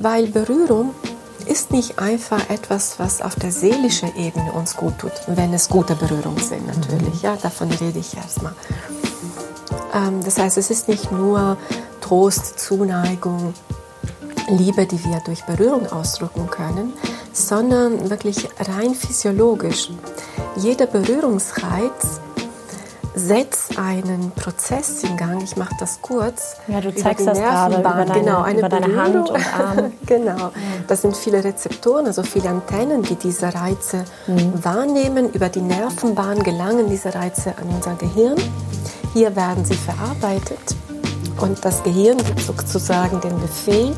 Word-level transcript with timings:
Weil 0.00 0.28
Berührung 0.28 0.94
ist 1.46 1.72
nicht 1.72 1.98
einfach 1.98 2.50
etwas, 2.50 2.98
was 2.98 3.20
auf 3.20 3.34
der 3.34 3.50
seelischen 3.50 4.14
Ebene 4.16 4.52
uns 4.52 4.76
gut 4.76 4.98
tut, 4.98 5.12
wenn 5.26 5.52
es 5.52 5.68
gute 5.68 5.96
Berührungen 5.96 6.38
sind 6.38 6.66
natürlich. 6.66 7.22
Ja, 7.22 7.36
davon 7.36 7.70
rede 7.70 7.98
ich 7.98 8.16
erstmal. 8.16 8.52
Ähm, 9.94 10.22
das 10.24 10.38
heißt, 10.38 10.56
es 10.58 10.70
ist 10.70 10.88
nicht 10.88 11.10
nur 11.10 11.56
Trost, 12.00 12.60
Zuneigung, 12.60 13.54
Liebe, 14.48 14.86
die 14.86 15.02
wir 15.04 15.20
durch 15.24 15.44
Berührung 15.44 15.86
ausdrücken 15.90 16.48
können, 16.48 16.92
sondern 17.32 18.08
wirklich 18.08 18.48
rein 18.60 18.94
physiologisch. 18.94 19.90
Jeder 20.56 20.86
Berührungsreiz 20.86 22.20
setzt 23.18 23.78
einen 23.78 24.30
Prozess 24.30 25.02
in 25.02 25.16
Gang. 25.16 25.42
Ich 25.42 25.56
mache 25.56 25.74
das 25.78 26.00
kurz. 26.00 26.56
Ja, 26.68 26.80
du 26.80 26.94
zeigst 26.94 27.26
das 27.26 27.38
gerade 27.38 27.80
über 27.80 27.90
deine, 27.90 28.12
genau, 28.12 28.42
eine 28.42 28.58
über 28.58 28.68
deine 28.68 28.96
Hand 28.96 29.28
und 29.28 29.54
Arm. 29.54 29.92
genau. 30.06 30.50
Das 30.86 31.02
sind 31.02 31.16
viele 31.16 31.42
Rezeptoren, 31.42 32.06
also 32.06 32.22
viele 32.22 32.48
Antennen, 32.48 33.02
die 33.02 33.16
diese 33.16 33.52
Reize 33.54 34.04
mhm. 34.26 34.64
wahrnehmen. 34.64 35.32
Über 35.32 35.48
die 35.48 35.60
Nervenbahn 35.60 36.42
gelangen 36.42 36.88
diese 36.88 37.14
Reize 37.14 37.54
an 37.60 37.68
unser 37.74 37.94
Gehirn. 37.94 38.36
Hier 39.14 39.34
werden 39.34 39.64
sie 39.64 39.74
verarbeitet 39.74 40.76
und 41.40 41.64
das 41.64 41.82
Gehirn 41.82 42.18
gibt 42.18 42.40
sozusagen 42.40 43.20
den 43.20 43.40
Befehl, 43.40 43.94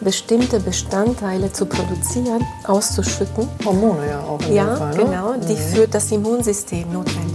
bestimmte 0.00 0.60
Bestandteile 0.60 1.52
zu 1.52 1.66
produzieren, 1.66 2.44
auszuschütten. 2.64 3.48
Hormone 3.64 4.08
ja 4.08 4.20
auch. 4.20 4.40
In 4.42 4.54
ja, 4.54 4.76
Fall, 4.76 4.96
ne? 4.96 5.04
genau, 5.04 5.34
die 5.34 5.54
Mhm. 5.54 5.74
für 5.74 5.88
das 5.88 6.10
Immunsystem 6.12 6.92
notwendig 6.92 7.33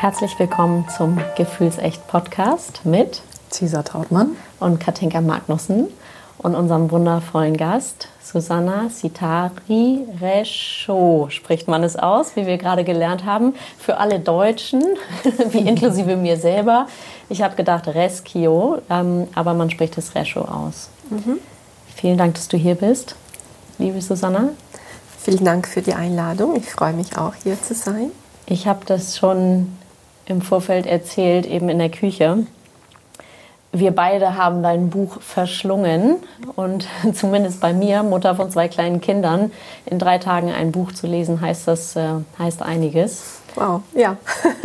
Herzlich 0.00 0.38
willkommen 0.38 0.88
zum 0.96 1.18
Gefühlsecht 1.36 2.06
Podcast 2.06 2.84
mit 2.84 3.20
Cesar 3.50 3.82
Trautmann. 3.82 4.36
und 4.60 4.78
Katinka 4.78 5.20
Magnussen 5.20 5.88
und 6.38 6.54
unserem 6.54 6.92
wundervollen 6.92 7.56
Gast 7.56 8.06
Susanna 8.22 8.90
Sitari 8.90 10.04
Rescho. 10.20 11.26
Spricht 11.30 11.66
man 11.66 11.82
es 11.82 11.96
aus, 11.96 12.36
wie 12.36 12.46
wir 12.46 12.58
gerade 12.58 12.84
gelernt 12.84 13.24
haben. 13.24 13.54
Für 13.76 13.96
alle 13.96 14.20
Deutschen, 14.20 14.84
wie 15.50 15.66
inklusive 15.68 16.14
mir 16.14 16.36
selber. 16.36 16.86
Ich 17.28 17.42
habe 17.42 17.56
gedacht 17.56 17.88
Reskio, 17.88 18.78
ähm, 18.88 19.26
aber 19.34 19.52
man 19.52 19.68
spricht 19.68 19.98
es 19.98 20.14
Rescho 20.14 20.42
aus. 20.42 20.90
Vielen 21.96 22.18
Dank, 22.18 22.34
dass 22.36 22.46
du 22.46 22.56
hier 22.56 22.76
bist, 22.76 23.16
liebe 23.78 24.00
Susanna. 24.00 24.50
Vielen 25.20 25.44
Dank 25.44 25.66
für 25.66 25.82
die 25.82 25.94
Einladung. 25.94 26.54
Ich 26.54 26.70
freue 26.70 26.92
mich 26.92 27.18
auch, 27.18 27.34
hier 27.42 27.60
zu 27.60 27.74
sein. 27.74 28.12
Ich 28.46 28.68
habe 28.68 28.84
das 28.86 29.18
schon 29.18 29.76
im 30.28 30.42
Vorfeld 30.42 30.86
erzählt, 30.86 31.46
eben 31.46 31.68
in 31.68 31.78
der 31.78 31.90
Küche. 31.90 32.46
Wir 33.72 33.90
beide 33.90 34.36
haben 34.36 34.62
dein 34.62 34.88
Buch 34.88 35.20
verschlungen 35.20 36.16
und 36.56 36.86
zumindest 37.14 37.60
bei 37.60 37.72
mir, 37.72 38.02
Mutter 38.02 38.34
von 38.34 38.50
zwei 38.50 38.68
kleinen 38.68 39.00
Kindern, 39.00 39.50
in 39.86 39.98
drei 39.98 40.18
Tagen 40.18 40.50
ein 40.50 40.72
Buch 40.72 40.92
zu 40.92 41.06
lesen, 41.06 41.40
heißt 41.40 41.68
das 41.68 41.96
äh, 41.96 42.08
heißt 42.38 42.62
einiges. 42.62 43.40
Wow, 43.54 43.82
ja. 43.94 44.16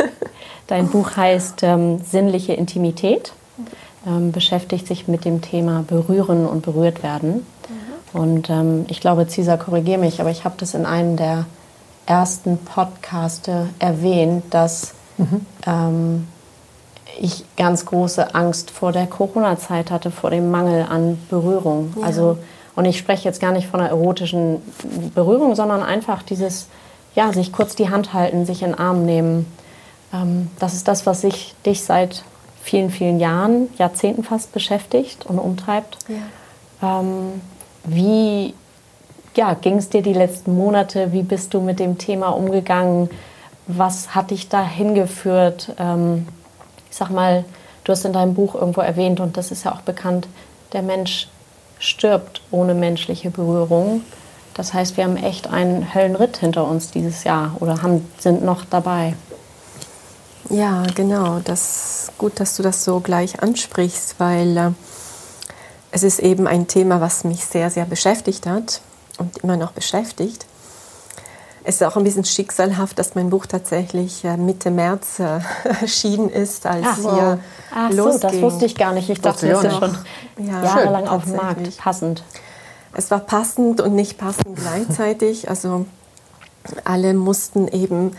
Dein 0.66 0.88
Buch 0.88 1.16
heißt 1.16 1.62
ähm, 1.62 1.98
Sinnliche 1.98 2.54
Intimität, 2.54 3.32
ähm, 4.06 4.32
beschäftigt 4.32 4.86
sich 4.86 5.08
mit 5.08 5.26
dem 5.26 5.42
Thema 5.42 5.84
Berühren 5.86 6.46
und 6.46 6.62
berührt 6.62 7.02
werden. 7.02 7.44
Und 8.14 8.48
ähm, 8.48 8.86
ich 8.88 9.00
glaube, 9.00 9.26
Cesar, 9.26 9.58
korrigiere 9.58 9.98
mich, 9.98 10.20
aber 10.20 10.30
ich 10.30 10.44
habe 10.44 10.54
das 10.58 10.72
in 10.74 10.86
einem 10.86 11.16
der 11.16 11.46
ersten 12.06 12.58
Podcaste 12.58 13.68
erwähnt, 13.80 14.44
dass 14.50 14.94
ähm, 15.66 16.26
ich 17.20 17.44
ganz 17.56 17.86
große 17.86 18.34
Angst 18.34 18.70
vor 18.70 18.92
der 18.92 19.06
Corona-Zeit 19.06 19.90
hatte, 19.90 20.10
vor 20.10 20.30
dem 20.30 20.50
Mangel 20.50 20.86
an 20.88 21.18
Berührung. 21.30 21.94
Ja. 21.98 22.06
Also, 22.06 22.38
und 22.74 22.84
ich 22.86 22.98
spreche 22.98 23.24
jetzt 23.24 23.40
gar 23.40 23.52
nicht 23.52 23.68
von 23.68 23.80
einer 23.80 23.90
erotischen 23.90 24.60
Berührung, 25.14 25.54
sondern 25.54 25.82
einfach 25.82 26.22
dieses, 26.22 26.66
ja, 27.14 27.32
sich 27.32 27.52
kurz 27.52 27.76
die 27.76 27.88
Hand 27.88 28.12
halten, 28.12 28.46
sich 28.46 28.62
in 28.62 28.70
den 28.70 28.78
Arm 28.78 29.06
nehmen. 29.06 29.46
Ähm, 30.12 30.50
das 30.58 30.74
ist 30.74 30.88
das, 30.88 31.06
was 31.06 31.20
sich 31.20 31.54
dich 31.64 31.84
seit 31.84 32.24
vielen, 32.62 32.90
vielen 32.90 33.20
Jahren, 33.20 33.68
Jahrzehnten 33.78 34.24
fast 34.24 34.52
beschäftigt 34.52 35.26
und 35.26 35.38
umtreibt. 35.38 35.98
ja. 36.08 37.00
Ähm, 37.00 37.40
wie 37.86 38.54
ja, 39.36 39.54
ging 39.54 39.76
es 39.76 39.88
dir 39.88 40.02
die 40.02 40.12
letzten 40.12 40.56
Monate? 40.56 41.12
Wie 41.12 41.22
bist 41.22 41.54
du 41.54 41.60
mit 41.60 41.80
dem 41.80 41.98
Thema 41.98 42.28
umgegangen? 42.28 43.10
Was 43.66 44.14
hat 44.14 44.30
dich 44.30 44.48
da 44.48 44.62
hingeführt? 44.62 45.74
Ähm, 45.78 46.28
ich 46.90 46.96
sag 46.96 47.10
mal, 47.10 47.44
du 47.84 47.92
hast 47.92 48.04
in 48.04 48.12
deinem 48.12 48.34
Buch 48.34 48.54
irgendwo 48.54 48.80
erwähnt, 48.80 49.20
und 49.20 49.36
das 49.36 49.50
ist 49.50 49.64
ja 49.64 49.72
auch 49.72 49.80
bekannt, 49.80 50.28
der 50.72 50.82
Mensch 50.82 51.28
stirbt 51.78 52.40
ohne 52.50 52.74
menschliche 52.74 53.30
Berührung. 53.30 54.02
Das 54.54 54.72
heißt, 54.72 54.96
wir 54.96 55.04
haben 55.04 55.16
echt 55.16 55.48
einen 55.48 55.94
Höllenritt 55.94 56.36
hinter 56.36 56.66
uns 56.66 56.90
dieses 56.90 57.24
Jahr 57.24 57.56
oder 57.60 57.82
haben, 57.82 58.08
sind 58.18 58.44
noch 58.44 58.64
dabei. 58.64 59.14
Ja, 60.50 60.84
genau. 60.94 61.40
Das 61.44 62.12
gut, 62.18 62.38
dass 62.38 62.56
du 62.56 62.62
das 62.62 62.84
so 62.84 63.00
gleich 63.00 63.42
ansprichst, 63.42 64.16
weil 64.18 64.56
äh, 64.56 64.70
es 65.90 66.02
ist 66.02 66.20
eben 66.20 66.46
ein 66.46 66.68
Thema, 66.68 67.00
was 67.00 67.24
mich 67.24 67.44
sehr, 67.44 67.70
sehr 67.70 67.84
beschäftigt 67.84 68.46
hat 68.46 68.80
und 69.18 69.38
immer 69.38 69.56
noch 69.56 69.72
beschäftigt. 69.72 70.46
Es 71.66 71.76
ist 71.76 71.82
auch 71.82 71.96
ein 71.96 72.04
bisschen 72.04 72.24
schicksalhaft, 72.24 72.98
dass 72.98 73.14
mein 73.14 73.30
Buch 73.30 73.46
tatsächlich 73.46 74.22
äh, 74.24 74.36
Mitte 74.36 74.70
März 74.70 75.18
äh, 75.18 75.40
erschienen 75.80 76.28
ist, 76.28 76.66
als 76.66 76.96
hier 77.00 77.38
Ach 77.74 77.90
so, 77.90 77.96
losging. 77.96 78.20
das 78.20 78.40
wusste 78.42 78.66
ich 78.66 78.76
gar 78.76 78.92
nicht. 78.92 79.08
Ich 79.08 79.20
dachte, 79.22 79.48
das 79.48 79.56
Wusste 79.64 79.68
ist 79.68 79.78
schon 79.78 80.46
Ja, 80.46 80.62
jahrelang 80.62 81.08
auf 81.08 81.24
dem 81.24 81.36
Markt. 81.36 81.76
Passend. 81.78 82.22
Es 82.92 83.10
war 83.10 83.20
passend 83.20 83.80
und 83.80 83.94
nicht 83.94 84.18
passend 84.18 84.56
gleichzeitig. 84.56 85.48
Also 85.54 85.86
alle 86.84 87.12
mussten 87.14 87.68
eben 87.68 88.12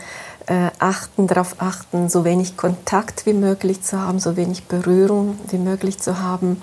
äh, 0.46 0.70
achten, 0.78 1.26
darauf 1.26 1.56
achten, 1.58 2.08
so 2.08 2.24
wenig 2.24 2.56
Kontakt 2.56 3.26
wie 3.26 3.32
möglich 3.32 3.82
zu 3.82 4.00
haben, 4.00 4.18
so 4.20 4.36
wenig 4.36 4.64
Berührung 4.64 5.38
wie 5.50 5.58
möglich 5.58 5.98
zu 6.00 6.20
haben. 6.20 6.62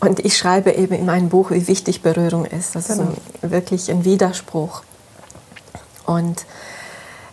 Und 0.00 0.20
ich 0.20 0.36
schreibe 0.36 0.72
eben 0.72 0.94
in 0.94 1.06
meinem 1.06 1.28
Buch, 1.30 1.50
wie 1.50 1.66
wichtig 1.66 2.02
Berührung 2.02 2.44
ist. 2.44 2.74
Das 2.74 2.90
ist 2.90 2.98
Genau. 2.98 3.12
wirklich 3.42 3.90
ein 3.90 4.04
Widerspruch. 4.04 4.82
Und 6.06 6.44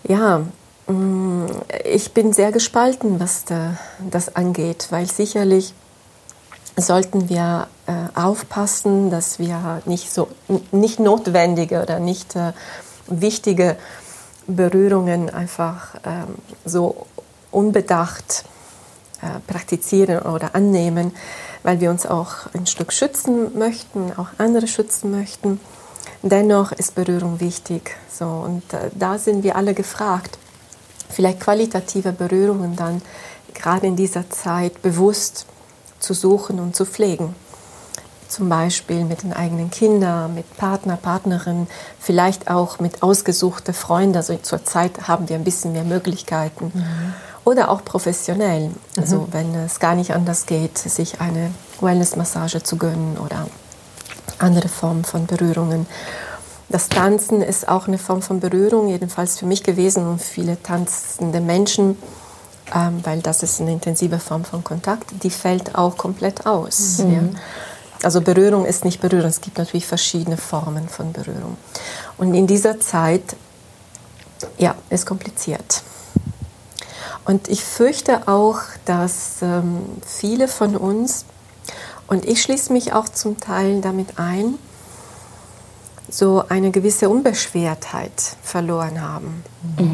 ja, 0.03 0.41
mh, 0.87 1.47
ich 1.85 2.13
bin 2.13 2.33
sehr 2.33 2.51
gespalten, 2.51 3.19
was 3.19 3.45
da, 3.45 3.77
das 4.09 4.35
angeht, 4.35 4.87
weil 4.89 5.05
sicherlich 5.07 5.73
sollten 6.77 7.29
wir 7.29 7.67
äh, 7.87 8.19
aufpassen, 8.19 9.09
dass 9.09 9.39
wir 9.39 9.81
nicht 9.85 10.11
so 10.11 10.29
nicht 10.71 10.99
notwendige 10.99 11.81
oder 11.81 11.99
nicht 11.99 12.35
äh, 12.35 12.53
wichtige 13.07 13.77
Berührungen 14.47 15.29
einfach 15.29 15.95
ähm, 16.05 16.35
so 16.65 17.05
unbedacht 17.51 18.45
äh, 19.21 19.39
praktizieren 19.51 20.19
oder 20.19 20.55
annehmen, 20.55 21.11
weil 21.63 21.79
wir 21.79 21.89
uns 21.89 22.05
auch 22.05 22.47
ein 22.53 22.65
Stück 22.65 22.93
schützen 22.93 23.57
möchten, 23.57 24.11
auch 24.17 24.29
andere 24.37 24.67
schützen 24.67 25.11
möchten. 25.11 25.59
Dennoch 26.23 26.71
ist 26.71 26.93
Berührung 26.95 27.39
wichtig. 27.39 27.97
So, 28.11 28.25
und 28.25 28.73
äh, 28.73 28.89
da 28.93 29.17
sind 29.17 29.43
wir 29.43 29.55
alle 29.55 29.73
gefragt, 29.73 30.37
vielleicht 31.09 31.39
qualitative 31.39 32.11
Berührungen 32.11 32.75
dann 32.75 33.01
gerade 33.53 33.87
in 33.87 33.95
dieser 33.95 34.29
Zeit 34.29 34.81
bewusst 34.81 35.45
zu 35.99 36.13
suchen 36.13 36.59
und 36.59 36.75
zu 36.75 36.85
pflegen. 36.85 37.35
Zum 38.27 38.47
Beispiel 38.47 39.03
mit 39.03 39.23
den 39.23 39.33
eigenen 39.33 39.71
Kindern, 39.71 40.33
mit 40.33 40.57
Partner, 40.57 40.95
Partnerin, 40.95 41.67
vielleicht 41.99 42.49
auch 42.49 42.79
mit 42.79 43.03
ausgesuchten 43.03 43.73
Freunden. 43.73 44.15
Also 44.15 44.37
zurzeit 44.37 45.07
haben 45.07 45.27
wir 45.27 45.35
ein 45.35 45.43
bisschen 45.43 45.73
mehr 45.73 45.83
Möglichkeiten. 45.83 46.71
Oder 47.43 47.69
auch 47.69 47.83
professionell. 47.83 48.71
Also 48.97 49.27
wenn 49.31 49.53
es 49.55 49.79
gar 49.79 49.95
nicht 49.95 50.13
anders 50.13 50.45
geht, 50.45 50.77
sich 50.77 51.19
eine 51.19 51.51
Wellnessmassage 51.81 52.63
zu 52.63 52.77
gönnen 52.77 53.17
oder 53.17 53.47
andere 54.41 54.67
Formen 54.67 55.03
von 55.03 55.25
Berührungen. 55.25 55.85
Das 56.69 56.87
Tanzen 56.87 57.41
ist 57.41 57.67
auch 57.67 57.87
eine 57.87 57.97
Form 57.97 58.21
von 58.21 58.39
Berührung, 58.39 58.87
jedenfalls 58.87 59.37
für 59.37 59.45
mich 59.45 59.63
gewesen 59.63 60.07
und 60.07 60.21
viele 60.21 60.61
tanzende 60.61 61.41
Menschen, 61.41 61.97
ähm, 62.73 63.01
weil 63.03 63.21
das 63.21 63.43
ist 63.43 63.59
eine 63.59 63.73
intensive 63.73 64.19
Form 64.19 64.45
von 64.45 64.63
Kontakt, 64.63 65.11
die 65.23 65.29
fällt 65.29 65.75
auch 65.75 65.97
komplett 65.97 66.45
aus. 66.45 66.99
Ja. 66.99 67.21
Also 68.03 68.21
Berührung 68.21 68.65
ist 68.65 68.85
nicht 68.85 69.01
Berührung, 69.01 69.27
es 69.27 69.41
gibt 69.41 69.57
natürlich 69.57 69.85
verschiedene 69.85 70.37
Formen 70.37 70.87
von 70.87 71.11
Berührung. 71.11 71.57
Und 72.17 72.33
in 72.33 72.47
dieser 72.47 72.79
Zeit, 72.79 73.35
ja, 74.57 74.75
ist 74.89 75.05
kompliziert. 75.05 75.83
Und 77.25 77.47
ich 77.49 77.63
fürchte 77.63 78.27
auch, 78.27 78.59
dass 78.85 79.41
ähm, 79.41 79.81
viele 80.05 80.47
von 80.47 80.75
uns, 80.75 81.25
und 82.11 82.25
ich 82.25 82.41
schließe 82.41 82.73
mich 82.73 82.91
auch 82.91 83.07
zum 83.07 83.39
Teil 83.39 83.79
damit 83.79 84.19
ein, 84.19 84.55
so 86.09 86.43
eine 86.49 86.71
gewisse 86.71 87.07
Unbeschwertheit 87.07 88.11
verloren 88.43 89.01
haben. 89.01 89.45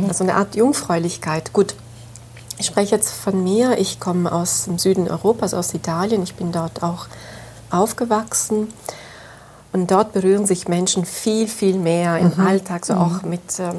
Also 0.08 0.24
eine 0.24 0.34
Art 0.34 0.56
Jungfräulichkeit. 0.56 1.54
Gut, 1.54 1.75
ich 2.58 2.66
spreche 2.66 2.96
jetzt 2.96 3.12
von 3.12 3.44
mir. 3.44 3.78
Ich 3.78 4.00
komme 4.00 4.31
aus 4.31 4.64
dem 4.64 4.80
Süden 4.80 5.08
Europas, 5.08 5.54
aus 5.54 5.75
Italien. 5.75 6.24
Ich 6.24 6.34
bin 6.34 6.52
dort 6.52 6.81
auch 6.81 7.06
aufgewachsen. 7.69 8.74
Und 9.72 9.92
dort 9.92 10.14
berühren 10.14 10.48
sich 10.48 10.68
Menschen 10.68 11.06
viel, 11.06 11.48
viel 11.48 11.78
mehr 11.78 12.18
im 12.18 12.34
mhm. 12.36 12.48
Alltag, 12.48 12.88
so 12.88 12.96
mhm. 12.96 13.00
auch 13.00 13.22
mit 13.22 13.60
ähm, 13.60 13.75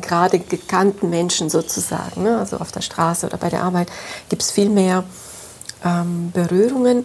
gerade 0.00 0.38
gekannten 0.38 1.10
Menschen 1.10 1.50
sozusagen. 1.50 2.22
Ne? 2.22 2.38
Also 2.38 2.56
auf 2.56 2.72
der 2.72 2.80
Straße 2.80 3.26
oder 3.26 3.36
bei 3.36 3.50
der 3.50 3.62
Arbeit 3.62 3.88
gibt 4.30 4.40
es 4.40 4.52
viel 4.52 4.70
mehr 4.70 5.04
ähm, 5.84 6.30
Berührungen. 6.32 7.04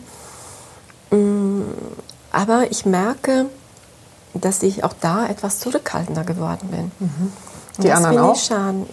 Mm, 1.11 1.61
aber 2.31 2.71
ich 2.71 2.85
merke, 2.85 3.47
dass 4.33 4.63
ich 4.63 4.83
auch 4.83 4.93
da 4.99 5.27
etwas 5.27 5.59
zurückhaltender 5.59 6.23
geworden 6.23 6.69
bin. 6.69 6.91
Mhm. 6.99 7.33
Die 7.83 7.91
anderen 7.91 8.19
auch? 8.19 8.37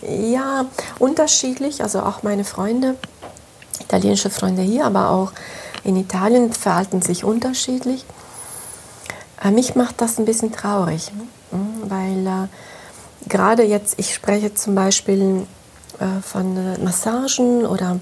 Ja, 0.03 0.67
unterschiedlich. 0.99 1.83
Also 1.83 2.01
auch 2.01 2.23
meine 2.23 2.45
Freunde, 2.45 2.97
italienische 3.81 4.31
Freunde 4.31 4.63
hier, 4.63 4.87
aber 4.87 5.11
auch 5.11 5.33
in 5.83 5.97
Italien 5.97 6.53
verhalten 6.53 7.03
sich 7.03 7.25
unterschiedlich. 7.25 8.05
Äh, 9.43 9.51
mich 9.51 9.75
macht 9.75 10.01
das 10.01 10.19
ein 10.19 10.25
bisschen 10.25 10.53
traurig, 10.53 11.13
mhm, 11.51 11.91
weil 11.91 12.27
äh, 12.27 13.29
gerade 13.29 13.65
jetzt, 13.65 13.99
ich 13.99 14.15
spreche 14.15 14.55
zum 14.55 14.75
Beispiel 14.75 15.47
äh, 15.99 16.23
von 16.23 16.57
äh, 16.57 16.79
Massagen 16.79 17.67
oder 17.67 17.99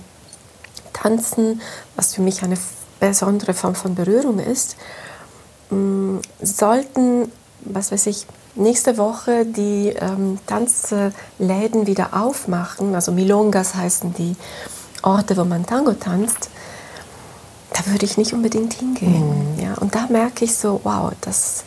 Tanzen, 0.92 1.60
was 1.96 2.14
für 2.14 2.22
mich 2.22 2.42
eine 2.42 2.56
besondere 3.00 3.54
Form 3.54 3.74
von 3.74 3.94
Berührung 3.94 4.38
ist, 4.38 4.76
mm, 5.70 6.18
sollten, 6.42 7.30
was 7.60 7.92
weiß 7.92 8.06
ich, 8.06 8.26
nächste 8.54 8.98
Woche 8.98 9.44
die 9.44 9.88
ähm, 9.88 10.38
Tanzläden 10.46 11.86
wieder 11.86 12.10
aufmachen, 12.14 12.94
also 12.94 13.12
Milongas 13.12 13.74
heißen 13.74 14.14
die 14.14 14.36
Orte, 15.02 15.36
wo 15.36 15.44
man 15.44 15.66
Tango 15.66 15.92
tanzt, 15.92 16.50
da 17.72 17.90
würde 17.90 18.06
ich 18.06 18.16
nicht 18.16 18.32
unbedingt 18.32 18.74
hingehen. 18.74 19.54
Mhm. 19.56 19.60
Ja? 19.60 19.74
Und 19.74 19.94
da 19.94 20.06
merke 20.08 20.44
ich 20.44 20.56
so, 20.56 20.80
wow, 20.84 21.12
das 21.20 21.64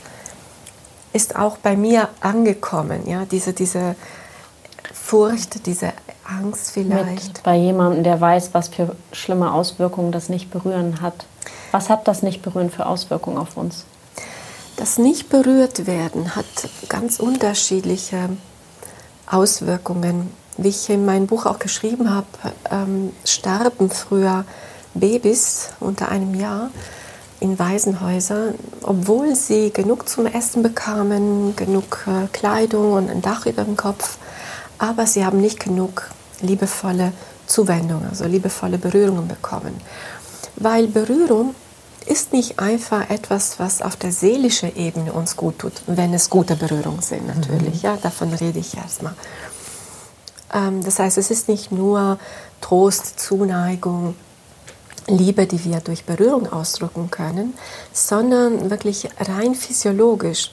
ist 1.13 1.35
auch 1.35 1.57
bei 1.57 1.75
mir 1.75 2.09
angekommen, 2.21 3.07
ja? 3.07 3.25
diese, 3.25 3.53
diese 3.53 3.95
Furcht, 4.93 5.65
diese 5.65 5.93
Angst 6.27 6.71
vielleicht. 6.71 7.27
Mit 7.27 7.43
bei 7.43 7.55
jemandem, 7.55 8.03
der 8.03 8.19
weiß, 8.19 8.49
was 8.53 8.67
für 8.67 8.95
schlimme 9.11 9.53
Auswirkungen 9.53 10.11
das 10.11 10.29
Nicht-Berühren 10.29 11.01
hat. 11.01 11.25
Was 11.71 11.89
hat 11.89 12.07
das 12.07 12.21
Nicht-Berühren 12.23 12.69
für 12.69 12.85
Auswirkungen 12.85 13.37
auf 13.37 13.57
uns? 13.57 13.85
Das 14.77 14.99
nicht 14.99 15.29
berührt 15.29 15.87
werden 15.87 16.35
hat 16.35 16.45
ganz 16.87 17.19
unterschiedliche 17.19 18.29
Auswirkungen. 19.25 20.31
Wie 20.57 20.67
ich 20.69 20.87
in 20.89 21.03
meinem 21.03 21.25
Buch 21.25 21.47
auch 21.47 21.57
geschrieben 21.57 22.13
habe, 22.13 22.27
ähm, 22.69 23.11
starben 23.25 23.89
früher 23.89 24.45
Babys 24.93 25.69
unter 25.79 26.09
einem 26.09 26.35
Jahr 26.35 26.69
in 27.39 27.57
Waisenhäusern, 27.57 28.53
obwohl 28.83 29.35
sie 29.35 29.71
genug 29.71 30.07
zum 30.07 30.27
Essen 30.27 30.61
bekamen, 30.61 31.55
genug 31.55 32.05
äh, 32.07 32.27
Kleidung 32.27 32.93
und 32.93 33.09
ein 33.09 33.23
Dach 33.23 33.47
über 33.47 33.63
dem 33.63 33.77
Kopf, 33.77 34.17
aber 34.77 35.07
sie 35.07 35.25
haben 35.25 35.41
nicht 35.41 35.59
genug 35.59 36.09
liebevolle 36.41 37.13
Zuwendung, 37.45 38.05
also 38.09 38.25
liebevolle 38.25 38.77
Berührungen 38.77 39.27
bekommen. 39.27 39.79
Weil 40.55 40.87
Berührung 40.87 41.55
ist 42.05 42.33
nicht 42.33 42.59
einfach 42.59 43.09
etwas, 43.09 43.59
was 43.59 43.81
auf 43.81 43.95
der 43.95 44.11
seelischen 44.11 44.75
Ebene 44.75 45.11
uns 45.13 45.35
gut 45.35 45.59
tut, 45.59 45.73
wenn 45.87 46.13
es 46.13 46.29
gute 46.29 46.55
Berührungen 46.55 47.01
sind 47.01 47.27
natürlich. 47.27 47.83
Mhm. 47.83 47.89
Ja, 47.89 47.97
davon 47.97 48.33
rede 48.33 48.59
ich 48.59 48.77
erstmal. 48.77 49.13
Ähm, 50.53 50.83
das 50.83 50.99
heißt, 50.99 51.17
es 51.17 51.31
ist 51.31 51.49
nicht 51.49 51.71
nur 51.71 52.17
Trost, 52.61 53.19
Zuneigung, 53.19 54.15
Liebe, 55.07 55.47
die 55.47 55.63
wir 55.63 55.79
durch 55.79 56.05
Berührung 56.05 56.51
ausdrücken 56.51 57.09
können, 57.11 57.53
sondern 57.93 58.69
wirklich 58.69 59.09
rein 59.19 59.55
physiologisch. 59.55 60.51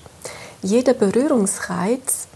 Jeder 0.63 0.95
Berührungsreiz 0.95 2.29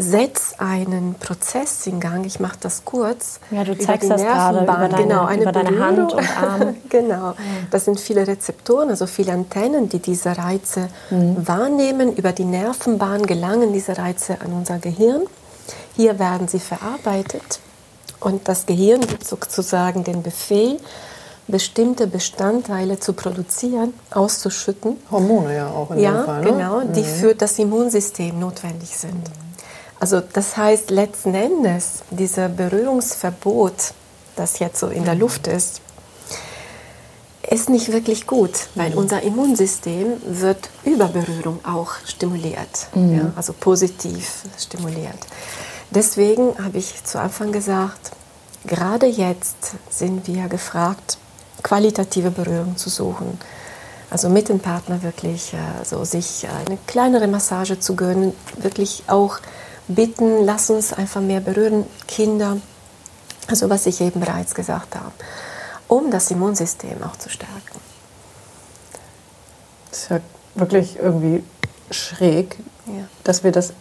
setzt 0.00 0.60
einen 0.60 1.14
Prozess 1.14 1.86
in 1.86 2.00
Gang. 2.00 2.24
Ich 2.24 2.40
mache 2.40 2.56
das 2.60 2.84
kurz. 2.84 3.40
Ja, 3.50 3.64
du 3.64 3.76
zeigst 3.78 4.10
das 4.10 4.22
gerade 4.22 4.62
über 4.62 4.88
deine, 4.88 4.96
genau, 4.96 5.24
eine 5.24 5.42
über 5.42 5.52
deine 5.52 5.78
Hand 5.78 6.12
und 6.12 6.36
Arm. 6.42 6.76
genau. 6.88 7.34
Das 7.70 7.84
sind 7.84 8.00
viele 8.00 8.26
Rezeptoren, 8.26 8.90
also 8.90 9.06
viele 9.06 9.32
Antennen, 9.32 9.88
die 9.88 9.98
diese 9.98 10.36
Reize 10.36 10.88
mhm. 11.10 11.46
wahrnehmen. 11.46 12.16
Über 12.16 12.32
die 12.32 12.44
Nervenbahn 12.44 13.26
gelangen 13.26 13.72
diese 13.72 13.98
Reize 13.98 14.40
an 14.40 14.52
unser 14.52 14.78
Gehirn. 14.78 15.22
Hier 15.96 16.18
werden 16.18 16.48
sie 16.48 16.60
verarbeitet 16.60 17.60
und 18.20 18.48
das 18.48 18.66
Gehirn 18.66 19.00
gibt 19.00 19.26
sozusagen 19.26 20.04
den 20.04 20.22
Befehl, 20.22 20.78
bestimmte 21.48 22.06
Bestandteile 22.06 23.00
zu 23.00 23.12
produzieren, 23.12 23.94
auszuschütten. 24.10 24.98
Hormone 25.10 25.56
ja 25.56 25.68
auch 25.68 25.90
in 25.90 25.98
ja, 25.98 26.12
dem 26.12 26.24
Fall. 26.24 26.40
Ne? 26.42 26.52
genau, 26.52 26.80
die 26.82 27.00
mhm. 27.00 27.04
für 27.04 27.34
das 27.34 27.58
Immunsystem 27.58 28.38
notwendig 28.38 28.96
sind. 28.96 29.14
Mhm. 29.14 29.49
Also 30.00 30.20
das 30.20 30.56
heißt 30.56 30.90
letzten 30.90 31.34
Endes, 31.34 32.02
dieser 32.10 32.48
Berührungsverbot, 32.48 33.92
das 34.34 34.58
jetzt 34.58 34.80
so 34.80 34.88
in 34.88 35.04
der 35.04 35.14
Luft 35.14 35.46
ist, 35.46 35.82
ist 37.48 37.68
nicht 37.68 37.92
wirklich 37.92 38.26
gut, 38.26 38.68
weil 38.74 38.90
mhm. 38.90 38.98
unser 38.98 39.22
Immunsystem 39.22 40.14
wird 40.24 40.70
über 40.84 41.06
Berührung 41.08 41.60
auch 41.64 41.92
stimuliert, 42.06 42.88
mhm. 42.94 43.16
ja, 43.18 43.32
also 43.36 43.52
positiv 43.52 44.44
stimuliert. 44.58 45.18
Deswegen 45.90 46.54
habe 46.62 46.78
ich 46.78 47.04
zu 47.04 47.20
Anfang 47.20 47.52
gesagt, 47.52 48.12
gerade 48.64 49.06
jetzt 49.06 49.74
sind 49.90 50.26
wir 50.28 50.48
gefragt, 50.48 51.18
qualitative 51.62 52.30
Berührung 52.30 52.76
zu 52.76 52.88
suchen. 52.88 53.38
Also 54.10 54.28
mit 54.28 54.48
dem 54.48 54.60
Partner 54.60 55.02
wirklich 55.02 55.52
also 55.78 56.04
sich 56.04 56.46
eine 56.48 56.78
kleinere 56.86 57.26
Massage 57.26 57.78
zu 57.78 57.96
gönnen, 57.96 58.32
wirklich 58.58 59.04
auch 59.08 59.38
bitten, 59.88 60.44
lass 60.44 60.70
uns 60.70 60.92
einfach 60.92 61.20
mehr 61.20 61.40
berühren, 61.40 61.84
Kinder, 62.06 62.58
also 63.48 63.68
was 63.68 63.86
ich 63.86 64.00
eben 64.00 64.20
bereits 64.20 64.54
gesagt 64.54 64.94
habe, 64.94 65.12
um 65.88 66.10
das 66.10 66.30
Immunsystem 66.30 67.02
auch 67.02 67.16
zu 67.16 67.28
stärken. 67.28 67.80
Das 69.90 70.02
ist 70.02 70.10
ja 70.10 70.20
wirklich 70.54 70.98
irgendwie 70.98 71.42
schräg, 71.90 72.56
ja. 72.86 73.04
dass 73.24 73.42
wir 73.42 73.52
das 73.52 73.72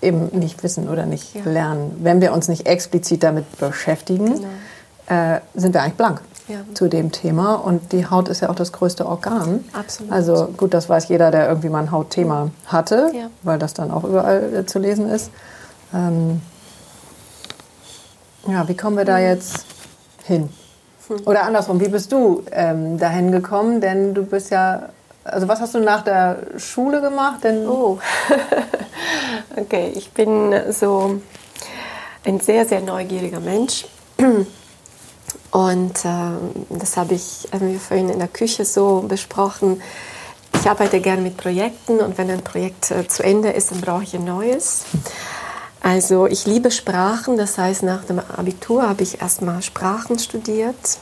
eben 0.00 0.26
nicht 0.38 0.62
wissen 0.62 0.88
oder 0.88 1.06
nicht 1.06 1.34
ja. 1.34 1.42
lernen. 1.44 1.96
Wenn 2.00 2.20
wir 2.20 2.32
uns 2.32 2.48
nicht 2.48 2.66
explizit 2.66 3.22
damit 3.22 3.58
beschäftigen, 3.58 4.34
genau. 5.06 5.34
äh, 5.34 5.40
sind 5.54 5.74
wir 5.74 5.82
eigentlich 5.82 5.96
blank 5.96 6.22
ja. 6.48 6.60
zu 6.74 6.88
dem 6.88 7.12
Thema. 7.12 7.54
Und 7.54 7.92
die 7.92 8.06
Haut 8.06 8.28
ist 8.28 8.40
ja 8.40 8.50
auch 8.50 8.54
das 8.54 8.72
größte 8.72 9.06
Organ. 9.06 9.64
Absolut. 9.72 10.12
Also 10.12 10.48
gut, 10.56 10.74
das 10.74 10.88
weiß 10.88 11.08
jeder, 11.08 11.30
der 11.30 11.48
irgendwie 11.48 11.68
mal 11.68 11.80
ein 11.80 11.90
Hautthema 11.90 12.50
hatte, 12.66 13.10
ja. 13.14 13.30
weil 13.42 13.58
das 13.58 13.74
dann 13.74 13.90
auch 13.90 14.04
überall 14.04 14.54
äh, 14.54 14.66
zu 14.66 14.78
lesen 14.78 15.08
ist. 15.08 15.30
Ähm 15.94 16.40
ja, 18.46 18.66
wie 18.68 18.76
kommen 18.76 18.96
wir 18.96 19.04
da 19.04 19.18
jetzt 19.18 19.64
hin? 20.24 20.48
Hm. 21.08 21.20
Oder 21.26 21.44
andersrum, 21.44 21.80
wie 21.80 21.88
bist 21.88 22.12
du 22.12 22.42
ähm, 22.50 22.98
dahin 22.98 23.32
gekommen? 23.32 23.80
Denn 23.80 24.14
du 24.14 24.24
bist 24.24 24.50
ja, 24.50 24.88
also 25.24 25.48
was 25.48 25.60
hast 25.60 25.74
du 25.74 25.80
nach 25.80 26.02
der 26.02 26.38
Schule 26.56 27.00
gemacht? 27.00 27.44
Denn 27.44 27.68
oh, 27.68 27.98
okay, 29.56 29.92
ich 29.94 30.10
bin 30.12 30.54
so 30.70 31.20
ein 32.24 32.40
sehr, 32.40 32.66
sehr 32.66 32.80
neugieriger 32.80 33.40
Mensch. 33.40 33.86
Und 35.52 36.04
äh, 36.04 36.30
das 36.70 36.96
habe 36.96 37.14
ich 37.14 37.46
wir 37.52 37.78
vorhin 37.78 38.08
in 38.08 38.18
der 38.18 38.28
Küche 38.28 38.64
so 38.64 39.04
besprochen. 39.06 39.80
Ich 40.54 40.68
arbeite 40.68 41.00
gerne 41.00 41.22
mit 41.22 41.36
Projekten 41.36 42.00
und 42.00 42.18
wenn 42.18 42.30
ein 42.30 42.42
Projekt 42.42 42.90
äh, 42.90 43.06
zu 43.06 43.22
Ende 43.22 43.50
ist, 43.50 43.70
dann 43.70 43.80
brauche 43.80 44.02
ich 44.02 44.14
ein 44.14 44.24
neues. 44.24 44.84
Also 45.82 46.26
ich 46.26 46.46
liebe 46.46 46.70
Sprachen, 46.70 47.36
das 47.36 47.58
heißt 47.58 47.82
nach 47.82 48.04
dem 48.04 48.20
Abitur 48.20 48.88
habe 48.88 49.02
ich 49.02 49.20
erstmal 49.20 49.62
Sprachen 49.62 50.18
studiert, 50.18 50.98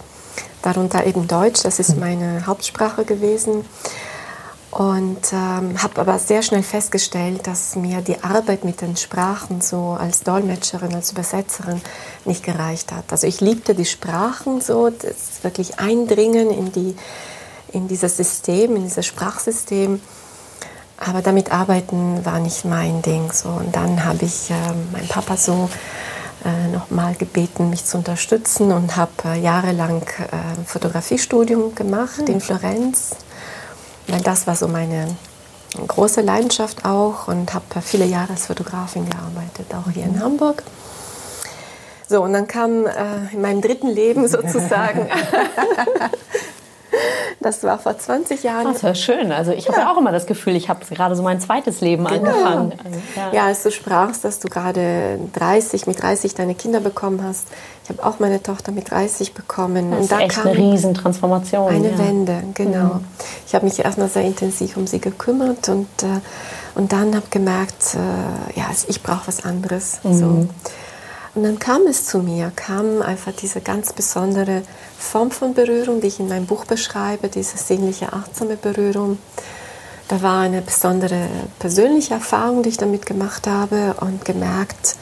darunter 0.63 1.07
eben 1.07 1.29
Deutsch, 1.29 1.63
das 1.63 1.79
ist 1.79 1.97
meine 1.99 2.47
Hauptsprache 2.47 3.05
gewesen. 3.05 3.65
Und 4.71 5.33
ähm, 5.33 5.83
habe 5.83 6.01
aber 6.01 6.19
sehr 6.21 6.43
schnell 6.43 6.63
festgestellt, 6.63 7.47
dass 7.49 7.75
mir 7.75 8.03
die 8.03 8.23
Arbeit 8.23 8.65
mit 8.65 8.81
den 8.81 8.97
Sprachen 8.97 9.61
so 9.61 9.97
als 9.99 10.23
Dolmetscherin, 10.23 10.95
als 10.95 11.11
Übersetzerin 11.11 11.81
nicht 12.25 12.45
gereicht 12.45 12.93
hat. 12.93 13.05
Also 13.11 13.27
ich 13.27 13.41
liebte 13.41 13.75
die 13.75 13.85
Sprachen 13.85 14.61
so, 14.61 14.91
das 14.91 15.43
wirklich 15.43 15.81
Eindringen 15.81 16.51
in, 16.51 16.71
die, 16.71 16.95
in 17.73 17.89
dieses 17.89 18.17
System, 18.17 18.77
in 18.77 18.85
dieses 18.85 19.07
Sprachsystem. 19.07 20.01
Aber 20.99 21.21
damit 21.21 21.51
arbeiten 21.51 22.25
war 22.25 22.39
nicht 22.39 22.65
mein 22.65 23.03
Ding. 23.03 23.33
So. 23.33 23.49
Und 23.49 23.75
dann 23.75 24.05
habe 24.05 24.25
ich 24.25 24.51
äh, 24.51 24.55
meinen 24.93 25.09
Papa 25.09 25.37
so 25.37 25.69
äh, 26.45 26.69
nochmal 26.69 27.17
gebeten, 27.17 27.71
mich 27.71 27.85
zu 27.87 27.97
unterstützen 27.97 28.71
und 28.71 28.97
habe 28.97 29.11
äh, 29.25 29.41
jahrelang 29.41 30.03
äh, 30.03 30.65
Fotografiestudium 30.65 31.75
gemacht 31.75 32.21
mhm. 32.21 32.35
in 32.35 32.41
Florenz 32.41 33.17
das 34.19 34.47
war 34.47 34.57
so 34.57 34.69
meine 34.69 35.17
große 35.87 36.21
Leidenschaft 36.21 36.85
auch 36.85 37.29
und 37.29 37.55
habe 37.55 37.65
viele 37.81 38.05
Jahre 38.05 38.33
als 38.33 38.47
Fotografin 38.47 39.09
gearbeitet, 39.09 39.67
auch 39.75 39.91
hier 39.91 40.05
in 40.05 40.21
Hamburg. 40.21 40.63
So, 42.09 42.23
und 42.23 42.33
dann 42.33 42.49
kam 42.49 42.87
äh, 42.87 43.33
in 43.33 43.41
meinem 43.41 43.61
dritten 43.61 43.89
Leben 43.89 44.27
sozusagen 44.29 45.09
Das 47.41 47.63
war 47.65 47.79
vor 47.79 47.97
20 47.97 48.43
Jahren. 48.43 48.73
Das 48.73 48.85
war 48.85 48.95
schön. 48.95 49.33
Also 49.33 49.53
ich 49.53 49.65
ja. 49.65 49.73
habe 49.73 49.81
ja 49.81 49.93
auch 49.93 49.97
immer 49.97 50.13
das 50.13 50.27
Gefühl, 50.27 50.57
ich 50.57 50.69
habe 50.69 50.85
gerade 50.85 51.17
so 51.17 51.23
mein 51.23 51.41
zweites 51.41 51.81
Leben 51.81 52.05
genau. 52.05 52.31
angefangen. 52.31 52.73
Also, 52.85 52.99
ja. 53.17 53.33
ja, 53.33 53.47
als 53.47 53.63
du 53.63 53.71
sprachst, 53.71 54.25
dass 54.25 54.41
du 54.41 54.49
gerade 54.49 55.19
30, 55.33 55.87
mit 55.87 56.03
30 56.03 56.35
deine 56.35 56.55
Kinder 56.55 56.81
bekommen 56.81 57.23
hast. 57.25 57.49
Ich 57.85 57.89
habe 57.89 58.07
auch 58.07 58.19
meine 58.19 58.43
Tochter 58.43 58.73
mit 58.73 58.91
30 58.91 59.33
bekommen. 59.33 59.91
Das 59.91 60.01
ist 60.01 60.13
und 60.13 60.13
da 60.13 60.25
echt 60.25 60.35
kam 60.35 60.49
eine 60.49 60.59
Riesentransformation. 60.59 61.69
Eine 61.69 61.91
ja. 61.93 61.99
Wende, 61.99 62.43
genau. 62.55 62.95
Mhm. 62.95 63.05
Ich 63.47 63.55
habe 63.55 63.65
mich 63.65 63.79
erstmal 63.79 64.09
sehr 64.09 64.25
intensiv 64.25 64.77
um 64.77 64.87
sie 64.87 65.01
gekümmert 65.01 65.69
und, 65.69 65.89
äh, 66.03 66.21
und 66.75 66.93
dann 66.93 67.17
habe 67.17 67.27
gemerkt, 67.31 67.95
äh, 67.95 68.59
ja, 68.59 68.67
ich 68.87 69.03
brauche 69.03 69.29
was 69.29 69.45
anderes. 69.45 70.01
Mhm. 70.03 70.15
So. 70.15 70.49
Und 71.35 71.45
dann 71.45 71.59
kam 71.59 71.87
es 71.87 72.07
zu 72.07 72.19
mir, 72.19 72.51
kam 72.57 73.03
einfach 73.03 73.33
diese 73.33 73.61
ganz 73.61 73.93
besondere 73.93 74.63
Form 74.99 75.31
von 75.31 75.55
Berührung, 75.55 76.01
die 76.01 76.09
ich 76.09 76.19
in 76.19 76.29
meinem 76.29 76.47
Buch 76.47 76.65
beschreibe, 76.65 77.29
diese 77.29 77.57
sinnliche, 77.57 78.13
achtsame 78.13 78.57
Berührung. 78.57 79.19
Da 80.09 80.23
war 80.23 80.41
eine 80.41 80.61
besondere 80.61 81.29
persönliche 81.61 82.15
Erfahrung, 82.15 82.65
die 82.65 82.71
ich 82.71 82.79
damit 82.79 83.07
gemacht 83.07 83.47
habe 83.47 83.95
und 84.01 84.25
gemerkt, 84.25 84.97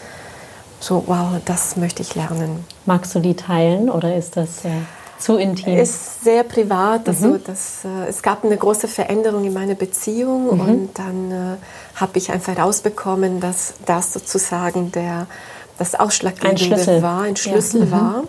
so, 0.81 1.03
wow, 1.07 1.41
das 1.47 1.77
möchte 1.77 2.03
ich 2.03 2.15
lernen. 2.15 2.65
Magst 2.85 3.15
du 3.15 3.21
die 3.21 3.35
teilen 3.35 3.89
oder 3.89 4.15
ist 4.15 4.37
das 4.37 4.65
äh, 4.65 4.69
zu 5.19 5.37
intim? 5.37 5.77
Ist 5.77 6.23
sehr 6.23 6.45
privat. 6.45 7.09
Also 7.09 7.29
mhm. 7.29 7.41
das, 7.45 7.85
äh, 7.85 8.09
es 8.09 8.23
gab 8.23 8.45
eine 8.45 8.57
große 8.57 8.87
Veränderung 8.87 9.45
in 9.45 9.55
meiner 9.55 9.75
Beziehung 9.75 10.55
mhm. 10.55 10.61
und 10.61 10.91
dann 10.99 11.31
äh, 11.33 11.57
habe 11.97 12.19
ich 12.19 12.31
einfach 12.31 12.55
herausbekommen, 12.57 13.41
dass 13.41 13.75
das 13.87 14.13
sozusagen 14.13 14.93
der 14.93 15.27
das 15.79 15.95
Ausschlaggebende 15.95 16.63
ein 16.63 16.67
Schlüssel. 16.67 17.03
war, 17.03 17.23
ein 17.23 17.37
Schlüssel 17.37 17.81
ja. 17.81 17.87
Mhm. 17.87 17.91
war. 17.93 18.25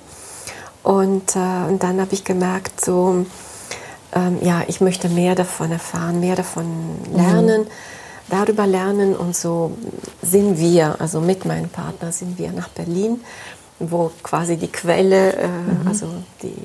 Und, 0.84 1.36
äh, 1.36 1.70
und 1.70 1.84
dann 1.84 2.00
habe 2.00 2.13
ich 2.13 2.24
gemerkt, 2.24 2.84
so, 2.84 3.25
ähm, 4.13 4.38
ja, 4.41 4.63
ich 4.68 4.82
möchte 4.82 5.10
mehr 5.10 5.36
davon 5.36 5.72
erfahren, 5.72 6.20
mehr 6.20 6.36
davon 6.36 6.65
lernen, 7.13 7.63
mhm. 7.63 7.68
darüber 8.29 8.65
lernen. 8.65 9.15
Und 9.15 9.36
so 9.36 9.72
sind 10.22 10.58
wir, 10.58 10.96
also 11.00 11.20
mit 11.20 11.46
meinem 11.46 11.70
Partner 11.70 12.12
sind 12.12 12.38
wir 12.38 12.51
nach 12.51 12.70
Berlin, 12.70 13.22
wo 13.79 14.12
quasi 14.24 14.58
die 14.58 14.72
Quelle, 14.72 15.34
äh, 15.34 15.48
mhm. 15.48 15.88
also 15.88 16.08
die, 16.41 16.56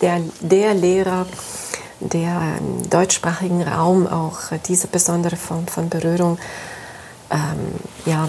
der, 0.00 0.20
der 0.40 0.74
Lehrer, 0.74 1.26
der 2.00 2.56
im 2.58 2.88
deutschsprachigen 2.88 3.62
Raum 3.62 4.06
auch 4.06 4.38
diese 4.66 4.86
besondere 4.86 5.36
Form 5.36 5.66
von 5.66 5.88
Berührung 5.88 6.38
ähm, 7.30 7.74
ja, 8.06 8.28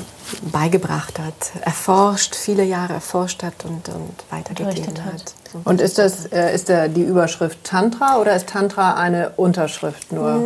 beigebracht 0.51 1.19
hat, 1.19 1.33
erforscht, 1.61 2.35
viele 2.35 2.63
Jahre 2.63 2.93
erforscht 2.93 3.43
hat 3.43 3.65
und, 3.65 3.89
und 3.89 4.13
weitergegeben 4.29 5.03
hat. 5.05 5.33
Und 5.65 5.81
ist 5.81 5.97
das 5.97 6.27
äh, 6.27 6.53
ist 6.53 6.69
da 6.69 6.87
die 6.87 7.03
Überschrift 7.03 7.63
Tantra 7.63 8.19
oder 8.19 8.35
ist 8.35 8.47
Tantra 8.47 8.93
eine 8.93 9.31
Unterschrift 9.35 10.11
nur? 10.11 10.41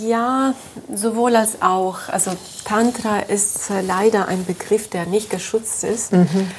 Ja, 0.00 0.54
sowohl 0.92 1.36
als 1.36 1.62
auch. 1.62 2.08
Also 2.08 2.32
Tantra 2.64 3.20
ist 3.20 3.70
äh, 3.70 3.82
leider 3.82 4.26
ein 4.26 4.44
Begriff, 4.44 4.88
der 4.88 5.06
nicht 5.06 5.30
geschützt 5.30 5.84
ist 5.84 6.12
mhm. 6.12 6.50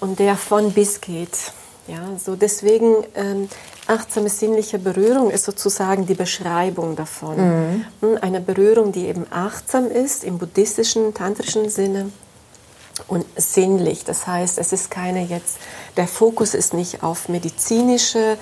und 0.00 0.18
der 0.18 0.36
von 0.36 0.72
bis 0.72 1.00
geht. 1.00 1.52
Ja, 1.88 2.00
so 2.22 2.36
deswegen 2.36 2.96
ähm, 3.14 3.48
achtsame 3.86 4.28
sinnliche 4.28 4.78
Berührung 4.78 5.30
ist 5.30 5.44
sozusagen 5.44 6.06
die 6.06 6.14
Beschreibung 6.14 6.96
davon. 6.96 7.36
Mhm. 7.36 7.84
Hm, 8.00 8.18
eine 8.20 8.40
Berührung, 8.40 8.92
die 8.92 9.06
eben 9.06 9.26
achtsam 9.30 9.90
ist 9.90 10.24
im 10.24 10.38
buddhistischen, 10.38 11.14
tantrischen 11.14 11.68
Sinne 11.70 12.10
und 13.08 13.24
sinnlich. 13.36 14.04
Das 14.04 14.26
heißt, 14.26 14.58
es 14.58 14.72
ist 14.72 14.90
keine 14.90 15.24
jetzt, 15.24 15.58
der 15.96 16.08
Fokus 16.08 16.54
ist 16.54 16.74
nicht 16.74 17.02
auf 17.02 17.28
medizinische, 17.28 18.38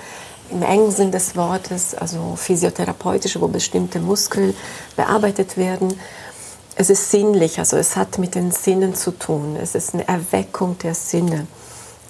im 0.51 0.61
engen 0.61 0.91
Sinn 0.91 1.11
des 1.11 1.35
Wortes, 1.35 1.95
also 1.95 2.35
physiotherapeutische, 2.35 3.41
wo 3.41 3.47
bestimmte 3.47 3.99
Muskeln 3.99 4.55
bearbeitet 4.95 5.57
werden. 5.57 5.99
Es 6.75 6.89
ist 6.89 7.09
sinnlich, 7.09 7.57
also 7.57 7.77
es 7.77 7.95
hat 7.95 8.17
mit 8.19 8.35
den 8.35 8.51
Sinnen 8.51 8.95
zu 8.95 9.11
tun. 9.11 9.57
Es 9.59 9.75
ist 9.75 9.93
eine 9.93 10.07
Erweckung 10.07 10.77
der 10.77 10.93
Sinne. 10.93 11.47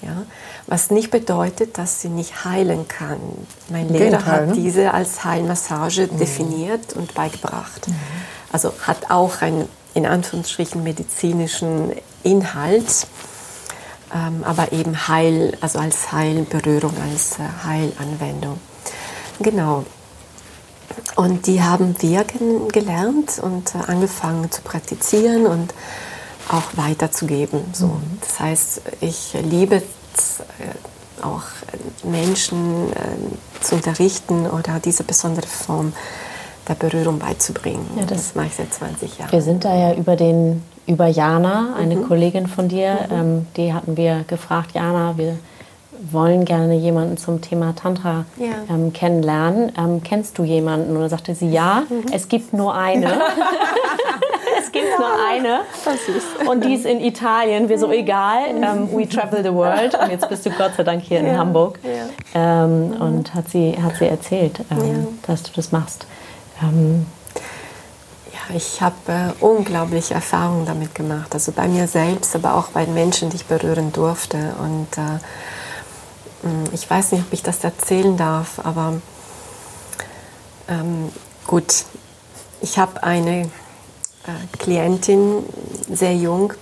Ja? 0.02 0.24
Was 0.68 0.90
nicht 0.90 1.10
bedeutet, 1.10 1.78
dass 1.78 2.00
sie 2.00 2.08
nicht 2.08 2.44
heilen 2.44 2.88
kann. 2.88 3.20
Mein 3.68 3.88
Lehrer 3.88 4.18
Gegenteil, 4.18 4.32
hat 4.32 4.46
ne? 4.48 4.52
diese 4.54 4.92
als 4.92 5.24
Heilmassage 5.24 6.08
mhm. 6.10 6.18
definiert 6.18 6.92
und 6.94 7.14
beigebracht. 7.14 7.86
Mhm. 7.86 7.94
Also 8.52 8.72
hat 8.82 9.10
auch 9.10 9.42
einen 9.42 9.68
in 9.94 10.06
Anführungsstrichen 10.06 10.82
medizinischen 10.82 11.92
Inhalt, 12.22 13.06
ähm, 14.14 14.44
aber 14.44 14.72
eben 14.72 15.08
Heil, 15.08 15.56
also 15.60 15.78
als 15.78 16.12
Heilberührung, 16.12 16.92
als 17.10 17.38
äh, 17.38 17.42
Heilanwendung. 17.64 18.60
Genau. 19.40 19.84
Und 21.14 21.46
die 21.46 21.62
haben 21.62 21.94
wir 22.00 22.24
gelernt 22.24 23.38
und 23.40 23.74
äh, 23.74 23.78
angefangen 23.86 24.50
zu 24.50 24.62
praktizieren 24.62 25.46
und 25.46 25.72
auch 26.48 26.76
weiterzugeben. 26.76 27.60
So. 27.72 27.86
Mhm. 27.86 28.18
Das 28.20 28.40
heißt, 28.40 28.82
ich 29.00 29.34
liebe 29.42 29.82
äh, 30.58 31.24
auch 31.24 31.42
Menschen 32.04 32.92
äh, 32.92 33.62
zu 33.62 33.76
unterrichten 33.76 34.46
oder 34.46 34.80
diese 34.84 35.04
besondere 35.04 35.46
Form 35.46 35.92
der 36.68 36.74
Berührung 36.74 37.18
beizubringen. 37.18 37.86
Ja, 37.96 38.04
das, 38.04 38.18
das 38.18 38.34
mache 38.34 38.46
ich 38.46 38.54
seit 38.54 38.74
20 38.74 39.18
Jahren. 39.18 39.32
Wir 39.32 39.42
sind 39.42 39.64
da 39.64 39.74
ja 39.74 39.94
über 39.94 40.16
den 40.16 40.62
über 40.86 41.08
Jana, 41.08 41.74
eine 41.76 41.96
mhm. 41.96 42.06
Kollegin 42.06 42.46
von 42.46 42.68
dir, 42.68 43.08
mhm. 43.08 43.16
ähm, 43.16 43.46
die 43.56 43.74
hatten 43.74 43.96
wir 43.96 44.24
gefragt, 44.28 44.72
Jana, 44.74 45.16
wir 45.16 45.36
wollen 46.10 46.44
gerne 46.44 46.74
jemanden 46.74 47.16
zum 47.16 47.40
Thema 47.40 47.74
Tantra 47.74 48.24
ja. 48.36 48.46
ähm, 48.68 48.92
kennenlernen. 48.92 49.72
Ähm, 49.78 50.02
kennst 50.02 50.38
du 50.38 50.44
jemanden? 50.44 50.94
Und 50.94 51.00
dann 51.00 51.10
sagte 51.10 51.34
sie, 51.34 51.48
ja, 51.48 51.82
mhm. 51.88 52.06
es 52.12 52.28
gibt 52.28 52.52
nur 52.52 52.74
eine. 52.74 53.06
es 54.58 54.72
gibt 54.72 54.86
ja. 54.86 54.98
nur 54.98 55.08
eine. 55.28 55.60
Und 56.48 56.64
die 56.64 56.74
ist 56.74 56.86
in 56.86 57.00
Italien. 57.00 57.68
Wir 57.68 57.78
so, 57.78 57.90
egal, 57.90 58.46
ähm, 58.50 58.88
we 58.92 59.08
travel 59.08 59.42
the 59.42 59.52
world. 59.52 59.98
Und 59.98 60.10
jetzt 60.10 60.28
bist 60.28 60.46
du 60.46 60.50
Gott 60.50 60.72
sei 60.76 60.82
Dank 60.82 61.02
hier 61.02 61.20
ja. 61.20 61.28
in 61.28 61.38
Hamburg. 61.38 61.78
Ähm, 62.34 62.88
mhm. 62.88 63.00
Und 63.00 63.34
hat 63.34 63.48
sie, 63.48 63.76
hat 63.80 63.96
sie 63.96 64.06
erzählt, 64.06 64.60
ähm, 64.70 65.08
dass 65.26 65.42
du 65.42 65.50
das 65.54 65.72
machst. 65.72 66.06
Ähm, 66.62 67.06
ich 68.54 68.80
habe 68.80 68.94
äh, 69.08 69.44
unglaubliche 69.44 70.14
Erfahrungen 70.14 70.66
damit 70.66 70.94
gemacht. 70.94 71.34
Also 71.34 71.52
bei 71.52 71.66
mir 71.66 71.88
selbst, 71.88 72.34
aber 72.36 72.54
auch 72.54 72.68
bei 72.68 72.84
den 72.84 72.94
Menschen, 72.94 73.30
die 73.30 73.36
ich 73.36 73.46
berühren 73.46 73.92
durfte. 73.92 74.54
Und 74.60 74.98
äh, 74.98 75.18
ich 76.72 76.88
weiß 76.88 77.12
nicht, 77.12 77.24
ob 77.26 77.32
ich 77.32 77.42
das 77.42 77.64
erzählen 77.64 78.16
darf, 78.16 78.60
aber 78.64 79.00
ähm, 80.68 81.10
gut, 81.46 81.84
ich 82.60 82.78
habe 82.78 83.02
eine 83.02 83.42
äh, 83.42 84.56
Klientin, 84.58 85.44
sehr 85.88 86.14
jung, 86.14 86.52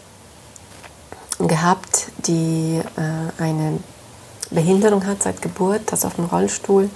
gehabt, 1.38 2.06
die 2.26 2.80
äh, 2.96 3.42
eine 3.42 3.80
Behinderung 4.50 5.04
hat 5.06 5.22
seit 5.22 5.42
Geburt, 5.42 5.82
das 5.86 6.04
auf 6.04 6.14
dem 6.14 6.26
Rollstuhl 6.26 6.88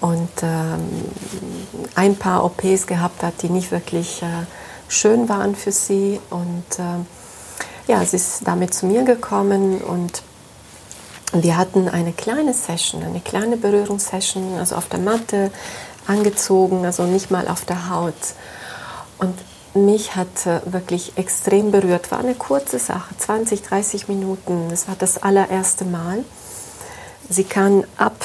und 0.00 0.30
ähm, 0.42 0.88
ein 1.94 2.16
paar 2.16 2.44
OPs 2.44 2.86
gehabt 2.86 3.22
hat, 3.22 3.42
die 3.42 3.48
nicht 3.48 3.70
wirklich 3.70 4.22
äh, 4.22 4.46
schön 4.88 5.28
waren 5.28 5.54
für 5.54 5.72
sie. 5.72 6.20
Und 6.30 6.64
äh, 6.78 7.90
ja, 7.90 8.04
sie 8.04 8.16
ist 8.16 8.42
damit 8.44 8.74
zu 8.74 8.86
mir 8.86 9.04
gekommen 9.04 9.80
und 9.80 10.22
wir 11.32 11.56
hatten 11.56 11.88
eine 11.88 12.12
kleine 12.12 12.54
Session, 12.54 13.02
eine 13.02 13.20
kleine 13.20 13.56
Berührungssession, 13.56 14.58
also 14.58 14.76
auf 14.76 14.88
der 14.88 14.98
Matte 14.98 15.50
angezogen, 16.06 16.84
also 16.84 17.04
nicht 17.04 17.30
mal 17.30 17.46
auf 17.48 17.64
der 17.64 17.90
Haut. 17.90 18.14
Und 19.18 19.34
mich 19.74 20.16
hat 20.16 20.46
äh, 20.46 20.60
wirklich 20.64 21.12
extrem 21.16 21.70
berührt. 21.70 22.10
War 22.10 22.18
eine 22.18 22.34
kurze 22.34 22.78
Sache, 22.78 23.16
20, 23.16 23.62
30 23.62 24.08
Minuten. 24.08 24.68
Das 24.70 24.88
war 24.88 24.96
das 24.98 25.22
allererste 25.22 25.84
Mal. 25.84 26.24
Sie 27.28 27.44
kann 27.44 27.84
ab 27.96 28.16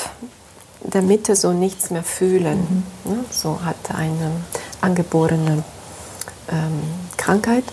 der 0.81 1.03
Mitte 1.03 1.35
so 1.35 1.53
nichts 1.53 1.91
mehr 1.91 2.03
fühlen. 2.03 2.83
Mhm. 3.03 3.25
So 3.29 3.59
hat 3.63 3.75
eine 3.95 4.31
angeborene 4.81 5.63
ähm, 6.51 6.81
Krankheit. 7.17 7.65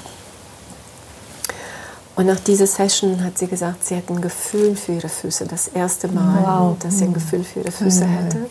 Und 2.15 2.27
nach 2.27 2.41
dieser 2.41 2.67
Session 2.67 3.25
hat 3.25 3.39
sie 3.39 3.47
gesagt, 3.47 3.87
sie 3.87 3.95
hätte 3.95 4.13
ein 4.13 4.21
Gefühl 4.21 4.77
für 4.77 4.93
ihre 4.93 5.09
Füße, 5.09 5.47
das 5.47 5.69
erste 5.69 6.09
Mal, 6.09 6.43
wow. 6.45 6.77
dass 6.79 6.99
sie 6.99 7.05
ein 7.05 7.15
Gefühl 7.15 7.43
für 7.43 7.61
ihre 7.61 7.73
Füße 7.73 8.05
mhm. 8.05 8.11
hätte 8.11 8.47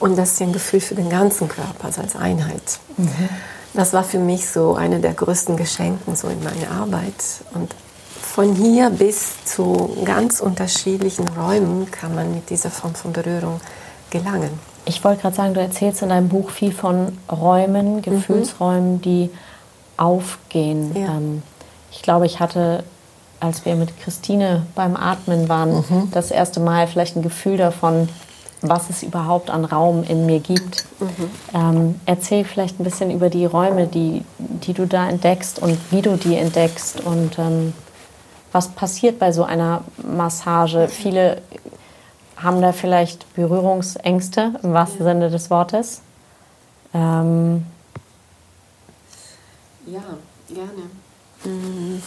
und 0.00 0.16
dass 0.16 0.38
sie 0.38 0.44
ein 0.44 0.54
Gefühl 0.54 0.80
für 0.80 0.94
den 0.94 1.10
ganzen 1.10 1.48
Körper, 1.48 1.84
also 1.84 2.00
als 2.00 2.16
Einheit. 2.16 2.78
Mhm. 2.96 3.28
Das 3.74 3.92
war 3.92 4.04
für 4.04 4.18
mich 4.18 4.48
so 4.48 4.74
eine 4.74 5.00
der 5.00 5.12
größten 5.12 5.56
Geschenken 5.56 6.16
so 6.16 6.28
in 6.28 6.42
meiner 6.42 6.70
Arbeit. 6.70 7.12
Und 7.52 7.74
von 8.22 8.54
hier 8.54 8.88
bis 8.88 9.44
zu 9.44 9.96
ganz 10.04 10.40
unterschiedlichen 10.40 11.28
Räumen 11.28 11.90
kann 11.90 12.14
man 12.14 12.34
mit 12.34 12.48
dieser 12.48 12.70
Form 12.70 12.94
von 12.94 13.12
Berührung 13.12 13.60
gelangen. 14.10 14.58
Ich 14.86 15.04
wollte 15.04 15.22
gerade 15.22 15.36
sagen, 15.36 15.54
du 15.54 15.60
erzählst 15.60 16.02
in 16.02 16.08
deinem 16.08 16.28
Buch 16.28 16.50
viel 16.50 16.72
von 16.72 17.18
Räumen, 17.30 17.96
mhm. 17.96 18.02
Gefühlsräumen, 18.02 19.02
die 19.02 19.30
aufgehen. 19.96 20.94
Ja. 20.96 21.16
Ähm, 21.16 21.42
ich 21.90 22.02
glaube, 22.02 22.26
ich 22.26 22.40
hatte 22.40 22.84
als 23.44 23.64
wir 23.64 23.74
mit 23.74 23.98
Christine 24.00 24.66
beim 24.74 24.96
Atmen 24.96 25.48
waren, 25.48 25.76
mhm. 25.76 26.10
das 26.12 26.30
erste 26.30 26.60
Mal 26.60 26.86
vielleicht 26.86 27.16
ein 27.16 27.22
Gefühl 27.22 27.56
davon, 27.56 28.08
was 28.62 28.88
es 28.88 29.02
überhaupt 29.02 29.50
an 29.50 29.66
Raum 29.66 30.02
in 30.04 30.24
mir 30.24 30.40
gibt. 30.40 30.86
Mhm. 30.98 31.30
Ähm, 31.52 32.00
erzähl 32.06 32.44
vielleicht 32.44 32.80
ein 32.80 32.84
bisschen 32.84 33.10
über 33.10 33.28
die 33.28 33.44
Räume, 33.44 33.86
die, 33.86 34.24
die 34.38 34.72
du 34.72 34.86
da 34.86 35.08
entdeckst 35.08 35.58
und 35.58 35.78
wie 35.90 36.00
du 36.00 36.16
die 36.16 36.36
entdeckst 36.36 37.00
und 37.02 37.38
ähm, 37.38 37.74
was 38.52 38.68
passiert 38.68 39.18
bei 39.18 39.32
so 39.32 39.44
einer 39.44 39.84
Massage. 39.98 40.88
Viele 40.88 41.42
haben 42.36 42.62
da 42.62 42.72
vielleicht 42.72 43.32
Berührungsängste 43.34 44.54
im 44.62 44.72
wahrsten 44.72 45.04
ja. 45.04 45.12
Sinne 45.12 45.30
des 45.30 45.50
Wortes. 45.50 46.00
Ähm, 46.94 47.66
ja, 49.86 50.02
gerne. 50.48 50.90
Mhm. 51.44 52.02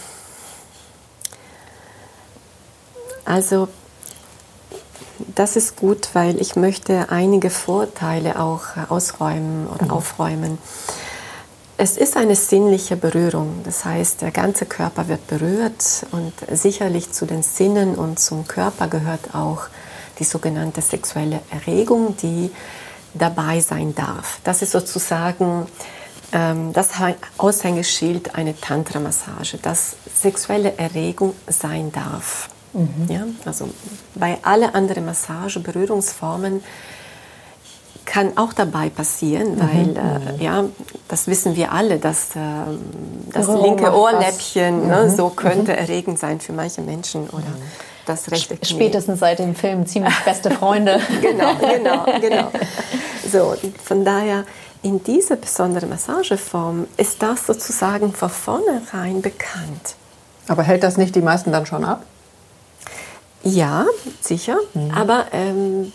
Also 3.28 3.68
das 5.36 5.56
ist 5.58 5.76
gut, 5.76 6.10
weil 6.14 6.40
ich 6.40 6.56
möchte 6.56 7.10
einige 7.10 7.50
Vorteile 7.50 8.40
auch 8.40 8.62
ausräumen 8.90 9.68
oder 9.68 9.86
mhm. 9.86 9.92
aufräumen. 9.92 10.58
Es 11.78 11.98
ist 11.98 12.18
eine 12.18 12.36
sinnliche 12.36 12.96
Berührung, 12.96 13.62
das 13.64 13.86
heißt, 13.86 14.22
der 14.22 14.32
ganze 14.32 14.66
Körper 14.66 15.10
wird 15.10 15.28
berührt 15.28 16.08
und 16.12 16.34
sicherlich 16.52 17.12
zu 17.12 17.26
den 17.26 17.44
Sinnen 17.44 17.96
und 17.96 18.20
zum 18.20 18.48
Körper 18.48 18.88
gehört 18.88 19.36
auch 19.36 19.64
die 20.18 20.24
sogenannte 20.24 20.82
sexuelle 20.82 21.42
Erregung, 21.52 22.16
die 22.18 22.50
dabei 23.14 23.60
sein 23.60 23.94
darf. 23.94 24.40
Das 24.44 24.62
ist 24.62 24.72
sozusagen 24.72 25.68
ähm, 26.32 26.74
das 26.74 26.90
Aushängeschild 27.38 28.34
einer 28.34 28.60
Tantra-Massage, 28.60 29.58
dass 29.58 29.98
sexuelle 30.16 30.78
Erregung 30.78 31.36
sein 31.48 31.92
darf. 31.92 32.50
Mhm. 32.74 33.08
Ja, 33.10 33.24
also 33.46 33.70
bei 34.16 34.38
alle 34.44 34.76
anderen 34.76 35.06
Massage, 35.06 35.60
Berührungsformen 35.60 36.64
kann 38.06 38.38
auch 38.38 38.54
dabei 38.54 38.90
passieren, 38.90 39.56
mhm. 39.56 39.60
weil 39.60 39.98
äh, 39.98 40.34
mhm. 40.34 40.42
ja, 40.42 40.64
das 41.08 41.28
wissen 41.28 41.56
wir 41.56 41.72
alle, 41.72 42.00
dass 42.00 42.36
äh, 42.36 42.40
das 43.34 43.48
linke 43.48 43.94
Ohrläppchen 43.94 44.88
ne, 44.88 45.04
mhm. 45.04 45.16
so 45.16 45.30
könnte 45.30 45.74
mhm. 45.74 45.78
erregend 45.78 46.20
sein 46.20 46.40
für 46.40 46.54
manche 46.54 46.82
Menschen 46.82 47.30
oder 47.30 47.44
das 48.06 48.32
rechte 48.32 48.56
Knie. 48.56 48.66
Spätestens 48.66 49.20
seit 49.20 49.40
dem 49.40 49.54
Film 49.54 49.86
ziemlich 49.86 50.18
beste 50.24 50.50
Freunde. 50.50 51.00
genau, 51.22 51.56
genau, 51.56 52.06
genau. 52.20 52.52
So, 53.30 53.56
von 53.84 54.06
daher 54.06 54.46
in 54.84 55.04
dieser 55.04 55.36
besonderen 55.36 55.90
Massageform 55.90 56.88
ist 56.96 57.22
das 57.22 57.46
sozusagen 57.46 58.14
von 58.14 58.30
vornherein 58.30 59.22
bekannt. 59.22 59.96
Aber 60.48 60.64
hält 60.64 60.84
das 60.84 60.96
nicht 60.96 61.14
die 61.14 61.22
meisten 61.22 61.52
dann 61.52 61.66
schon 61.66 61.84
ab? 61.84 62.06
Ja, 63.44 63.86
sicher. 64.22 64.58
Mhm. 64.74 64.92
Aber 64.92 65.26
ähm, 65.32 65.92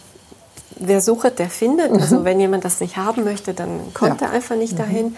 wer 0.78 1.00
sucht, 1.00 1.38
der 1.38 1.50
findet. 1.50 1.90
Also 1.92 2.20
mhm. 2.20 2.25
wenn 2.25 2.40
jemand 2.40 2.64
das 2.64 2.80
nicht 2.80 2.96
haben 2.96 3.25
möchte, 3.25 3.54
dann 3.54 3.92
kommt 3.94 4.20
ja. 4.20 4.28
er 4.28 4.32
einfach 4.32 4.56
nicht 4.56 4.75
mhm. 4.75 4.78
dahin. 4.78 5.16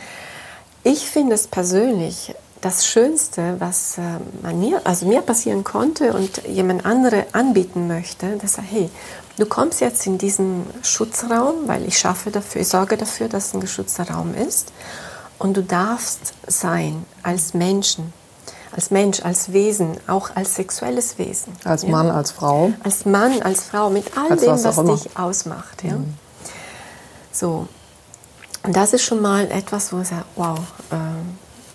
Ich 0.83 1.09
finde 1.09 1.35
es 1.35 1.47
persönlich 1.47 2.35
das 2.61 2.87
Schönste, 2.87 3.57
was 3.59 3.99
äh, 3.99 4.53
mir, 4.55 4.81
also 4.85 5.07
mir 5.07 5.21
passieren 5.21 5.65
konnte 5.65 6.15
und 6.15 6.47
jemand 6.47 6.87
andere 6.87 7.27
anbieten 7.33 7.89
möchte, 7.89 8.39
dass 8.39 8.57
er, 8.57 8.65
hey, 8.65 8.91
du 9.39 9.45
kommst 9.45 9.83
jetzt 9.83 10.07
in 10.07 10.17
diesen 10.17 10.65
Schutzraum, 10.83 11.67
weil 11.67 11.87
ich 11.87 11.99
schaffe 11.99 12.31
dafür, 12.31 12.63
ich 12.63 12.69
sorge 12.69 12.97
dafür, 12.97 13.29
dass 13.29 13.49
es 13.49 13.55
ein 13.55 13.61
geschützter 13.61 14.09
Raum 14.09 14.35
ist 14.35 14.73
und 15.39 15.59
du 15.59 15.63
darfst 15.63 16.33
sein 16.47 17.05
als 17.23 17.53
Menschen 17.53 18.15
als 18.75 18.91
Mensch, 18.91 19.23
als 19.23 19.53
Wesen, 19.53 19.97
auch 20.09 20.35
als 20.35 20.57
sexuelles 20.57 21.17
Wesen. 21.19 21.53
Als 21.65 21.83
ja? 21.83 21.91
Mann, 21.91 22.11
als 22.11 22.33
Frau. 22.33 22.73
Als 22.83 23.05
Mann, 23.05 23.41
als 23.43 23.65
Frau, 23.65 23.89
mit 23.89 24.17
all 24.17 24.33
als 24.33 24.41
dem, 24.41 24.51
was, 24.51 24.65
was 24.65 24.85
dich 24.85 25.17
ausmacht. 25.17 25.85
Ja? 25.85 25.97
Mhm. 25.97 26.15
So. 27.31 27.69
Und 28.65 28.75
das 28.75 28.93
ist 28.93 29.03
schon 29.03 29.21
mal 29.21 29.51
etwas, 29.51 29.93
wo 29.93 30.01
ich 30.01 30.09
sage, 30.09 30.25
wow, 30.37 30.59
äh, 30.91 30.97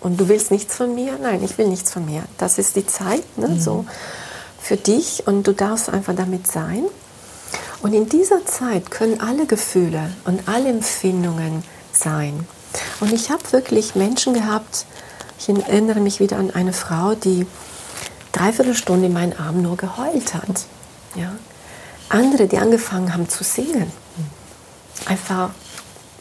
und 0.00 0.18
du 0.18 0.28
willst 0.28 0.50
nichts 0.50 0.76
von 0.76 0.94
mir? 0.94 1.18
Nein, 1.20 1.42
ich 1.42 1.56
will 1.58 1.68
nichts 1.68 1.92
von 1.92 2.04
mir. 2.04 2.22
Das 2.38 2.58
ist 2.58 2.76
die 2.76 2.86
Zeit, 2.86 3.22
ne? 3.36 3.48
Mhm. 3.48 3.60
so 3.60 3.84
für 4.60 4.76
dich 4.76 5.26
und 5.26 5.46
du 5.46 5.52
darfst 5.52 5.88
einfach 5.88 6.14
damit 6.14 6.46
sein. 6.46 6.84
Und 7.82 7.94
in 7.94 8.08
dieser 8.08 8.44
Zeit 8.44 8.90
können 8.90 9.20
alle 9.20 9.46
Gefühle 9.46 10.10
und 10.26 10.48
alle 10.48 10.68
Empfindungen 10.68 11.64
sein. 11.92 12.46
Und 13.00 13.12
ich 13.12 13.30
habe 13.30 13.42
wirklich 13.52 13.94
Menschen 13.94 14.34
gehabt, 14.34 14.84
ich 15.40 15.48
erinnere 15.48 16.00
mich 16.00 16.20
wieder 16.20 16.36
an 16.36 16.50
eine 16.50 16.72
Frau, 16.72 17.14
die 17.14 17.46
dreiviertel 18.32 18.74
Stunde 18.74 19.06
in 19.06 19.12
meinen 19.12 19.32
Arm 19.32 19.62
nur 19.62 19.76
geheult 19.76 20.34
hat. 20.34 20.66
Ja? 21.14 21.32
Andere, 22.10 22.46
die 22.46 22.58
angefangen 22.58 23.12
haben 23.14 23.28
zu 23.28 23.42
singen. 23.42 23.90
Einfach, 25.06 25.50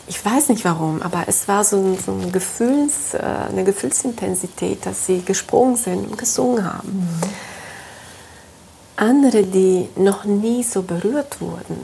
ich 0.07 0.23
weiß 0.23 0.49
nicht 0.49 0.63
warum, 0.63 1.01
aber 1.01 1.25
es 1.27 1.47
war 1.47 1.65
so, 1.65 1.77
ein, 1.77 1.97
so 2.03 2.13
ein 2.13 2.31
Gefühls, 2.31 3.13
äh, 3.13 3.19
eine 3.49 3.65
Gefühlsintensität, 3.65 4.85
dass 4.85 5.05
sie 5.05 5.21
gesprungen 5.21 5.75
sind 5.75 6.09
und 6.09 6.17
gesungen 6.17 6.63
haben. 6.63 6.89
Mhm. 6.89 7.29
Andere, 8.95 9.43
die 9.43 9.89
noch 9.95 10.23
nie 10.25 10.63
so 10.63 10.81
berührt 10.81 11.41
wurden, 11.41 11.77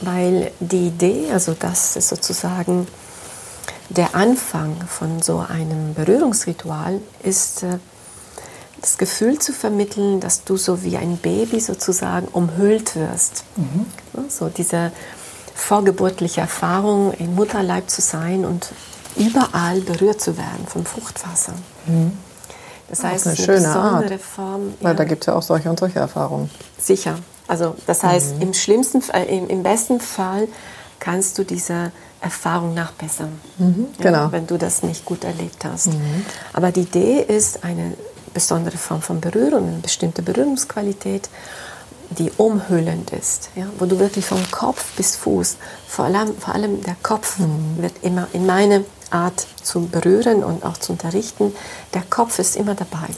weil 0.00 0.50
die 0.60 0.88
Idee, 0.88 1.30
also 1.32 1.54
das 1.58 1.96
ist 1.96 2.08
sozusagen 2.08 2.86
der 3.90 4.14
Anfang 4.14 4.76
von 4.86 5.20
so 5.20 5.44
einem 5.46 5.94
Berührungsritual 5.94 7.00
ist 7.22 7.64
äh, 7.64 7.78
das 8.80 8.96
Gefühl 8.98 9.38
zu 9.38 9.52
vermitteln, 9.52 10.20
dass 10.20 10.44
du 10.44 10.56
so 10.56 10.82
wie 10.82 10.96
ein 10.96 11.18
Baby 11.18 11.60
sozusagen 11.60 12.28
umhüllt 12.28 12.96
wirst. 12.96 13.44
Mhm. 13.56 13.86
So 14.28 14.48
diese 14.48 14.92
vorgeburtliche 15.54 16.40
Erfahrung, 16.40 17.12
im 17.14 17.34
Mutterleib 17.34 17.90
zu 17.90 18.00
sein 18.00 18.44
und 18.44 18.72
überall 19.16 19.80
berührt 19.80 20.20
zu 20.20 20.38
werden 20.38 20.66
vom 20.66 20.86
Fruchtwasser. 20.86 21.52
Mhm. 21.86 22.12
Das 22.88 23.04
heißt, 23.04 23.26
das 23.26 23.38
ist 23.38 23.48
eine, 23.48 23.58
eine 23.58 23.62
schöne 23.62 23.74
besondere 23.74 24.14
Art, 24.14 24.22
Form. 24.22 24.74
Weil 24.80 24.96
da 24.96 25.04
gibt 25.04 25.22
es 25.22 25.26
ja 25.26 25.34
auch 25.34 25.42
solche 25.42 25.68
und 25.68 25.78
solche 25.78 25.98
Erfahrungen. 25.98 26.50
Sicher. 26.78 27.18
Also 27.46 27.74
das 27.86 28.02
heißt, 28.02 28.36
mhm. 28.36 28.42
im 28.42 28.54
schlimmsten, 28.54 29.02
äh, 29.12 29.24
im, 29.24 29.48
im 29.48 29.62
besten 29.62 30.00
Fall 30.00 30.48
kannst 31.00 31.38
du 31.38 31.44
diese 31.44 31.92
Erfahrung 32.20 32.74
nachbessern, 32.74 33.40
mhm, 33.58 33.86
genau. 33.98 34.18
ja, 34.18 34.32
wenn 34.32 34.46
du 34.46 34.58
das 34.58 34.82
nicht 34.82 35.04
gut 35.04 35.24
erlebt 35.24 35.64
hast. 35.64 35.88
Mhm. 35.88 36.24
Aber 36.52 36.70
die 36.70 36.82
Idee 36.82 37.20
ist 37.20 37.64
eine 37.64 37.94
besondere 38.34 38.76
Form 38.76 39.00
von 39.00 39.20
Berührung, 39.20 39.68
eine 39.68 39.78
bestimmte 39.78 40.22
Berührungsqualität, 40.22 41.28
die 42.10 42.30
umhüllend 42.36 43.12
ist, 43.12 43.50
ja, 43.54 43.66
wo 43.78 43.86
du 43.86 43.98
wirklich 43.98 44.26
von 44.26 44.38
Kopf 44.50 44.84
bis 44.96 45.16
Fuß, 45.16 45.56
vor 45.86 46.06
allem, 46.06 46.36
vor 46.36 46.54
allem 46.54 46.82
der 46.82 46.96
Kopf 47.02 47.38
mhm. 47.38 47.76
wird 47.78 48.02
immer 48.02 48.26
in 48.32 48.46
meine 48.46 48.84
Art 49.10 49.46
zu 49.62 49.86
berühren 49.86 50.44
und 50.44 50.64
auch 50.64 50.76
zu 50.76 50.92
unterrichten, 50.92 51.54
der 51.94 52.02
Kopf 52.02 52.38
ist 52.38 52.56
immer 52.56 52.74
dabei. 52.74 53.08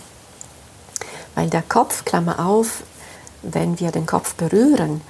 Weil 1.34 1.48
der 1.48 1.62
Kopf, 1.62 2.04
Klammer 2.04 2.46
auf, 2.46 2.82
wenn 3.42 3.80
wir 3.80 3.90
den 3.90 4.06
Kopf 4.06 4.34
berühren, 4.34 5.00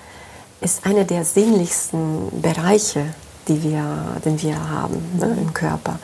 ist 0.61 0.87
einer 0.87 1.05
der 1.05 1.25
sinnlichsten 1.25 2.41
Bereiche 2.41 3.15
die 3.49 3.63
wir, 3.63 3.85
den 4.25 4.41
wir 4.41 4.71
haben 4.71 5.19
ne, 5.19 5.37
im 5.41 5.53
Körper. 5.53 5.99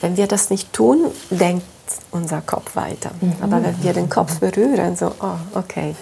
Wenn 0.00 0.16
wir 0.16 0.26
das 0.26 0.50
nicht 0.50 0.72
tun, 0.72 1.06
denkt 1.30 1.64
unser 2.10 2.40
Kopf 2.40 2.76
weiter. 2.76 3.10
Mhm. 3.20 3.34
Aber 3.42 3.62
wenn 3.62 3.82
wir 3.82 3.92
den 3.92 4.08
Kopf 4.08 4.38
berühren, 4.38 4.96
so, 4.96 5.12
oh, 5.20 5.58
okay, 5.58 5.94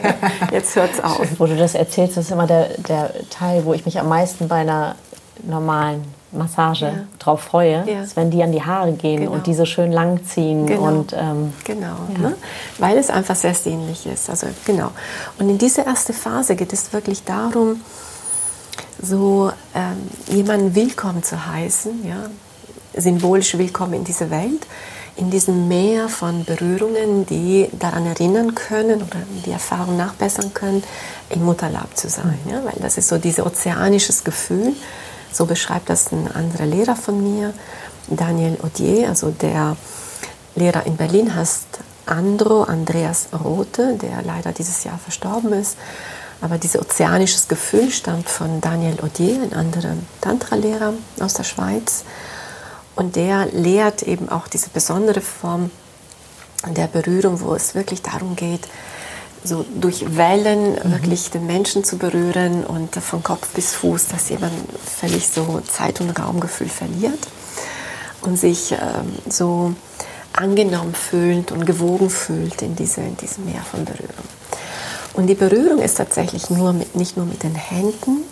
jetzt 0.52 0.74
hört 0.76 0.94
es 0.94 1.00
auf. 1.02 1.26
Wo 1.38 1.46
du 1.46 1.56
das 1.56 1.74
erzählst, 1.74 2.16
das 2.16 2.26
ist 2.26 2.30
immer 2.32 2.46
der, 2.46 2.68
der 2.78 3.12
Teil, 3.30 3.64
wo 3.64 3.72
ich 3.72 3.84
mich 3.84 3.98
am 4.00 4.08
meisten 4.08 4.48
bei 4.48 4.56
einer 4.56 4.96
normalen 5.42 6.04
Massage 6.32 6.86
ja. 6.86 6.92
drauf 7.18 7.40
freue, 7.42 7.84
ja. 7.86 8.02
ist, 8.02 8.16
wenn 8.16 8.30
die 8.30 8.42
an 8.42 8.52
die 8.52 8.62
Haare 8.62 8.92
gehen 8.92 9.20
genau. 9.20 9.32
und 9.32 9.46
diese 9.46 9.66
schön 9.66 9.90
lang 9.90 10.24
ziehen. 10.24 10.66
Genau, 10.66 10.82
und, 10.82 11.12
ähm, 11.12 11.52
genau 11.64 11.96
ja. 12.14 12.28
ne? 12.28 12.36
weil 12.78 12.98
es 12.98 13.10
einfach 13.10 13.34
sehr 13.34 13.54
sinnlich 13.54 14.06
ist. 14.06 14.30
Also, 14.30 14.46
genau. 14.64 14.90
Und 15.38 15.48
in 15.48 15.58
dieser 15.58 15.86
ersten 15.86 16.12
Phase 16.12 16.54
geht 16.56 16.72
es 16.72 16.92
wirklich 16.92 17.24
darum, 17.24 17.80
so 19.00 19.52
ähm, 19.74 20.08
jemanden 20.28 20.74
willkommen 20.74 21.22
zu 21.22 21.46
heißen, 21.46 22.06
ja, 22.06 22.30
symbolisch 22.94 23.56
willkommen 23.56 23.94
in 23.94 24.04
dieser 24.04 24.30
Welt, 24.30 24.66
in 25.16 25.30
diesem 25.30 25.68
Meer 25.68 26.08
von 26.08 26.44
Berührungen, 26.44 27.26
die 27.26 27.68
daran 27.72 28.06
erinnern 28.06 28.54
können 28.54 29.02
oder 29.02 29.20
die 29.44 29.50
Erfahrung 29.50 29.96
nachbessern 29.96 30.54
können, 30.54 30.82
im 31.28 31.44
Mutterleib 31.44 31.96
zu 31.96 32.08
sein. 32.08 32.38
Ja, 32.48 32.64
weil 32.64 32.76
das 32.80 32.98
ist 32.98 33.08
so 33.08 33.18
dieses 33.18 33.44
ozeanisches 33.44 34.24
Gefühl, 34.24 34.74
so 35.32 35.46
beschreibt 35.46 35.90
das 35.90 36.12
ein 36.12 36.30
anderer 36.32 36.66
Lehrer 36.66 36.96
von 36.96 37.22
mir, 37.22 37.54
Daniel 38.08 38.58
Odier, 38.62 39.08
also 39.08 39.30
der 39.30 39.76
Lehrer 40.56 40.84
in 40.86 40.96
Berlin 40.96 41.34
heißt 41.34 41.66
Andro 42.06 42.64
Andreas 42.64 43.28
Rote, 43.44 43.96
der 43.96 44.22
leider 44.22 44.52
dieses 44.52 44.82
Jahr 44.82 44.98
verstorben 44.98 45.52
ist. 45.52 45.76
Aber 46.40 46.58
dieses 46.58 46.80
ozeanisches 46.80 47.48
Gefühl 47.48 47.90
stammt 47.90 48.28
von 48.28 48.60
Daniel 48.60 48.98
Odier, 49.02 49.42
ein 49.42 49.52
anderer 49.52 49.94
Tantra-Lehrer 50.20 50.94
aus 51.20 51.34
der 51.34 51.44
Schweiz. 51.44 52.04
Und 52.96 53.16
der 53.16 53.46
lehrt 53.46 54.02
eben 54.02 54.28
auch 54.28 54.48
diese 54.48 54.70
besondere 54.70 55.20
Form 55.20 55.70
der 56.66 56.86
Berührung, 56.86 57.40
wo 57.40 57.54
es 57.54 57.74
wirklich 57.74 58.02
darum 58.02 58.36
geht, 58.36 58.68
so 59.42 59.64
durch 59.80 60.16
Wellen 60.16 60.72
mhm. 60.74 60.92
wirklich 60.92 61.30
den 61.30 61.46
Menschen 61.46 61.84
zu 61.84 61.96
berühren 61.96 62.64
und 62.64 62.94
von 62.96 63.22
Kopf 63.22 63.48
bis 63.54 63.72
Fuß, 63.74 64.08
dass 64.08 64.28
jemand 64.28 64.52
völlig 64.84 65.28
so 65.28 65.60
Zeit- 65.60 66.00
und 66.00 66.10
Raumgefühl 66.18 66.68
verliert 66.68 67.26
und 68.20 68.36
sich 68.38 68.72
ähm, 68.72 68.78
so 69.28 69.74
angenommen 70.32 70.94
fühlt 70.94 71.52
und 71.52 71.64
gewogen 71.64 72.10
fühlt 72.10 72.60
in, 72.62 72.76
diese, 72.76 73.00
in 73.00 73.16
diesem 73.16 73.46
Meer 73.46 73.62
von 73.62 73.84
Berührung. 73.84 74.39
Und 75.14 75.26
die 75.26 75.34
Berührung 75.34 75.80
ist 75.80 75.96
tatsächlich 75.96 76.50
nur 76.50 76.72
mit, 76.72 76.94
nicht 76.94 77.16
nur 77.16 77.26
mit 77.26 77.42
den 77.42 77.54
Händen 77.54 78.24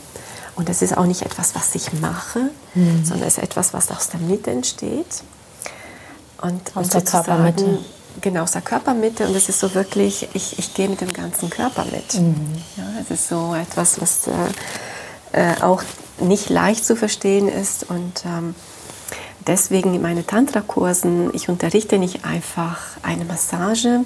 und 0.58 0.68
das 0.68 0.82
ist 0.82 0.96
auch 0.96 1.06
nicht 1.06 1.22
etwas, 1.22 1.54
was 1.54 1.74
ich 1.76 1.92
mache, 2.00 2.50
mhm. 2.74 3.04
sondern 3.04 3.28
es 3.28 3.38
ist 3.38 3.44
etwas, 3.44 3.72
was 3.74 3.92
aus 3.92 4.08
der 4.08 4.18
Mitte 4.18 4.50
entsteht. 4.50 5.22
Und 6.42 6.60
aus 6.74 6.88
der 6.88 7.02
Körpermitte. 7.02 7.78
Genau, 8.20 8.42
aus 8.42 8.52
der 8.52 8.62
Körpermitte 8.62 9.28
und 9.28 9.36
es 9.36 9.48
ist 9.48 9.60
so 9.60 9.74
wirklich, 9.74 10.28
ich, 10.34 10.58
ich 10.58 10.74
gehe 10.74 10.88
mit 10.88 11.00
dem 11.00 11.12
ganzen 11.12 11.48
Körper 11.48 11.84
mit. 11.84 12.14
Mhm. 12.14 12.60
Ja, 12.76 12.84
es 13.00 13.10
ist 13.12 13.28
so 13.28 13.54
etwas, 13.54 14.00
was 14.00 14.26
äh, 14.26 15.52
äh, 15.52 15.62
auch 15.62 15.84
nicht 16.18 16.50
leicht 16.50 16.84
zu 16.84 16.96
verstehen 16.96 17.48
ist 17.48 17.88
und 17.88 18.24
ähm, 18.26 18.56
deswegen 19.46 19.94
in 19.94 20.02
meinen 20.02 20.26
Tantra-Kursen, 20.26 21.32
ich 21.34 21.48
unterrichte 21.48 21.98
nicht 21.98 22.24
einfach 22.24 22.78
eine 23.02 23.24
Massage, 23.24 24.00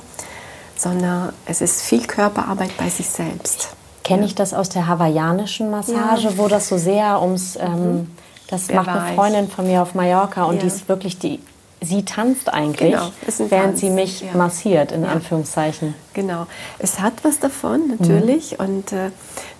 sondern 0.83 1.33
es 1.47 1.61
ist 1.61 1.83
viel 1.83 2.07
Körperarbeit 2.07 2.77
bei 2.77 2.89
sich 2.89 3.09
selbst. 3.09 3.69
Kenne 4.03 4.27
ich 4.27 4.35
das 4.35 4.53
aus 4.53 4.69
der 4.69 4.89
hawaiianischen 4.89 5.71
Massage, 5.71 6.29
ja. 6.29 6.39
wo 6.39 6.49
das 6.49 6.69
so 6.69 6.77
sehr 6.77 7.23
ums, 7.23 7.57
ähm, 7.57 7.93
mhm. 7.93 8.11
das 8.49 8.67
sehr 8.67 8.77
macht 8.77 8.89
weich. 8.89 8.97
eine 8.97 9.15
Freundin 9.15 9.49
von 9.49 9.67
mir 9.67 9.83
auf 9.83 9.95
Mallorca 9.95 10.45
und 10.45 10.57
ja. 10.57 10.63
die 10.63 10.67
ist 10.67 10.89
wirklich 10.89 11.19
die, 11.19 11.39
sie 11.81 12.05
tanzt 12.05 12.53
eigentlich, 12.53 12.93
genau, 12.93 13.11
während 13.49 13.51
Tanz. 13.51 13.81
sie 13.81 13.91
mich 13.91 14.23
ja. 14.23 14.37
massiert, 14.37 14.91
in 14.91 15.05
Anführungszeichen. 15.05 15.95
Genau, 16.15 16.47
es 16.81 16.99
hat 16.99 17.13
was 17.23 17.39
davon 17.39 17.97
natürlich 17.97 18.59
mhm. 18.59 18.65
und 18.65 18.93
äh, 18.93 19.11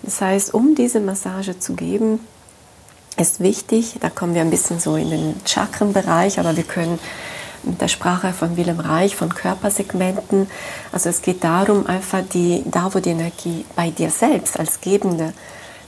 das 0.03 0.21
heißt, 0.21 0.53
um 0.53 0.75
diese 0.75 0.99
Massage 0.99 1.57
zu 1.61 1.75
geben, 1.75 2.19
ist 3.17 3.39
wichtig, 3.39 3.95
da 4.01 4.11
kommen 4.11 4.35
wir 4.35 4.41
ein 4.41 4.51
bisschen 4.51 4.81
so 4.81 4.97
in 4.97 5.11
den 5.11 5.41
Chakrenbereich, 5.45 6.41
aber 6.41 6.57
wir 6.57 6.65
können 6.65 6.99
mit 7.65 7.81
der 7.81 7.89
Sprache 7.89 8.33
von 8.33 8.57
Willem 8.57 8.81
Reich 8.81 9.17
von 9.17 9.35
Körpersegmenten, 9.35 10.49
also 10.91 11.09
es 11.09 11.23
geht 11.23 11.45
darum, 11.45 11.87
einfach 11.87 12.23
die, 12.33 12.63
da 12.67 12.93
wo 12.95 12.99
die 12.99 13.11
Energie 13.11 13.65
bei 13.77 13.91
dir 13.91 14.11
selbst 14.11 14.59
als 14.59 14.81
Gebende 14.81 15.33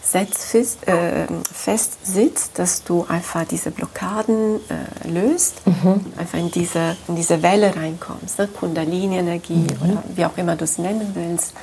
fest, 0.02 0.86
äh, 0.86 1.26
fest 1.50 2.06
sitzt, 2.06 2.58
dass 2.58 2.84
du 2.84 3.06
einfach 3.08 3.44
diese 3.44 3.70
Blockaden 3.70 4.60
äh, 4.68 5.08
löst, 5.08 5.66
mhm. 5.66 6.04
einfach 6.16 6.38
in 6.38 6.50
diese, 6.50 6.96
in 7.08 7.16
diese 7.16 7.42
Welle 7.42 7.74
reinkommst, 7.74 8.38
ne? 8.38 8.48
Kundalini-Energie 8.48 9.66
mhm. 9.80 9.90
oder 9.90 10.02
wie 10.14 10.24
auch 10.26 10.36
immer 10.36 10.56
du 10.56 10.64
es 10.64 10.78
nennen 10.78 11.12
willst, 11.14 11.54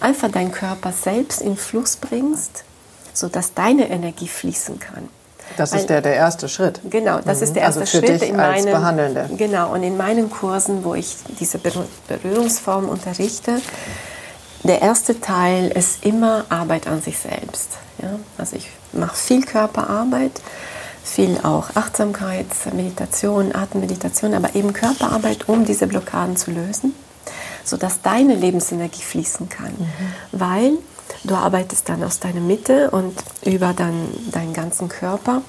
einfach 0.00 0.30
deinen 0.30 0.50
Körper 0.50 0.92
selbst 0.92 1.40
in 1.40 1.56
Fluss 1.56 1.96
bringst 1.96 2.64
sodass 3.12 3.54
deine 3.54 3.88
Energie 3.90 4.28
fließen 4.28 4.78
kann. 4.78 5.08
Das 5.56 5.72
ist 5.72 5.88
der, 5.88 6.00
der 6.00 6.14
erste 6.14 6.48
Schritt. 6.48 6.80
Genau, 6.88 7.20
das 7.24 7.38
mhm. 7.38 7.44
ist 7.44 7.56
der 7.56 7.62
erste 7.62 7.80
also 7.80 7.90
für 7.98 8.06
Schritt 8.06 8.22
dich 8.22 8.30
in 8.30 8.36
meinen, 8.36 8.54
als 8.54 8.64
Behandelnde. 8.66 9.30
Genau, 9.36 9.72
und 9.72 9.82
in 9.82 9.96
meinen 9.96 10.30
Kursen, 10.30 10.84
wo 10.84 10.94
ich 10.94 11.16
diese 11.38 11.58
Berührungsform 11.58 12.88
unterrichte, 12.88 13.60
der 14.62 14.82
erste 14.82 15.20
Teil 15.20 15.68
ist 15.70 16.04
immer 16.04 16.44
Arbeit 16.48 16.86
an 16.86 17.00
sich 17.00 17.18
selbst. 17.18 17.78
Ja? 18.02 18.18
Also 18.36 18.56
ich 18.56 18.68
mache 18.92 19.16
viel 19.16 19.44
Körperarbeit, 19.44 20.40
viel 21.02 21.38
auch 21.42 21.76
Achtsamkeit, 21.76 22.46
Meditation, 22.74 23.54
Atemmeditation, 23.54 24.34
aber 24.34 24.54
eben 24.54 24.72
Körperarbeit, 24.72 25.48
um 25.48 25.64
diese 25.64 25.86
Blockaden 25.86 26.36
zu 26.36 26.50
lösen, 26.50 26.94
sodass 27.64 28.02
deine 28.02 28.34
Lebensenergie 28.34 29.02
fließen 29.02 29.48
kann. 29.48 29.72
Mhm. 29.72 30.12
Weil 30.32 30.72
Du 31.24 31.34
arbeitest 31.34 31.88
dann 31.88 32.02
aus 32.02 32.20
deiner 32.20 32.40
Mitte 32.40 32.90
und 32.90 33.14
über 33.44 33.72
dann 33.72 34.08
deinen 34.32 34.52
ganzen 34.52 34.88
Körper. 34.88 35.42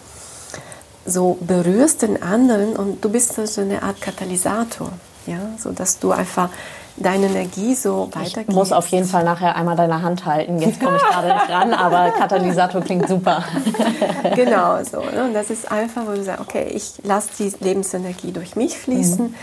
So 1.05 1.37
berührst 1.41 2.03
den 2.03 2.21
anderen 2.21 2.75
und 2.75 3.03
du 3.03 3.09
bist 3.09 3.33
so 3.33 3.61
eine 3.61 3.81
Art 3.81 4.01
Katalysator, 4.01 4.91
ja, 5.25 5.39
so 5.57 5.71
dass 5.71 5.97
du 5.99 6.11
einfach 6.11 6.49
deine 6.97 7.27
Energie 7.27 7.73
so 7.73 8.09
weitergibst. 8.11 8.49
Ich 8.49 8.55
muss 8.55 8.71
auf 8.71 8.87
jeden 8.87 9.07
Fall 9.07 9.23
nachher 9.23 9.55
einmal 9.55 9.75
deine 9.75 10.01
Hand 10.01 10.25
halten. 10.25 10.59
Jetzt 10.59 10.79
komme 10.79 10.97
ich 10.97 11.03
gerade 11.03 11.27
nicht 11.33 11.49
ran, 11.49 11.73
aber 11.73 12.11
Katalysator 12.11 12.81
klingt 12.81 13.07
super. 13.07 13.43
genau 14.35 14.83
so. 14.83 14.99
Ne? 14.99 15.25
Und 15.25 15.33
das 15.33 15.49
ist 15.49 15.71
einfach, 15.71 16.05
wo 16.05 16.11
du 16.11 16.23
sagst, 16.23 16.41
okay, 16.41 16.67
ich 16.73 16.93
lasse 17.03 17.29
die 17.39 17.51
Lebensenergie 17.63 18.31
durch 18.31 18.55
mich 18.55 18.77
fließen. 18.77 19.25
Mhm. 19.25 19.35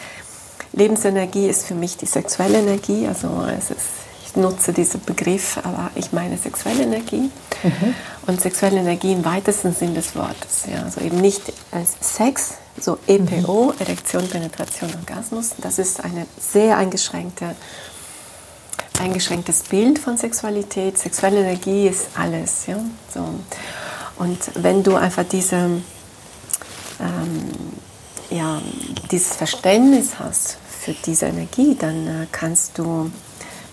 Lebensenergie 0.73 1.49
ist 1.49 1.67
für 1.67 1.75
mich 1.75 1.97
die 1.97 2.07
sexuelle 2.07 2.59
Energie, 2.59 3.07
also 3.09 3.29
es 3.57 3.71
ist 3.71 3.87
ich 4.29 4.37
nutze 4.37 4.73
diesen 4.73 5.03
Begriff, 5.05 5.59
aber 5.59 5.91
ich 5.95 6.13
meine 6.13 6.37
sexuelle 6.37 6.83
Energie. 6.83 7.31
Mhm. 7.63 7.95
Und 8.27 8.41
sexuelle 8.41 8.81
Energie 8.81 9.13
im 9.13 9.25
weitesten 9.25 9.75
Sinn 9.75 9.95
des 9.95 10.15
Wortes. 10.15 10.65
Ja, 10.71 10.83
also 10.83 11.01
eben 11.01 11.19
nicht 11.21 11.43
als 11.73 11.97
Sex, 12.01 12.55
so 12.79 12.99
EPO, 13.07 13.73
mhm. 13.73 13.81
Erektion, 13.81 14.29
Penetration, 14.29 14.91
Orgasmus. 14.95 15.53
Das 15.59 15.79
ist 15.79 16.05
ein 16.05 16.27
sehr 16.39 16.77
eingeschränkte, 16.77 17.57
eingeschränktes 19.01 19.63
Bild 19.63 19.99
von 19.99 20.19
Sexualität. 20.19 20.99
Sexuelle 20.99 21.41
Energie 21.41 21.89
ist 21.89 22.09
alles. 22.15 22.67
Ja? 22.67 22.77
So. 23.13 23.25
Und 24.19 24.39
wenn 24.55 24.83
du 24.83 24.97
einfach 24.97 25.25
diese, 25.25 25.57
ähm, 25.57 25.83
ja, 28.29 28.61
dieses 29.11 29.37
Verständnis 29.37 30.19
hast 30.19 30.59
für 30.69 30.93
diese 30.93 31.27
Energie, 31.27 31.77
dann 31.79 32.07
äh, 32.07 32.27
kannst 32.31 32.77
du 32.77 33.11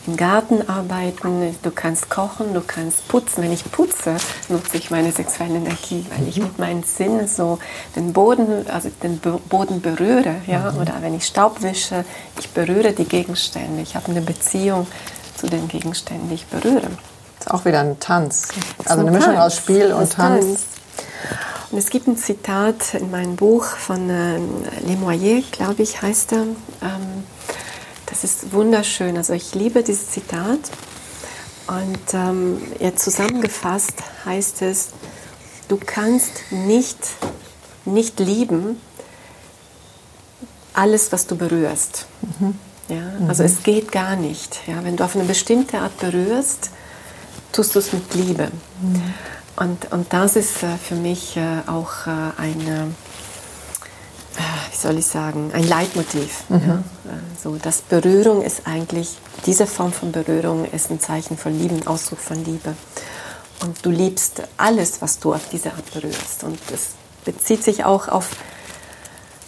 im 0.08 0.18
Garten 0.18 0.68
arbeiten, 0.70 1.56
du 1.62 1.72
kannst 1.72 2.10
kochen, 2.10 2.54
du 2.54 2.62
kannst 2.62 3.08
putzen. 3.08 3.44
Wenn 3.44 3.52
ich 3.52 3.70
putze, 3.72 4.18
nutze 4.50 4.78
ich 4.78 4.92
meine 4.92 5.12
sexuelle 5.12 5.56
Energie, 5.56 6.06
weil 6.16 6.28
ich 6.28 6.38
mit 6.38 6.60
meinen 6.60 6.84
Sinnen 6.84 7.28
so 7.28 7.60
den 7.96 8.14
Boden, 8.14 8.68
also 8.70 8.90
den 9.02 9.20
Boden 9.20 9.82
berühre, 9.82 10.36
ja, 10.48 10.72
mhm. 10.72 10.80
oder 10.80 10.94
wenn 11.02 11.16
ich 11.16 11.26
Staub 11.26 11.62
wische, 11.62 12.06
ich 12.40 12.50
berühre 12.50 12.94
die 12.94 13.06
Gegenstände. 13.06 13.82
Ich 13.82 13.96
habe 13.96 14.12
eine 14.12 14.22
Beziehung 14.22 14.88
zu 15.36 15.48
den 15.48 15.68
Gegenständen, 15.68 16.30
die 16.30 16.36
ich 16.36 16.46
berühre. 16.46 16.90
Das 17.40 17.48
ist 17.48 17.52
auch 17.52 17.66
wieder 17.66 17.82
ein 17.82 18.00
Tanz. 18.00 18.50
Also 18.86 19.02
eine 19.02 19.12
Mischung 19.12 19.38
aus 19.38 19.56
Spiel 19.56 19.94
und 19.94 20.12
Tanz. 20.12 20.46
Tanz. 20.46 20.66
Und 21.72 21.80
es 21.80 21.90
gibt 21.90 22.08
ein 22.08 22.18
Zitat 22.18 22.94
in 22.94 23.12
meinem 23.12 23.36
Buch 23.36 23.66
von 23.66 24.10
äh, 24.10 24.40
Lemoyer, 24.86 25.42
glaube 25.52 25.84
ich, 25.84 26.02
heißt 26.02 26.34
er. 26.34 26.44
Ähm, 26.82 27.24
das 28.08 28.24
ist 28.24 28.54
wunderschön. 28.54 29.18
Also 29.18 29.34
ich 29.34 29.56
liebe 29.56 29.84
dieses 29.84 30.12
Zitat. 30.12 30.60
Und 31.68 32.14
ähm, 32.14 32.62
ja, 32.80 32.96
zusammengefasst 32.96 33.96
heißt 34.26 34.62
es, 34.62 34.90
du 35.68 35.80
kannst 35.84 36.52
nicht, 36.52 37.00
nicht 37.86 38.20
lieben 38.20 38.80
alles, 40.74 41.12
was 41.12 41.26
du 41.26 41.36
berührst. 41.36 42.06
Mhm. 42.22 42.56
Ja, 42.90 43.28
also 43.28 43.42
mhm. 43.42 43.50
es 43.50 43.64
geht 43.64 43.92
gar 43.92 44.16
nicht. 44.16 44.60
Ja, 44.68 44.84
wenn 44.84 44.96
du 44.96 45.04
auf 45.04 45.16
eine 45.16 45.26
bestimmte 45.26 45.80
Art 45.80 45.98
berührst, 45.98 46.70
tust 47.52 47.74
du 47.74 47.80
es 47.80 47.94
mit 47.94 48.14
Liebe. 48.14 48.52
Mhm. 48.82 49.02
Und, 49.56 49.92
und 49.92 50.14
das 50.14 50.36
ist 50.36 50.64
äh, 50.64 50.78
für 50.78 50.96
mich 50.96 51.38
äh, 51.38 51.62
auch 51.66 52.08
äh, 52.08 52.12
eine 52.38 52.94
wie 54.72 54.78
soll 54.78 54.98
ich 54.98 55.06
sagen, 55.06 55.52
ein 55.54 55.68
Leitmotiv. 55.68 56.44
Mhm. 56.50 56.62
Ja? 56.68 56.84
Also 57.36 57.58
das 57.62 57.82
Berührung 57.82 58.42
ist 58.42 58.64
eigentlich, 58.66 59.18
diese 59.46 59.68
Form 59.68 59.94
von 59.94 60.12
Berührung 60.12 60.66
ist 60.66 60.92
ein 60.92 61.00
Zeichen 61.00 61.38
von 61.38 61.58
Liebe, 61.58 61.76
ein 61.76 61.88
Ausdruck 61.88 62.20
von 62.20 62.44
Liebe. 62.44 62.76
Und 63.62 63.86
du 63.86 63.90
liebst 63.90 64.44
alles, 64.58 65.02
was 65.02 65.20
du 65.20 65.34
auf 65.34 65.50
diese 65.52 65.72
Art 65.72 65.94
berührst. 65.94 66.44
Und 66.44 66.60
es 66.74 66.90
bezieht 67.24 67.64
sich 67.64 67.86
auch 67.86 68.08
auf 68.08 68.30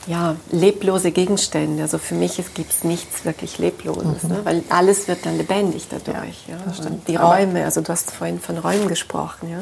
ja, 0.07 0.37
leblose 0.51 1.11
Gegenstände. 1.11 1.83
Also 1.83 1.97
für 1.97 2.15
mich 2.15 2.41
gibt 2.53 2.71
es 2.71 2.83
nichts 2.83 3.25
wirklich 3.25 3.57
Lebloses, 3.57 4.23
mhm. 4.23 4.29
ne? 4.29 4.39
weil 4.43 4.63
alles 4.69 5.07
wird 5.07 5.25
dann 5.25 5.37
lebendig 5.37 5.87
dadurch. 5.89 6.47
Ja, 6.47 6.55
ja? 6.55 6.89
Die 7.07 7.15
Räume, 7.17 7.65
also 7.65 7.81
du 7.81 7.89
hast 7.89 8.11
vorhin 8.11 8.39
von 8.39 8.57
Räumen 8.57 8.87
gesprochen. 8.87 9.49
Ja? 9.49 9.59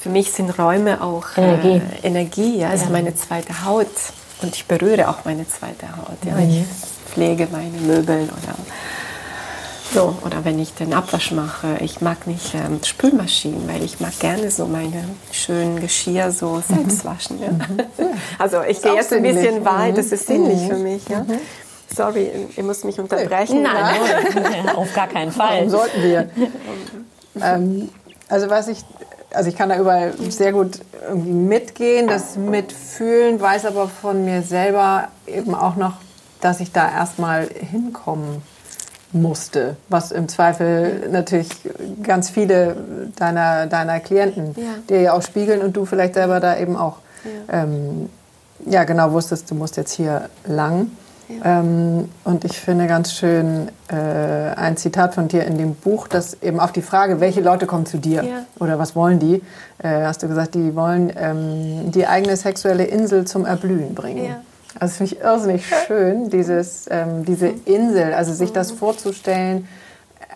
Für 0.00 0.10
mich 0.10 0.30
sind 0.30 0.58
Räume 0.58 1.02
auch 1.02 1.36
Energie, 1.36 1.82
äh, 2.02 2.06
Energie 2.06 2.58
ja, 2.58 2.70
also 2.70 2.84
ja. 2.84 2.90
meine 2.90 3.14
zweite 3.16 3.64
Haut 3.64 3.88
und 4.42 4.54
ich 4.54 4.66
berühre 4.66 5.08
auch 5.08 5.24
meine 5.24 5.46
zweite 5.48 5.88
Haut. 5.96 6.18
Ja. 6.24 6.34
Mhm. 6.34 6.50
Ich 6.50 7.12
pflege 7.12 7.48
meine 7.50 7.78
Möbel 7.78 8.24
oder 8.24 8.54
so 9.92 10.14
oder 10.24 10.44
wenn 10.44 10.58
ich 10.58 10.74
den 10.74 10.94
Abwasch 10.94 11.32
mache. 11.32 11.78
Ich 11.80 12.00
mag 12.00 12.26
nicht 12.26 12.54
ähm, 12.54 12.80
Spülmaschinen, 12.84 13.68
weil 13.68 13.82
ich 13.82 13.98
mag 13.98 14.16
gerne 14.20 14.50
so 14.50 14.66
meine 14.66 15.04
schönen 15.32 15.80
Geschirr 15.80 16.30
so 16.30 16.50
mhm. 16.50 16.62
selbst 16.74 17.04
waschen. 17.04 17.40
Ja. 17.40 17.50
Mhm. 17.50 18.18
Also 18.38 18.62
ich 18.62 18.80
gehe 18.80 18.94
jetzt 18.94 19.12
ein 19.12 19.22
bisschen 19.22 19.64
weit, 19.64 19.96
das 19.98 20.06
ist 20.06 20.26
sinnlich 20.26 20.60
mhm. 20.60 20.68
für 20.68 20.76
mich. 20.76 21.08
Ja. 21.08 21.20
Mhm. 21.20 21.38
Sorry, 21.94 22.30
ihr 22.56 22.62
müsst 22.62 22.84
mich 22.84 23.00
unterbrechen. 23.00 23.62
Nein, 23.62 24.00
nein. 24.34 24.68
auf 24.76 24.92
gar 24.94 25.08
keinen 25.08 25.32
Fall. 25.32 25.56
Warum 25.56 25.70
sollten 25.70 26.02
wir? 26.02 26.30
ähm, 27.42 27.88
also 28.28 28.50
was 28.50 28.68
ich 28.68 28.84
also 29.32 29.48
ich 29.48 29.56
kann 29.56 29.68
da 29.68 29.78
überall 29.78 30.14
sehr 30.30 30.52
gut 30.52 30.80
irgendwie 31.06 31.32
mitgehen, 31.32 32.06
das 32.08 32.36
mitfühlen, 32.36 33.40
weiß 33.40 33.66
aber 33.66 33.88
von 33.88 34.24
mir 34.24 34.42
selber 34.42 35.08
eben 35.26 35.54
auch 35.54 35.76
noch, 35.76 35.94
dass 36.40 36.60
ich 36.60 36.72
da 36.72 36.90
erstmal 36.90 37.48
hinkommen 37.48 38.42
musste, 39.12 39.76
was 39.88 40.12
im 40.12 40.28
Zweifel 40.28 41.08
natürlich 41.10 41.48
ganz 42.02 42.30
viele 42.30 42.76
deiner, 43.16 43.66
deiner 43.66 44.00
Klienten 44.00 44.54
ja. 44.56 44.74
dir 44.88 45.00
ja 45.00 45.12
auch 45.14 45.22
spiegeln 45.22 45.62
und 45.62 45.76
du 45.76 45.86
vielleicht 45.86 46.14
selber 46.14 46.40
da 46.40 46.58
eben 46.58 46.76
auch 46.76 46.98
ja. 47.24 47.62
Ähm, 47.62 48.08
ja 48.66 48.84
genau 48.84 49.12
wusstest, 49.12 49.50
du 49.50 49.54
musst 49.54 49.76
jetzt 49.76 49.92
hier 49.92 50.28
lang. 50.46 50.90
Ja. 51.28 51.60
Ähm, 51.60 52.08
und 52.24 52.44
ich 52.44 52.58
finde 52.58 52.86
ganz 52.86 53.12
schön 53.12 53.68
äh, 53.88 53.94
ein 53.94 54.76
Zitat 54.76 55.14
von 55.14 55.28
dir 55.28 55.44
in 55.44 55.58
dem 55.58 55.74
Buch, 55.74 56.08
das 56.08 56.42
eben 56.42 56.58
auf 56.58 56.72
die 56.72 56.82
Frage, 56.82 57.20
welche 57.20 57.40
Leute 57.40 57.66
kommen 57.66 57.86
zu 57.86 57.98
dir 57.98 58.22
ja. 58.24 58.44
oder 58.58 58.78
was 58.78 58.96
wollen 58.96 59.18
die, 59.18 59.42
äh, 59.82 60.04
hast 60.04 60.22
du 60.22 60.28
gesagt, 60.28 60.54
die 60.54 60.74
wollen 60.74 61.12
ähm, 61.16 61.92
die 61.92 62.06
eigene 62.06 62.36
sexuelle 62.36 62.84
Insel 62.84 63.26
zum 63.26 63.44
Erblühen 63.44 63.94
bringen. 63.94 64.24
Ja. 64.24 64.40
Also 64.78 64.94
finde 64.96 65.14
ich 65.14 65.20
irrsinnig 65.20 65.66
schön, 65.86 66.30
dieses, 66.30 66.86
ähm, 66.90 67.24
diese 67.24 67.48
Insel, 67.48 68.14
also 68.14 68.32
sich 68.32 68.52
das 68.52 68.70
vorzustellen, 68.70 69.66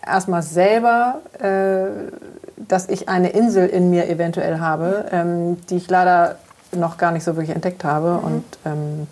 erstmal 0.07 0.43
selber, 0.43 1.21
äh, 1.39 2.13
dass 2.57 2.89
ich 2.89 3.09
eine 3.09 3.31
Insel 3.31 3.69
in 3.69 3.91
mir 3.91 4.09
eventuell 4.09 4.59
habe, 4.59 5.07
ähm, 5.11 5.59
die 5.69 5.77
ich 5.77 5.89
leider 5.89 6.37
noch 6.75 6.97
gar 6.97 7.13
nicht 7.13 7.25
so 7.25 7.37
wirklich 7.37 7.55
entdeckt 7.55 7.85
habe. 7.85 8.19
Mhm. 8.19 8.25
Und 8.25 8.45
ähm, 8.65 9.07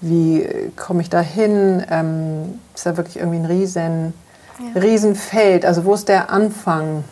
wie 0.00 0.72
komme 0.76 1.02
ich 1.02 1.10
da 1.10 1.20
hin? 1.20 1.84
Ähm, 1.90 2.60
ist 2.74 2.86
da 2.86 2.96
wirklich 2.96 3.18
irgendwie 3.18 3.38
ein 3.38 3.44
riesen, 3.44 4.14
ja. 4.58 4.80
Riesenfeld? 4.80 5.64
Also 5.64 5.84
wo 5.84 5.94
ist 5.94 6.08
der 6.08 6.30
Anfang? 6.30 7.04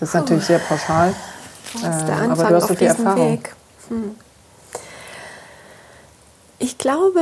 Das 0.00 0.10
ist 0.10 0.14
natürlich 0.14 0.44
sehr 0.44 0.58
pauschal. 0.58 1.14
Wo 1.72 1.78
ist 1.78 2.06
der 2.06 2.16
Anfang 2.16 2.30
aber 2.30 2.48
du 2.48 2.54
hast 2.56 2.70
auf 2.70 2.76
die 2.76 2.84
Erfahrung. 2.84 3.32
Weg? 3.32 3.54
Hm. 3.88 4.16
Ich 6.58 6.78
glaube, 6.78 7.20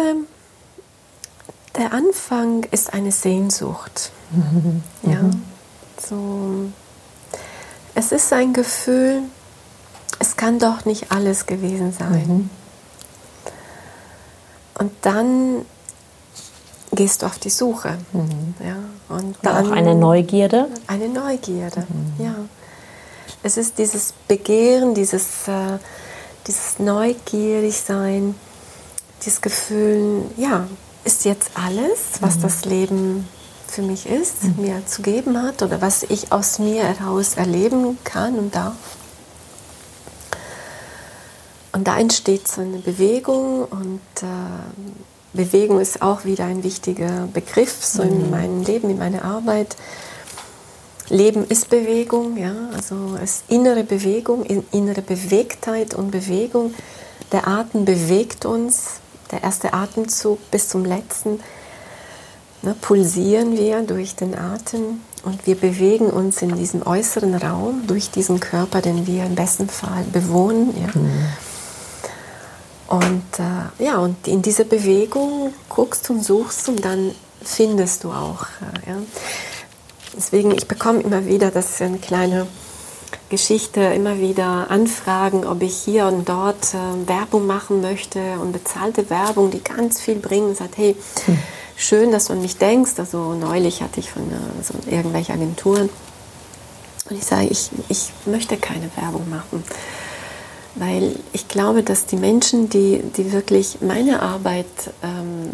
der 1.77 1.93
Anfang 1.93 2.65
ist 2.71 2.93
eine 2.93 3.13
Sehnsucht. 3.13 4.11
Mhm. 4.33 4.83
Ja, 5.03 5.21
so. 6.01 6.71
Es 7.95 8.13
ist 8.13 8.33
ein 8.33 8.55
Gefühl, 8.55 9.25
es 10.21 10.39
kann 10.39 10.59
doch 10.59 10.87
nicht 10.87 11.13
alles 11.13 11.45
gewesen 11.45 11.93
sein. 11.93 12.27
Mhm. 12.27 12.51
Und 14.83 14.93
dann 15.03 15.65
gehst 16.91 17.23
du 17.23 17.27
auf 17.27 17.39
die 17.39 17.51
Suche. 17.51 17.99
Mhm. 18.13 18.55
Ja, 18.61 19.17
und 19.17 19.37
dann 19.43 19.67
auch 19.67 19.71
eine 19.71 19.95
Neugierde. 19.95 20.67
Eine 20.89 21.09
Neugierde, 21.09 21.87
mhm. 21.89 22.25
ja. 22.25 22.35
Es 23.45 23.57
ist 23.57 23.79
dieses 23.79 24.13
Begehren, 24.27 24.95
dieses, 24.95 25.47
äh, 25.47 25.79
dieses 26.47 26.81
Neugierigsein 26.81 28.35
dieses 29.25 29.41
Gefühl, 29.41 30.23
ja, 30.37 30.67
ist 31.05 31.25
jetzt 31.25 31.51
alles, 31.55 32.21
was 32.21 32.39
mhm. 32.39 32.43
das 32.43 32.65
Leben 32.65 33.29
für 33.69 33.83
mich 33.83 34.07
ist, 34.07 34.43
mhm. 34.43 34.65
mir 34.65 34.87
zu 34.87 35.03
geben 35.03 35.41
hat 35.41 35.63
oder 35.63 35.81
was 35.81 36.03
ich 36.03 36.33
aus 36.33 36.59
mir 36.59 36.83
heraus 36.83 37.35
erleben 37.35 37.99
kann 38.03 38.37
und 38.37 38.55
darf. 38.55 38.75
Und 41.73 41.89
da 41.89 41.99
entsteht 41.99 42.47
so 42.49 42.61
eine 42.61 42.79
Bewegung 42.79 43.65
und 43.65 44.01
äh, 44.21 45.33
Bewegung 45.33 45.81
ist 45.81 46.03
auch 46.03 46.25
wieder 46.25 46.45
ein 46.45 46.63
wichtiger 46.63 47.29
Begriff 47.33 47.83
so 47.83 48.05
mhm. 48.05 48.11
in 48.11 48.31
meinem 48.31 48.63
Leben, 48.63 48.91
in 48.91 48.99
meiner 48.99 49.25
Arbeit. 49.25 49.77
Leben 51.09 51.47
ist 51.47 51.71
Bewegung, 51.71 52.37
ja, 52.37 52.55
also 52.75 53.17
es 53.17 53.37
ist 53.37 53.45
innere 53.49 53.85
Bewegung, 53.85 54.45
innere 54.71 55.03
Bewegtheit 55.03 55.95
und 55.95 56.11
Bewegung. 56.11 56.75
Der 57.33 57.49
Atem 57.49 57.85
bewegt 57.85 58.45
uns, 58.45 59.01
der 59.31 59.43
erste 59.43 59.73
Atemzug 59.73 60.39
bis 60.51 60.69
zum 60.69 60.85
letzten, 60.85 61.41
ne, 62.63 62.75
pulsieren 62.81 63.57
wir 63.57 63.83
durch 63.83 64.15
den 64.15 64.39
Atem 64.39 65.01
und 65.25 65.47
wir 65.47 65.55
bewegen 65.55 66.07
uns 66.07 66.43
in 66.43 66.57
diesem 66.57 66.87
äußeren 66.87 67.35
Raum 67.35 67.87
durch 67.87 68.11
diesen 68.11 68.41
Körper, 68.41 68.81
den 68.81 69.07
wir 69.07 69.25
im 69.25 69.35
besten 69.35 69.69
Fall 69.69 70.05
bewohnen. 70.13 70.75
Ja. 70.79 71.01
Mhm. 71.01 71.25
Und 72.93 73.25
äh, 73.39 73.85
ja, 73.85 73.97
und 73.97 74.29
in 74.29 74.43
dieser 74.43 74.65
Bewegung 74.65 75.55
guckst 75.71 76.11
und 76.11 76.23
suchst 76.23 76.69
und 76.69 76.85
dann 76.85 77.15
findest 77.43 78.05
du 78.05 78.11
auch. 78.11 78.43
Äh, 78.61 78.91
ja. 78.91 78.97
Deswegen, 80.15 80.51
ich 80.51 80.69
bekomme 80.69 81.01
immer 81.01 81.25
wieder, 81.25 81.51
das 81.51 81.71
ist 81.71 81.81
eine 81.81 81.97
kleine 81.97 82.47
Geschichte 83.31 83.81
immer 83.81 84.19
wieder 84.19 84.71
anfragen, 84.71 85.47
ob 85.47 85.63
ich 85.63 85.75
hier 85.75 86.05
und 86.05 86.29
dort 86.29 86.75
äh, 86.75 87.09
Werbung 87.09 87.47
machen 87.47 87.81
möchte 87.81 88.21
und 88.39 88.53
bezahlte 88.53 89.09
Werbung, 89.09 89.51
die 89.51 89.65
ganz 89.65 89.99
viel 89.99 90.17
bringen 90.17 90.49
und 90.49 90.59
sagt, 90.59 90.77
hey, 90.77 90.95
hm. 91.25 91.39
schön, 91.77 92.13
dass 92.13 92.27
du 92.27 92.35
an 92.35 92.43
mich 92.43 92.59
denkst. 92.59 92.93
Also 92.99 93.33
neulich 93.33 93.81
hatte 93.81 94.01
ich 94.01 94.11
von 94.11 94.31
äh, 94.31 94.63
so 94.63 94.75
irgendwelche 94.87 95.33
Agenturen 95.33 95.89
und 97.09 97.17
ich 97.17 97.25
sage, 97.25 97.47
ich, 97.47 97.71
ich 97.89 98.11
möchte 98.27 98.59
keine 98.59 98.91
Werbung 98.97 99.31
machen, 99.31 99.65
weil 100.75 101.17
ich 101.33 101.49
glaube, 101.49 101.83
dass 101.83 102.07
die 102.07 102.17
Menschen, 102.17 102.69
die, 102.69 103.03
die 103.17 103.33
wirklich 103.33 103.79
meine 103.81 104.23
Arbeit 104.23 104.67
ähm, 105.03 105.53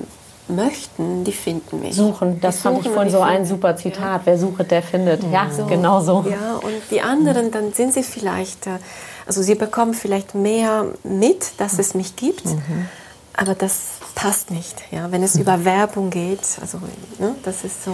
möchten, 0.48 1.24
die 1.24 1.32
finden 1.32 1.80
mich. 1.80 1.94
Suchen, 1.94 2.40
das 2.40 2.56
die 2.56 2.62
fand 2.62 2.86
ich 2.86 2.88
vorhin 2.88 3.12
so 3.12 3.20
ein 3.20 3.44
super 3.44 3.76
Zitat. 3.76 4.00
Ja. 4.00 4.20
Wer 4.24 4.38
sucht, 4.38 4.70
der 4.70 4.82
findet. 4.82 5.22
Ja, 5.30 5.48
so, 5.54 5.66
genau 5.66 6.00
so. 6.00 6.24
Ja, 6.28 6.56
und 6.56 6.74
die 6.90 7.00
anderen, 7.00 7.50
dann 7.50 7.72
sind 7.72 7.92
sie 7.92 8.02
vielleicht, 8.02 8.66
äh, 8.66 8.78
also 9.26 9.42
sie 9.42 9.54
bekommen 9.54 9.94
vielleicht 9.94 10.34
mehr 10.34 10.86
mit, 11.04 11.60
dass 11.60 11.78
es 11.78 11.94
mich 11.94 12.16
gibt, 12.16 12.46
mhm. 12.46 12.88
aber 13.34 13.54
das 13.54 13.98
passt 14.14 14.50
nicht. 14.50 14.76
Ja, 14.90 15.10
wenn 15.12 15.22
es 15.22 15.34
mhm. 15.34 15.42
über 15.42 15.64
Werbung 15.64 16.10
geht, 16.10 16.40
also 16.60 16.78
ne, 17.18 17.34
das 17.44 17.64
ist 17.64 17.84
so, 17.84 17.92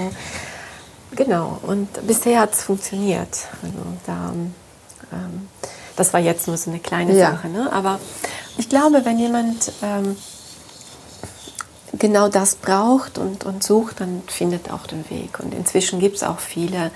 genau. 1.16 1.58
Und 1.62 1.88
bisher 2.06 2.40
hat 2.40 2.52
es 2.52 2.62
funktioniert. 2.62 3.48
Also 3.62 3.78
da, 4.06 4.32
ähm, 5.12 5.48
das 5.96 6.12
war 6.12 6.20
jetzt 6.20 6.46
nur 6.46 6.56
so 6.56 6.70
eine 6.70 6.80
kleine 6.80 7.16
ja. 7.16 7.32
Sache, 7.32 7.48
ne? 7.48 7.72
aber 7.72 7.98
ich 8.58 8.68
glaube, 8.68 9.04
wenn 9.04 9.18
jemand 9.18 9.72
ähm, 9.82 10.16
genau 11.98 12.28
das 12.28 12.56
braucht 12.56 13.18
und, 13.18 13.44
und 13.44 13.62
sucht, 13.62 14.00
dann 14.00 14.22
findet 14.26 14.70
auch 14.70 14.86
den 14.86 15.08
Weg. 15.10 15.40
Und 15.40 15.54
inzwischen 15.54 16.00
gibt 16.00 16.16
es 16.16 16.22
auch 16.22 16.38
viele, 16.38 16.90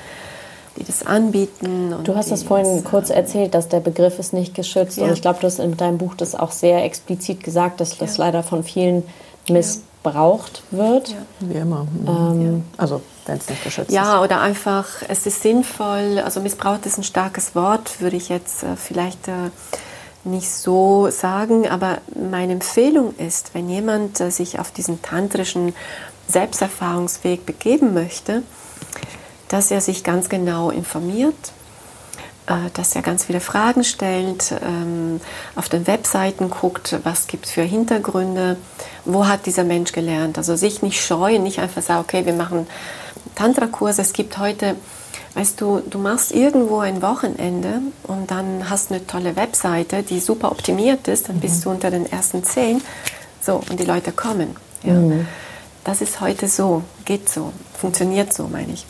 die 0.76 0.84
das 0.84 1.04
anbieten. 1.04 1.94
du 2.04 2.14
hast 2.14 2.30
es 2.30 2.42
vorhin 2.44 2.82
das, 2.82 2.84
kurz 2.84 3.10
erzählt, 3.10 3.54
dass 3.54 3.68
der 3.68 3.80
Begriff 3.80 4.18
ist 4.18 4.32
nicht 4.32 4.54
geschützt. 4.54 4.98
Ja. 4.98 5.04
Und 5.04 5.12
ich 5.12 5.22
glaube, 5.22 5.40
du 5.40 5.46
hast 5.46 5.58
in 5.58 5.76
deinem 5.76 5.98
Buch 5.98 6.14
das 6.14 6.34
auch 6.34 6.52
sehr 6.52 6.84
explizit 6.84 7.42
gesagt, 7.42 7.80
dass 7.80 7.98
das 7.98 8.16
ja. 8.16 8.26
leider 8.26 8.42
von 8.42 8.62
vielen 8.62 9.02
missbraucht 10.02 10.62
wird. 10.70 11.10
Ja. 11.10 11.16
Wie 11.40 11.54
immer. 11.54 11.86
Ähm, 12.06 12.64
also 12.76 13.02
wenn 13.26 13.38
es 13.38 13.48
nicht 13.48 13.64
geschützt 13.64 13.90
ja, 13.90 14.02
ist. 14.02 14.08
Ja, 14.08 14.22
oder 14.22 14.40
einfach, 14.40 14.86
es 15.08 15.26
ist 15.26 15.42
sinnvoll, 15.42 16.20
also 16.24 16.40
missbraucht 16.40 16.86
ist 16.86 16.98
ein 16.98 17.04
starkes 17.04 17.54
Wort, 17.54 18.00
würde 18.00 18.16
ich 18.16 18.28
jetzt 18.28 18.62
äh, 18.62 18.76
vielleicht... 18.76 19.28
Äh, 19.28 19.50
nicht 20.24 20.50
so 20.50 21.08
sagen, 21.10 21.68
aber 21.68 21.98
meine 22.14 22.52
Empfehlung 22.52 23.14
ist, 23.16 23.54
wenn 23.54 23.70
jemand 23.70 24.20
äh, 24.20 24.30
sich 24.30 24.58
auf 24.58 24.72
diesen 24.72 25.00
tantrischen 25.00 25.74
Selbsterfahrungsweg 26.26 27.46
begeben 27.46 27.94
möchte, 27.94 28.42
dass 29.48 29.70
er 29.70 29.80
sich 29.80 30.04
ganz 30.04 30.28
genau 30.28 30.70
informiert, 30.70 31.52
äh, 32.46 32.70
dass 32.74 32.94
er 32.96 33.02
ganz 33.02 33.24
viele 33.24 33.40
Fragen 33.40 33.84
stellt, 33.84 34.52
ähm, 34.60 35.20
auf 35.54 35.68
den 35.68 35.86
Webseiten 35.86 36.50
guckt, 36.50 36.98
was 37.04 37.26
gibt 37.28 37.46
es 37.46 37.52
für 37.52 37.62
Hintergründe, 37.62 38.56
wo 39.08 39.26
hat 39.26 39.46
dieser 39.46 39.64
Mensch 39.64 39.92
gelernt. 39.92 40.38
Also 40.38 40.54
sich 40.54 40.82
nicht 40.82 41.04
scheuen, 41.04 41.42
nicht 41.42 41.58
einfach 41.58 41.82
sagen, 41.82 42.00
okay, 42.00 42.24
wir 42.24 42.34
machen 42.34 42.66
Tantra-Kurse. 43.34 44.02
Es 44.02 44.12
gibt 44.12 44.38
heute 44.38 44.76
Weißt 45.34 45.60
du, 45.60 45.80
du 45.88 45.98
machst 45.98 46.32
irgendwo 46.32 46.78
ein 46.78 47.00
Wochenende 47.00 47.80
und 48.04 48.30
dann 48.30 48.68
hast 48.68 48.90
eine 48.90 49.06
tolle 49.06 49.36
Webseite, 49.36 50.02
die 50.02 50.18
super 50.18 50.50
optimiert 50.50 51.06
ist, 51.06 51.28
dann 51.28 51.36
mhm. 51.36 51.40
bist 51.40 51.64
du 51.64 51.70
unter 51.70 51.92
den 51.92 52.10
ersten 52.10 52.42
zehn. 52.42 52.82
So, 53.40 53.62
und 53.70 53.78
die 53.78 53.84
Leute 53.84 54.10
kommen. 54.10 54.56
Ja. 54.82 54.94
Mhm. 54.94 55.28
Das 55.84 56.00
ist 56.00 56.20
heute 56.20 56.48
so, 56.48 56.82
geht 57.04 57.28
so, 57.28 57.52
funktioniert 57.78 58.32
so, 58.32 58.48
meine 58.48 58.72
ich. 58.72 58.84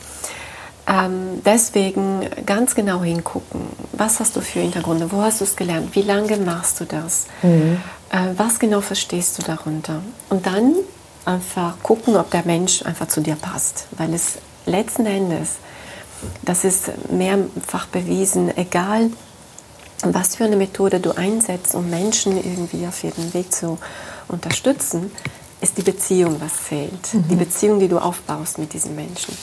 Ähm, 0.89 1.41
deswegen 1.45 2.27
ganz 2.45 2.73
genau 2.73 3.03
hingucken. 3.03 3.61
Was 3.93 4.19
hast 4.19 4.35
du 4.35 4.41
für 4.41 4.59
Hintergründe? 4.59 5.11
Wo 5.11 5.21
hast 5.21 5.41
du 5.41 5.45
es 5.45 5.55
gelernt? 5.55 5.95
Wie 5.95 6.01
lange 6.01 6.37
machst 6.37 6.79
du 6.79 6.85
das? 6.85 7.27
Mhm. 7.43 7.79
Äh, 8.09 8.17
was 8.37 8.59
genau 8.59 8.81
verstehst 8.81 9.37
du 9.37 9.43
darunter? 9.43 10.01
Und 10.29 10.45
dann 10.45 10.73
einfach 11.25 11.75
gucken, 11.83 12.15
ob 12.15 12.31
der 12.31 12.45
Mensch 12.45 12.83
einfach 12.83 13.07
zu 13.07 13.21
dir 13.21 13.35
passt. 13.35 13.85
Weil 13.91 14.13
es 14.13 14.39
letzten 14.65 15.05
Endes 15.05 15.57
das 16.41 16.63
ist 16.63 16.91
mehrfach 17.11 17.87
bewiesen, 17.87 18.55
egal 18.57 19.11
was 20.01 20.37
für 20.37 20.45
eine 20.45 20.55
Methode 20.55 20.99
du 20.99 21.11
einsetzt, 21.11 21.75
um 21.75 21.89
Menschen 21.89 22.37
irgendwie 22.37 22.87
auf 22.87 23.03
ihrem 23.03 23.33
Weg 23.33 23.53
zu 23.53 23.77
unterstützen, 24.27 25.11
ist 25.61 25.77
die 25.77 25.81
Beziehung, 25.81 26.39
was 26.39 26.67
zählt. 26.67 27.13
Mhm. 27.13 27.27
Die 27.29 27.35
Beziehung, 27.35 27.79
die 27.79 27.89
du 27.89 27.99
aufbaust 27.99 28.59
mit 28.59 28.71
diesen 28.73 28.95
Menschen. 28.95 29.37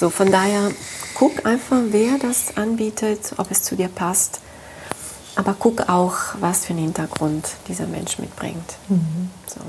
So, 0.00 0.08
von 0.08 0.32
daher 0.32 0.70
guck 1.14 1.44
einfach, 1.44 1.76
wer 1.90 2.12
das 2.18 2.56
anbietet, 2.56 3.34
ob 3.36 3.50
es 3.50 3.62
zu 3.62 3.76
dir 3.76 3.88
passt. 3.88 4.40
Aber 5.36 5.54
guck 5.58 5.90
auch, 5.90 6.14
was 6.40 6.64
für 6.64 6.70
einen 6.70 6.84
Hintergrund 6.84 7.46
dieser 7.68 7.86
Mensch 7.86 8.18
mitbringt. 8.18 8.76
Mhm. 8.88 9.28
So. 9.46 9.60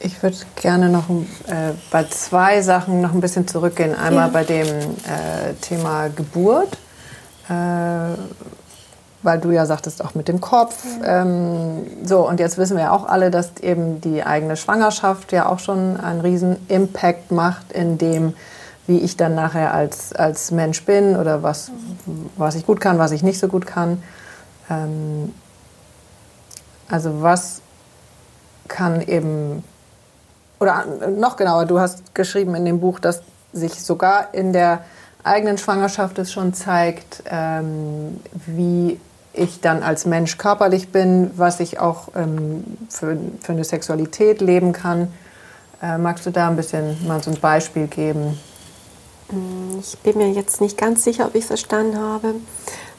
Ich 0.00 0.22
würde 0.22 0.36
gerne 0.56 0.90
noch 0.90 1.08
äh, 1.08 1.72
bei 1.90 2.04
zwei 2.04 2.60
Sachen 2.60 3.00
noch 3.00 3.14
ein 3.14 3.22
bisschen 3.22 3.48
zurückgehen. 3.48 3.94
Einmal 3.94 4.26
ja. 4.26 4.32
bei 4.34 4.44
dem 4.44 4.66
äh, 4.66 5.54
Thema 5.62 6.08
Geburt, 6.08 6.76
äh, 7.48 8.18
weil 9.22 9.38
du 9.40 9.50
ja 9.50 9.64
sagtest, 9.64 10.04
auch 10.04 10.14
mit 10.14 10.28
dem 10.28 10.42
Kopf. 10.42 10.84
Ja. 11.00 11.22
Ähm, 11.22 11.86
so, 12.04 12.28
und 12.28 12.38
jetzt 12.38 12.58
wissen 12.58 12.76
wir 12.76 12.84
ja 12.84 12.90
auch 12.90 13.06
alle, 13.06 13.30
dass 13.30 13.56
eben 13.62 14.02
die 14.02 14.22
eigene 14.22 14.58
Schwangerschaft 14.58 15.32
ja 15.32 15.46
auch 15.46 15.58
schon 15.58 15.98
einen 15.98 16.20
riesen 16.20 16.58
Impact 16.68 17.32
macht 17.32 17.72
in 17.72 17.96
dem, 17.96 18.34
wie 18.86 18.98
ich 18.98 19.16
dann 19.16 19.34
nachher 19.34 19.72
als, 19.72 20.12
als 20.12 20.50
Mensch 20.50 20.84
bin 20.84 21.16
oder 21.16 21.42
was, 21.42 21.70
was 22.36 22.54
ich 22.54 22.66
gut 22.66 22.80
kann, 22.80 22.98
was 22.98 23.12
ich 23.12 23.22
nicht 23.22 23.38
so 23.38 23.48
gut 23.48 23.66
kann. 23.66 24.02
Ähm, 24.70 25.32
also 26.88 27.22
was 27.22 27.60
kann 28.68 29.00
eben 29.00 29.64
oder 30.60 30.84
noch 31.16 31.36
genauer, 31.36 31.66
du 31.66 31.78
hast 31.78 32.14
geschrieben 32.14 32.54
in 32.54 32.64
dem 32.64 32.80
Buch, 32.80 32.98
dass 32.98 33.22
sich 33.52 33.82
sogar 33.82 34.32
in 34.32 34.52
der 34.52 34.84
eigenen 35.22 35.58
Schwangerschaft 35.58 36.18
es 36.18 36.32
schon 36.32 36.54
zeigt, 36.54 37.22
ähm, 37.26 38.20
wie 38.46 39.00
ich 39.32 39.60
dann 39.60 39.82
als 39.82 40.06
Mensch 40.06 40.38
körperlich 40.38 40.90
bin, 40.90 41.30
was 41.36 41.60
ich 41.60 41.80
auch 41.80 42.08
ähm, 42.14 42.64
für, 42.88 43.16
für 43.40 43.52
eine 43.52 43.64
Sexualität 43.64 44.40
leben 44.40 44.72
kann. 44.72 45.12
Äh, 45.82 45.98
magst 45.98 46.24
du 46.24 46.30
da 46.30 46.48
ein 46.48 46.56
bisschen 46.56 47.06
mal 47.06 47.22
so 47.22 47.30
ein 47.30 47.40
Beispiel 47.40 47.88
geben? 47.88 48.38
Mm, 49.34 49.78
ich 49.80 49.98
bin 49.98 50.18
mir 50.18 50.30
jetzt 50.30 50.60
nicht 50.60 50.78
ganz 50.78 51.04
sicher, 51.04 51.26
ob 51.26 51.34
ich 51.34 51.44
verstanden 51.44 51.98
habe. 51.98 52.34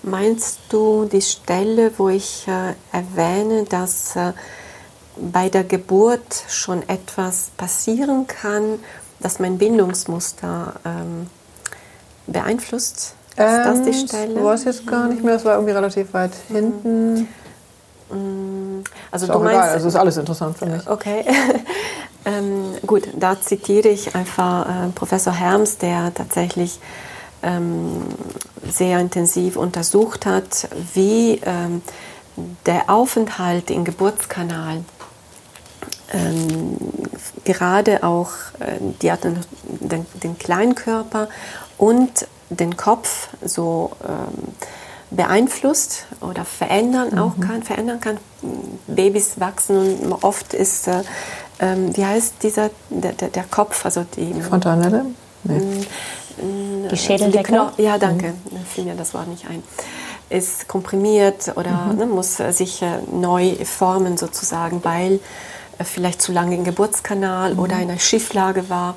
Meinst 0.03 0.59
du 0.69 1.05
die 1.05 1.21
Stelle, 1.21 1.91
wo 1.97 2.09
ich 2.09 2.47
äh, 2.47 2.73
erwähne, 2.91 3.63
dass 3.63 4.15
äh, 4.15 4.33
bei 5.17 5.49
der 5.49 5.63
Geburt 5.63 6.43
schon 6.47 6.87
etwas 6.87 7.51
passieren 7.57 8.27
kann, 8.27 8.79
das 9.19 9.39
mein 9.39 9.57
Bindungsmuster 9.57 10.73
ähm, 10.85 11.27
beeinflusst? 12.27 13.15
Ist 13.31 13.39
ähm, 13.39 13.63
das 13.63 13.81
die 13.83 13.93
Stelle? 13.93 14.33
Ich 14.33 14.43
weiß 14.43 14.63
jetzt 14.65 14.87
gar 14.87 15.07
nicht 15.07 15.23
mehr, 15.23 15.33
das 15.33 15.45
war 15.45 15.55
irgendwie 15.55 15.73
relativ 15.73 16.13
weit 16.13 16.31
mhm. 16.49 16.55
hinten. 16.55 17.27
Mm, 18.11 18.83
also 19.11 19.25
ist 19.25 19.33
du 19.33 19.39
meinst, 19.39 19.53
egal. 19.53 19.69
also 19.69 19.87
ist 19.87 19.95
alles 19.95 20.17
interessant 20.17 20.57
für 20.57 20.65
mich. 20.67 20.87
Okay. 20.87 21.25
ähm, 22.25 22.75
gut, 22.85 23.07
da 23.13 23.39
zitiere 23.39 23.89
ich 23.89 24.15
einfach 24.15 24.67
äh, 24.67 24.89
Professor 24.89 25.33
Herms, 25.33 25.77
der 25.77 26.13
tatsächlich 26.13 26.79
ähm, 27.43 28.01
sehr 28.67 28.99
intensiv 28.99 29.57
untersucht 29.57 30.25
hat, 30.25 30.67
wie 30.93 31.41
ähm, 31.45 31.81
der 32.65 32.89
Aufenthalt 32.89 33.69
im 33.69 33.85
Geburtskanal 33.85 34.83
ähm, 36.11 36.77
gerade 37.43 38.03
auch 38.03 38.31
äh, 38.59 38.77
die 39.01 39.11
hat 39.11 39.23
den, 39.23 40.05
den 40.23 40.37
Kleinkörper 40.37 41.29
und 41.77 42.27
den 42.49 42.77
Kopf 42.77 43.29
so 43.43 43.91
ähm, 44.07 44.53
beeinflusst 45.09 46.05
oder 46.21 46.45
verändern 46.45 47.09
mhm. 47.11 47.19
auch 47.19 47.39
kann, 47.39 47.63
verändern 47.63 47.99
kann. 47.99 48.17
Babys 48.87 49.39
wachsen 49.39 49.97
und 49.97 50.23
oft 50.23 50.53
ist, 50.53 50.87
äh, 50.87 51.03
ähm, 51.59 51.95
wie 51.95 52.05
heißt 52.05 52.35
dieser, 52.43 52.69
der, 52.89 53.13
der, 53.13 53.29
der, 53.29 53.43
Kopf, 53.43 53.85
also 53.85 54.05
die 54.15 54.33
Fontanelle? 54.41 55.05
Nee. 55.43 55.59
Mm, 56.41 56.89
die 56.89 56.97
Schädeldecke? 56.97 57.71
Die 57.77 57.83
ja, 57.83 57.97
danke, 57.97 58.29
mhm. 58.29 58.65
fiel 58.65 58.85
mir 58.85 58.95
das 58.95 59.13
Wort 59.13 59.27
nicht 59.27 59.47
ein. 59.47 59.63
Ist 60.29 60.67
komprimiert 60.67 61.53
oder 61.55 61.71
mhm. 61.71 61.97
ne, 61.97 62.05
muss 62.07 62.37
sich 62.37 62.81
äh, 62.81 62.99
neu 63.11 63.55
formen 63.63 64.17
sozusagen, 64.17 64.83
weil 64.83 65.19
äh, 65.77 65.83
vielleicht 65.83 66.21
zu 66.21 66.31
lange 66.31 66.55
im 66.55 66.63
Geburtskanal 66.63 67.53
mhm. 67.53 67.59
oder 67.59 67.75
in 67.75 67.89
einer 67.89 67.99
Schieflage 67.99 68.69
war. 68.69 68.95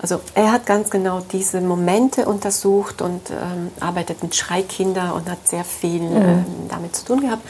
Also 0.00 0.20
er 0.34 0.52
hat 0.52 0.66
ganz 0.66 0.90
genau 0.90 1.20
diese 1.32 1.60
Momente 1.60 2.26
untersucht 2.26 3.02
und 3.02 3.30
ähm, 3.30 3.70
arbeitet 3.80 4.22
mit 4.22 4.34
Schreikindern 4.34 5.12
und 5.12 5.30
hat 5.30 5.48
sehr 5.48 5.64
viel 5.64 6.02
mhm. 6.02 6.16
ähm, 6.16 6.44
damit 6.68 6.94
zu 6.94 7.04
tun 7.04 7.20
gehabt. 7.22 7.42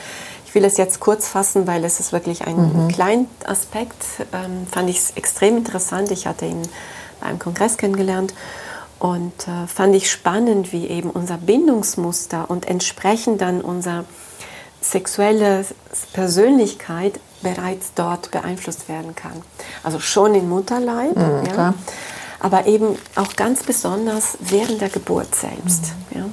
Ich 0.57 0.63
will 0.63 0.67
es 0.67 0.79
jetzt 0.79 1.01
kurz 1.01 1.29
fassen, 1.29 1.67
weil 1.67 1.85
es 1.85 2.01
ist 2.01 2.15
wirklich 2.15 2.47
ein 2.47 2.57
mhm. 2.87 2.89
kleiner 2.89 3.27
Aspekt. 3.45 4.03
Ähm, 4.33 4.67
fand 4.73 4.89
ich 4.89 4.97
es 5.01 5.11
extrem 5.11 5.59
interessant. 5.59 6.11
Ich 6.11 6.27
hatte 6.27 6.47
ihn 6.47 6.63
bei 7.21 7.27
einem 7.27 7.39
Kongress 7.39 7.77
kennengelernt 7.77 8.33
und 8.99 9.35
äh, 9.49 9.67
fand 9.67 9.95
ich 9.95 10.11
spannend, 10.11 10.73
wie 10.73 10.87
eben 10.87 11.11
unser 11.11 11.37
Bindungsmuster 11.37 12.49
und 12.49 12.67
entsprechend 12.67 13.43
dann 13.43 13.61
unser 13.61 14.07
sexuelle 14.81 15.67
Persönlichkeit 16.15 17.21
bereits 17.43 17.93
dort 17.95 18.31
beeinflusst 18.31 18.89
werden 18.89 19.15
kann. 19.15 19.43
Also 19.83 20.01
schon 20.01 20.35
im 20.35 20.49
Mutterleib, 20.49 21.17
mhm, 21.17 21.55
ja, 21.55 21.75
aber 22.41 22.65
eben 22.65 22.97
auch 23.15 23.37
ganz 23.37 23.63
besonders 23.63 24.39
während 24.41 24.81
der 24.81 24.89
Geburt 24.89 25.35
selbst. 25.35 25.93
Mhm. 26.13 26.33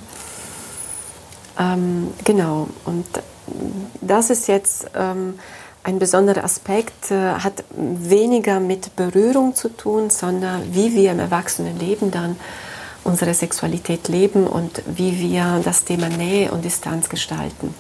Ja. 1.58 1.74
Ähm, 1.74 2.14
genau, 2.24 2.70
und 2.86 3.06
das 4.02 4.30
ist 4.30 4.48
jetzt 4.48 4.88
ähm, 4.96 5.40
ein 5.84 6.00
besonderer 6.00 6.44
Aspekt, 6.44 7.12
äh, 7.12 7.34
hat 7.36 7.64
weniger 7.76 8.60
mit 8.60 8.96
Berührung 8.96 9.56
zu 9.56 9.70
tun, 9.70 10.10
sondern 10.10 10.74
wie 10.74 10.94
wir 10.96 11.12
im 11.12 11.20
Erwachsenenleben 11.20 12.12
dann 12.12 12.38
unsere 13.04 13.34
Sexualität 13.34 14.08
leben 14.08 14.48
und 14.48 14.82
wie 14.86 15.20
wir 15.20 15.62
das 15.64 15.84
Thema 15.84 16.08
Nähe 16.08 16.52
und 16.52 16.64
Distanz 16.64 17.10
gestalten. 17.10 17.76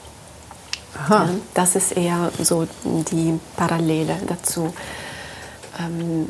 Ja, 1.09 1.29
das 1.53 1.75
ist 1.75 1.93
eher 1.97 2.31
so 2.39 2.67
die 2.83 3.39
Parallele 3.55 4.15
dazu. 4.27 4.73
Ähm, 5.79 6.27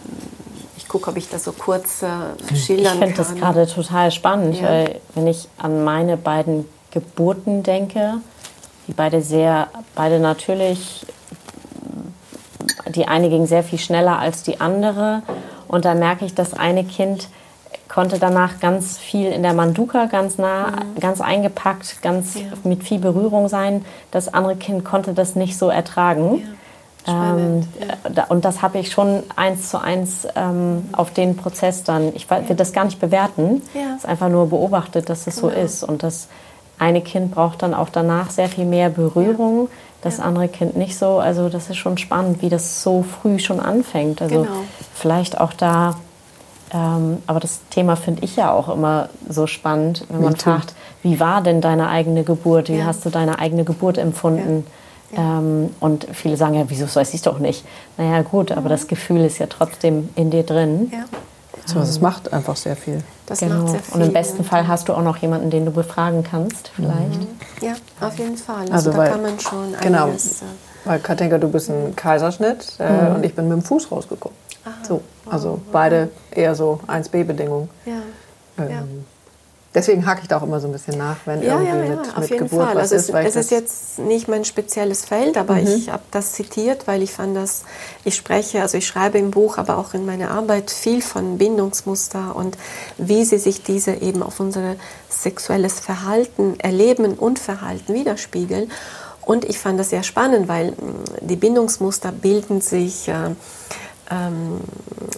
ich 0.77 0.87
gucke, 0.87 1.09
ob 1.09 1.17
ich 1.17 1.29
das 1.29 1.43
so 1.43 1.51
kurz 1.51 2.01
äh, 2.01 2.55
schildern 2.55 2.93
ich 2.93 2.99
kann. 2.99 3.09
Ich 3.09 3.15
finde 3.15 3.15
das 3.15 3.35
gerade 3.35 3.67
total 3.67 4.11
spannend, 4.11 4.55
ja. 4.55 4.63
weil 4.63 5.01
wenn 5.15 5.27
ich 5.27 5.49
an 5.57 5.83
meine 5.83 6.15
beiden 6.17 6.65
Geburten 6.91 7.63
denke, 7.63 8.21
die 8.87 8.93
beide 8.93 9.21
sehr, 9.21 9.67
beide 9.95 10.19
natürlich, 10.19 11.05
die 12.87 13.07
eine 13.07 13.29
ging 13.29 13.45
sehr 13.45 13.63
viel 13.63 13.79
schneller 13.79 14.19
als 14.19 14.43
die 14.43 14.61
andere. 14.61 15.23
Und 15.67 15.85
da 15.85 15.95
merke 15.95 16.25
ich, 16.25 16.35
das 16.35 16.53
eine 16.53 16.83
Kind 16.83 17.29
konnte 17.93 18.17
danach 18.17 18.59
ganz 18.59 18.97
viel 18.97 19.31
in 19.31 19.43
der 19.43 19.53
Manduka 19.53 20.05
ganz 20.05 20.39
nah, 20.39 20.71
mhm. 20.71 20.99
ganz 20.99 21.21
eingepackt, 21.21 22.01
ganz 22.01 22.35
ja. 22.35 22.41
mit 22.63 22.83
viel 22.83 22.99
Berührung 22.99 23.47
sein. 23.49 23.85
Das 24.09 24.33
andere 24.33 24.55
Kind 24.55 24.83
konnte 24.83 25.13
das 25.13 25.35
nicht 25.35 25.57
so 25.57 25.69
ertragen. 25.69 26.41
Ja. 27.05 27.35
Ähm, 27.35 27.67
ja. 28.15 28.23
Und 28.29 28.45
das 28.45 28.61
habe 28.61 28.79
ich 28.79 28.91
schon 28.91 29.23
eins 29.35 29.69
zu 29.69 29.79
eins 29.79 30.27
ähm, 30.35 30.89
auf 30.93 31.11
den 31.11 31.35
Prozess 31.35 31.83
dann. 31.83 32.15
Ich 32.15 32.29
will 32.29 32.55
das 32.55 32.73
gar 32.73 32.85
nicht 32.85 32.99
bewerten. 32.99 33.61
Es 33.73 34.03
ist 34.03 34.05
einfach 34.05 34.29
nur 34.29 34.49
beobachtet, 34.49 35.09
dass 35.09 35.27
es 35.27 35.35
genau. 35.35 35.53
so 35.53 35.59
ist. 35.59 35.83
Und 35.83 36.01
das 36.01 36.29
eine 36.83 37.01
Kind 37.01 37.31
braucht 37.31 37.61
dann 37.61 37.73
auch 37.73 37.89
danach 37.89 38.29
sehr 38.29 38.49
viel 38.49 38.65
mehr 38.65 38.89
Berührung, 38.89 39.69
das 40.01 40.19
andere 40.19 40.47
Kind 40.47 40.75
nicht 40.75 40.97
so. 40.97 41.19
Also 41.19 41.49
das 41.49 41.69
ist 41.69 41.77
schon 41.77 41.97
spannend, 41.97 42.41
wie 42.41 42.49
das 42.49 42.83
so 42.83 43.03
früh 43.03 43.39
schon 43.39 43.59
anfängt. 43.59 44.21
Also 44.21 44.43
genau. 44.43 44.57
vielleicht 44.93 45.39
auch 45.39 45.53
da 45.53 45.95
ähm, 46.73 47.21
aber 47.27 47.39
das 47.39 47.61
Thema 47.69 47.95
finde 47.95 48.23
ich 48.23 48.35
ja 48.35 48.51
auch 48.51 48.67
immer 48.67 49.09
so 49.29 49.45
spannend, 49.45 50.05
wenn 50.09 50.21
man 50.21 50.35
fragt, 50.35 50.73
wie 51.03 51.19
war 51.19 51.41
denn 51.41 51.61
deine 51.61 51.89
eigene 51.89 52.23
Geburt? 52.23 52.69
Wie 52.69 52.77
ja. 52.77 52.85
hast 52.85 53.05
du 53.05 53.09
deine 53.09 53.39
eigene 53.39 53.63
Geburt 53.63 53.97
empfunden? 53.97 54.65
Ja. 55.11 55.21
Ja. 55.21 55.39
Ähm, 55.39 55.69
und 55.79 56.07
viele 56.11 56.35
sagen 56.37 56.55
ja, 56.55 56.63
wieso 56.67 56.93
weiß 56.93 57.13
ich 57.13 57.21
doch 57.21 57.37
nicht? 57.37 57.63
Naja, 57.97 58.23
gut, 58.23 58.51
aber 58.51 58.69
das 58.69 58.87
Gefühl 58.87 59.21
ist 59.21 59.37
ja 59.37 59.45
trotzdem 59.45 60.09
in 60.15 60.31
dir 60.31 60.43
drin. 60.43 60.91
Ja. 60.91 61.05
So, 61.65 61.79
das 61.79 62.01
macht 62.01 62.33
einfach 62.33 62.55
sehr 62.55 62.75
viel. 62.75 63.03
Das 63.25 63.39
genau. 63.39 63.61
macht 63.61 63.69
sehr 63.69 63.79
viel. 63.79 63.95
Und 63.95 64.01
im 64.01 64.13
besten 64.13 64.43
Fall 64.43 64.67
hast 64.67 64.89
du 64.89 64.93
auch 64.93 65.01
noch 65.01 65.17
jemanden, 65.17 65.49
den 65.49 65.65
du 65.65 65.71
befragen 65.71 66.23
kannst, 66.23 66.71
vielleicht. 66.75 67.21
Mhm. 67.21 67.27
Ja, 67.61 67.73
auf 68.01 68.17
jeden 68.19 68.37
Fall. 68.37 68.61
Also, 68.63 68.73
also 68.73 68.91
da 68.91 68.97
weil, 68.97 69.11
kann 69.11 69.21
man 69.21 69.39
schon 69.39 69.75
genau, 69.81 70.05
einiges... 70.05 70.39
Genau, 70.39 70.51
weil 70.85 70.99
Katinka, 70.99 71.37
du 71.37 71.47
bist 71.47 71.69
ein 71.69 71.95
Kaiserschnitt 71.95 72.73
äh, 72.79 72.91
mhm. 72.91 73.15
und 73.15 73.25
ich 73.25 73.33
bin 73.33 73.47
mit 73.47 73.57
dem 73.57 73.63
Fuß 73.63 73.91
rausgekommen. 73.91 74.37
Aha. 74.65 74.73
So, 74.85 75.01
also 75.29 75.51
wow. 75.51 75.59
beide 75.71 76.09
eher 76.31 76.55
so 76.55 76.79
1b-Bedingungen. 76.87 77.69
Ja. 77.85 77.93
Ähm, 78.57 78.69
ja. 78.69 78.83
Deswegen 79.73 80.05
hake 80.05 80.21
ich 80.21 80.27
da 80.27 80.37
auch 80.37 80.43
immer 80.43 80.59
so 80.59 80.67
ein 80.67 80.71
bisschen 80.71 80.97
nach, 80.97 81.17
wenn 81.25 81.41
ja, 81.41 81.59
irgendwie 81.59 81.67
ja, 81.67 81.95
ja, 81.95 82.19
mit, 82.19 82.29
mit 82.29 82.39
Geburt 82.39 82.67
Fall. 82.67 82.75
was 82.75 82.91
also 82.91 82.95
ist. 82.95 83.09
Es, 83.09 83.35
es 83.35 83.35
ist 83.35 83.51
jetzt 83.51 83.99
nicht 83.99 84.27
mein 84.27 84.45
spezielles 84.45 85.05
Feld, 85.05 85.35
aber 85.35 85.55
mhm. 85.55 85.67
ich 85.67 85.89
habe 85.89 86.03
das 86.11 86.33
zitiert, 86.33 86.87
weil 86.87 87.01
ich 87.01 87.11
fand, 87.11 87.35
dass 87.35 87.63
ich 88.03 88.15
spreche, 88.15 88.61
also 88.61 88.77
ich 88.77 88.85
schreibe 88.85 89.17
im 89.17 89.31
Buch, 89.31 89.57
aber 89.57 89.77
auch 89.77 89.93
in 89.93 90.05
meiner 90.05 90.29
Arbeit 90.29 90.69
viel 90.69 91.01
von 91.01 91.37
Bindungsmuster 91.37 92.35
und 92.35 92.57
wie 92.97 93.25
sie 93.25 93.39
sich 93.39 93.63
diese 93.63 93.93
eben 93.93 94.21
auf 94.21 94.39
unser 94.39 94.75
sexuelles 95.09 95.79
Verhalten, 95.79 96.59
Erleben 96.59 97.15
und 97.15 97.39
Verhalten 97.39 97.93
widerspiegeln. 97.93 98.71
Und 99.21 99.45
ich 99.45 99.57
fand 99.57 99.79
das 99.79 99.89
sehr 99.89 100.03
spannend, 100.03 100.47
weil 100.47 100.71
mm, 100.71 100.75
die 101.21 101.35
Bindungsmuster 101.35 102.11
bilden 102.11 102.61
sich 102.61 103.07
äh, 103.07 103.13
ähm, 104.11 104.59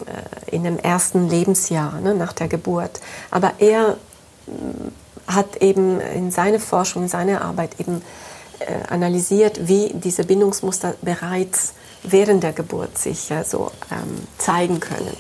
äh, 0.05 0.55
in 0.55 0.63
dem 0.63 0.77
ersten 0.77 1.27
Lebensjahr 1.27 1.99
ne, 2.01 2.13
nach 2.13 2.33
der 2.33 2.47
Geburt. 2.47 2.99
Aber 3.31 3.53
er 3.57 3.91
mm, 3.91 4.14
hat 5.27 5.57
eben 5.57 5.99
in 5.99 6.31
seiner 6.31 6.59
Forschung, 6.59 7.03
in 7.03 7.09
seiner 7.09 7.41
Arbeit 7.41 7.79
eben 7.79 8.01
äh, 8.59 8.87
analysiert, 8.89 9.67
wie 9.67 9.91
diese 9.93 10.23
Bindungsmuster 10.23 10.95
bereits 11.01 11.73
während 12.03 12.43
der 12.43 12.53
Geburt 12.53 12.97
sich 12.97 13.29
ja, 13.29 13.43
so 13.43 13.71
ähm, 13.91 14.27
zeigen 14.37 14.79
können. 14.79 15.17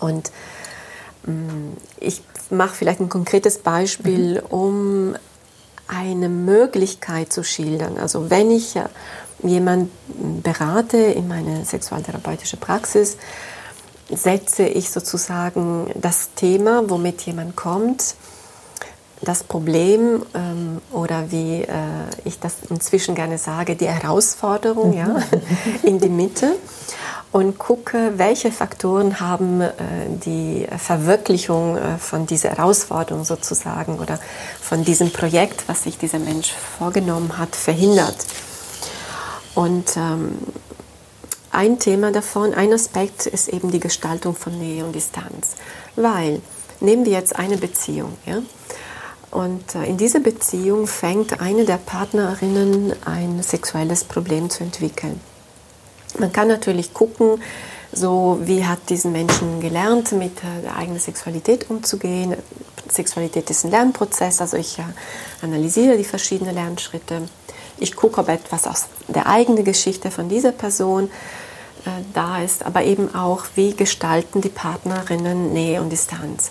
Und 0.00 0.32
ähm, 1.26 1.76
ich 1.98 2.22
mache 2.50 2.74
vielleicht 2.74 3.00
ein 3.00 3.08
konkretes 3.08 3.58
Beispiel, 3.58 4.40
mhm. 4.42 4.46
um 4.48 5.16
eine 5.86 6.28
Möglichkeit 6.28 7.32
zu 7.32 7.42
schildern. 7.42 7.98
Also 7.98 8.30
wenn 8.30 8.50
ich 8.50 8.78
jemanden 9.42 10.42
berate 10.42 10.98
in 10.98 11.26
meine 11.26 11.64
sexualtherapeutische 11.64 12.56
Praxis, 12.56 13.16
setze 14.12 14.64
ich 14.64 14.90
sozusagen 14.90 15.90
das 15.94 16.34
Thema, 16.34 16.88
womit 16.88 17.22
jemand 17.22 17.56
kommt, 17.56 18.14
das 19.22 19.44
Problem 19.44 20.24
ähm, 20.34 20.80
oder 20.92 21.30
wie 21.30 21.62
äh, 21.62 21.68
ich 22.24 22.40
das 22.40 22.54
inzwischen 22.70 23.14
gerne 23.14 23.38
sage, 23.38 23.76
die 23.76 23.88
Herausforderung 23.88 24.94
ja, 24.94 25.22
in 25.82 25.98
die 25.98 26.08
Mitte 26.08 26.56
und 27.32 27.58
gucke, 27.58 28.14
welche 28.16 28.50
Faktoren 28.50 29.20
haben 29.20 29.60
äh, 29.60 29.70
die 30.24 30.66
Verwirklichung 30.76 31.76
äh, 31.76 31.98
von 31.98 32.26
dieser 32.26 32.50
Herausforderung 32.50 33.24
sozusagen 33.24 33.98
oder 33.98 34.18
von 34.60 34.84
diesem 34.84 35.12
Projekt, 35.12 35.68
was 35.68 35.84
sich 35.84 35.98
dieser 35.98 36.18
Mensch 36.18 36.54
vorgenommen 36.78 37.38
hat, 37.38 37.54
verhindert. 37.54 38.16
Und 39.54 39.96
ähm, 39.96 40.38
ein 41.52 41.78
Thema 41.78 42.12
davon, 42.12 42.54
ein 42.54 42.72
Aspekt 42.72 43.26
ist 43.26 43.48
eben 43.48 43.70
die 43.70 43.80
Gestaltung 43.80 44.34
von 44.36 44.56
Nähe 44.58 44.84
und 44.84 44.94
Distanz. 44.94 45.56
Weil, 45.96 46.40
nehmen 46.80 47.04
wir 47.04 47.12
jetzt 47.12 47.36
eine 47.36 47.56
Beziehung, 47.56 48.16
ja? 48.26 48.42
Und 49.30 49.74
äh, 49.74 49.84
in 49.84 49.96
dieser 49.96 50.20
Beziehung 50.20 50.86
fängt 50.86 51.40
eine 51.40 51.64
der 51.64 51.76
Partnerinnen 51.76 52.92
ein 53.04 53.42
sexuelles 53.42 54.04
Problem 54.04 54.50
zu 54.50 54.64
entwickeln. 54.64 55.20
Man 56.18 56.32
kann 56.32 56.48
natürlich 56.48 56.92
gucken, 56.92 57.40
so 57.92 58.38
wie 58.42 58.64
hat 58.64 58.88
diesen 58.88 59.12
Menschen 59.12 59.60
gelernt, 59.60 60.12
mit 60.12 60.32
der 60.64 60.76
eigenen 60.76 61.00
Sexualität 61.00 61.70
umzugehen. 61.70 62.36
Sexualität 62.88 63.48
ist 63.50 63.64
ein 63.64 63.70
Lernprozess, 63.70 64.40
also 64.40 64.56
ich 64.56 64.78
analysiere 65.42 65.96
die 65.96 66.04
verschiedenen 66.04 66.54
Lernschritte. 66.54 67.22
Ich 67.80 67.96
gucke, 67.96 68.20
ob 68.20 68.28
etwas 68.28 68.66
aus 68.66 68.86
der 69.08 69.26
eigenen 69.26 69.64
Geschichte 69.64 70.10
von 70.10 70.28
dieser 70.28 70.52
Person 70.52 71.10
äh, 71.86 71.90
da 72.14 72.42
ist, 72.42 72.64
aber 72.64 72.84
eben 72.84 73.14
auch, 73.14 73.44
wie 73.54 73.74
gestalten 73.74 74.40
die 74.40 74.48
Partnerinnen 74.48 75.52
Nähe 75.52 75.80
und 75.80 75.90
Distanz. 75.90 76.50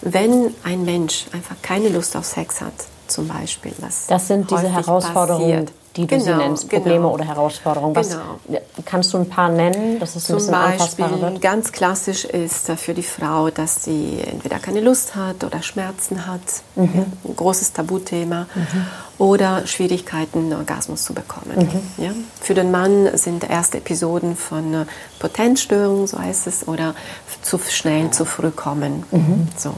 Wenn 0.00 0.54
ein 0.64 0.84
Mensch 0.84 1.26
einfach 1.32 1.56
keine 1.62 1.88
Lust 1.88 2.16
auf 2.16 2.24
Sex 2.24 2.60
hat, 2.60 2.72
zum 3.06 3.28
Beispiel, 3.28 3.72
was 3.78 4.06
das 4.06 4.28
sind 4.28 4.50
diese 4.50 4.68
Herausforderungen, 4.68 5.66
passiert, 5.66 5.72
die 5.96 6.06
du 6.06 6.18
genau, 6.18 6.24
sie 6.24 6.34
nennst, 6.34 6.68
Probleme 6.68 6.96
genau. 6.96 7.14
oder 7.14 7.24
Herausforderungen. 7.24 7.96
Was, 7.96 8.10
genau. 8.10 8.60
Kannst 8.84 9.12
du 9.12 9.18
ein 9.18 9.28
paar 9.28 9.48
nennen, 9.48 9.98
dass 9.98 10.16
es 10.16 10.30
ein 10.30 10.38
Zum 10.38 10.50
Beispiel 10.50 11.20
wird? 11.20 11.40
ganz 11.40 11.72
klassisch 11.72 12.24
ist 12.24 12.70
für 12.72 12.94
die 12.94 13.02
Frau, 13.02 13.50
dass 13.50 13.84
sie 13.84 14.18
entweder 14.24 14.58
keine 14.58 14.80
Lust 14.80 15.14
hat 15.14 15.44
oder 15.44 15.62
Schmerzen 15.62 16.26
hat, 16.26 16.40
mhm. 16.74 17.06
ein 17.24 17.36
großes 17.36 17.72
Tabuthema, 17.72 18.46
mhm. 18.54 18.86
oder 19.18 19.66
Schwierigkeiten, 19.66 20.38
einen 20.38 20.52
Orgasmus 20.52 21.04
zu 21.04 21.14
bekommen. 21.14 21.56
Mhm. 21.96 22.04
Ja? 22.04 22.10
Für 22.40 22.54
den 22.54 22.70
Mann 22.70 23.16
sind 23.16 23.48
erste 23.48 23.78
Episoden 23.78 24.36
von 24.36 24.86
Potenzstörungen, 25.18 26.06
so 26.06 26.18
heißt 26.18 26.46
es, 26.46 26.68
oder 26.68 26.94
zu 27.42 27.58
schnell, 27.58 28.10
zu 28.10 28.24
früh 28.24 28.50
kommen. 28.50 29.04
Mhm. 29.10 29.48
So. 29.56 29.74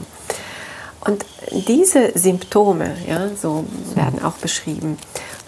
Und 1.00 1.24
diese 1.66 2.18
Symptome, 2.18 2.96
ja, 3.08 3.28
so 3.40 3.64
werden 3.94 4.22
auch 4.22 4.34
beschrieben, 4.34 4.98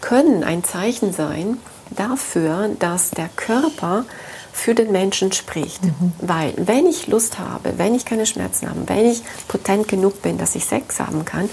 können 0.01 0.45
ein 0.45 0.65
Zeichen 0.65 1.13
sein 1.13 1.59
dafür, 1.91 2.71
dass 2.79 3.11
der 3.11 3.29
Körper 3.37 4.05
für 4.53 4.75
den 4.75 4.93
Menschen 4.93 5.33
spricht. 5.33 5.85
Mhm. 5.85 6.13
Weil 6.21 6.53
wenn 6.57 6.87
ich 6.87 7.07
Lust 7.07 7.39
habe, 7.39 7.75
wenn 7.77 7.95
ich 7.95 8.05
keine 8.05 8.27
Schmerzen 8.27 8.69
habe, 8.69 8.81
wenn 8.87 9.07
ich 9.07 9.23
potent 9.49 9.89
genug 9.89 10.23
bin, 10.23 10.39
dass 10.39 10.55
ich 10.55 10.65
Sex 10.65 11.01
haben 11.01 11.25
kann, 11.25 11.49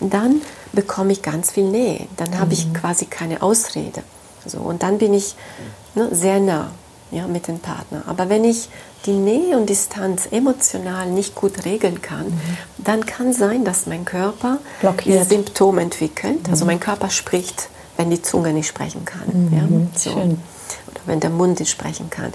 dann 0.00 0.40
bekomme 0.72 1.12
ich 1.12 1.22
ganz 1.22 1.52
viel 1.52 1.64
Nähe. 1.64 2.06
Dann 2.16 2.30
mhm. 2.30 2.38
habe 2.38 2.52
ich 2.52 2.66
mhm. 2.66 2.74
quasi 2.74 3.06
keine 3.06 3.42
Ausrede. 3.42 4.02
So, 4.46 4.58
und 4.58 4.82
dann 4.82 4.98
bin 4.98 5.14
ich 5.14 5.34
ne, 5.94 6.08
sehr 6.12 6.40
nah 6.40 6.70
ja, 7.10 7.26
mit 7.26 7.46
dem 7.48 7.58
Partner. 7.58 8.02
Aber 8.06 8.28
wenn 8.28 8.44
ich 8.44 8.68
die 9.06 9.12
Nähe 9.12 9.56
und 9.56 9.68
Distanz 9.68 10.28
emotional 10.30 11.10
nicht 11.10 11.34
gut 11.34 11.64
regeln 11.64 12.00
kann, 12.00 12.26
mhm. 12.26 12.40
dann 12.78 13.06
kann 13.06 13.32
sein, 13.32 13.64
dass 13.64 13.86
mein 13.86 14.04
Körper 14.04 14.58
Blockiert. 14.80 15.28
Symptome 15.28 15.82
entwickelt. 15.82 16.48
Also 16.48 16.64
mhm. 16.64 16.72
mein 16.72 16.80
Körper 16.80 17.10
spricht 17.10 17.68
wenn 17.96 18.10
die 18.10 18.22
Zunge 18.22 18.52
nicht 18.52 18.68
sprechen 18.68 19.04
kann. 19.04 19.26
Mhm, 19.26 19.52
ja? 19.52 19.98
so. 19.98 20.10
Schön. 20.10 20.38
Oder 20.86 21.00
wenn 21.06 21.20
der 21.20 21.30
Mund 21.30 21.60
nicht 21.60 21.70
sprechen 21.70 22.10
kann. 22.10 22.32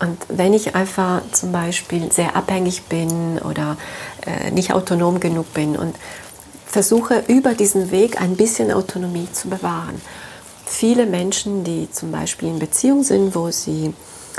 Und 0.00 0.18
wenn 0.28 0.52
ich 0.52 0.74
einfach 0.74 1.22
zum 1.32 1.52
Beispiel 1.52 2.12
sehr 2.12 2.36
abhängig 2.36 2.82
bin 2.84 3.38
oder 3.38 3.76
äh, 4.26 4.50
nicht 4.50 4.72
autonom 4.72 5.20
genug 5.20 5.52
bin 5.54 5.76
und 5.76 5.96
versuche 6.66 7.24
über 7.28 7.54
diesen 7.54 7.90
Weg 7.90 8.20
ein 8.20 8.36
bisschen 8.36 8.70
Autonomie 8.70 9.28
zu 9.32 9.48
bewahren. 9.48 10.00
Viele 10.66 11.06
Menschen, 11.06 11.64
die 11.64 11.90
zum 11.90 12.10
Beispiel 12.12 12.48
in 12.48 12.58
Beziehung 12.58 13.02
sind, 13.02 13.34
wo 13.34 13.50
sie 13.50 13.94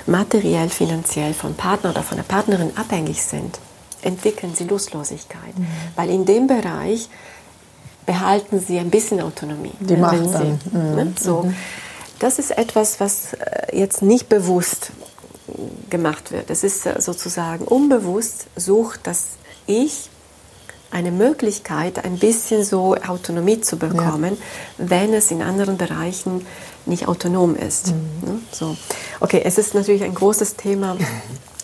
materiell, 0.06 0.70
finanziell 0.70 1.34
vom 1.34 1.56
Partner 1.56 1.90
oder 1.90 2.04
von 2.04 2.18
der 2.18 2.26
Partnerin 2.26 2.72
abhängig 2.76 3.24
sind, 3.24 3.58
entwickeln 4.04 4.54
sie 4.54 4.66
Lustlosigkeit. 4.66 5.58
Mhm. 5.58 5.68
Weil 5.96 6.10
in 6.10 6.26
dem 6.26 6.46
Bereich 6.46 7.10
behalten 8.08 8.60
sie 8.60 8.80
ein 8.80 8.90
bisschen 8.90 9.22
Autonomie. 9.22 9.74
Die 9.80 9.94
ne, 9.94 10.00
Macht 10.00 10.34
dann. 10.34 10.60
Sie, 10.64 10.78
mhm. 10.78 10.96
ne, 10.96 11.14
so. 11.20 11.44
Mhm. 11.44 11.56
Das 12.18 12.40
ist 12.40 12.58
etwas, 12.58 13.00
was 13.00 13.34
äh, 13.34 13.78
jetzt 13.78 14.02
nicht 14.02 14.28
bewusst 14.28 14.92
gemacht 15.92 16.32
wird. 16.32 16.50
Es 16.50 16.64
ist 16.64 16.88
äh, 16.88 17.00
sozusagen 17.00 17.66
unbewusst 17.66 18.48
sucht 18.56 19.02
das 19.04 19.26
Ich 19.68 20.10
eine 20.90 21.12
Möglichkeit, 21.12 22.06
ein 22.06 22.18
bisschen 22.18 22.64
so 22.64 22.96
Autonomie 22.96 23.60
zu 23.60 23.78
bekommen, 23.78 24.38
ja. 24.38 24.90
wenn 24.90 25.14
es 25.14 25.30
in 25.32 25.42
anderen 25.42 25.78
Bereichen 25.78 26.46
nicht 26.86 27.08
autonom 27.08 27.56
ist. 27.56 27.88
Mhm. 27.88 27.94
Ne, 28.22 28.40
so. 28.52 28.78
Okay, 29.20 29.42
es 29.44 29.58
ist 29.58 29.76
natürlich 29.76 30.04
ein 30.04 30.16
großes 30.16 30.56
Thema. 30.56 30.96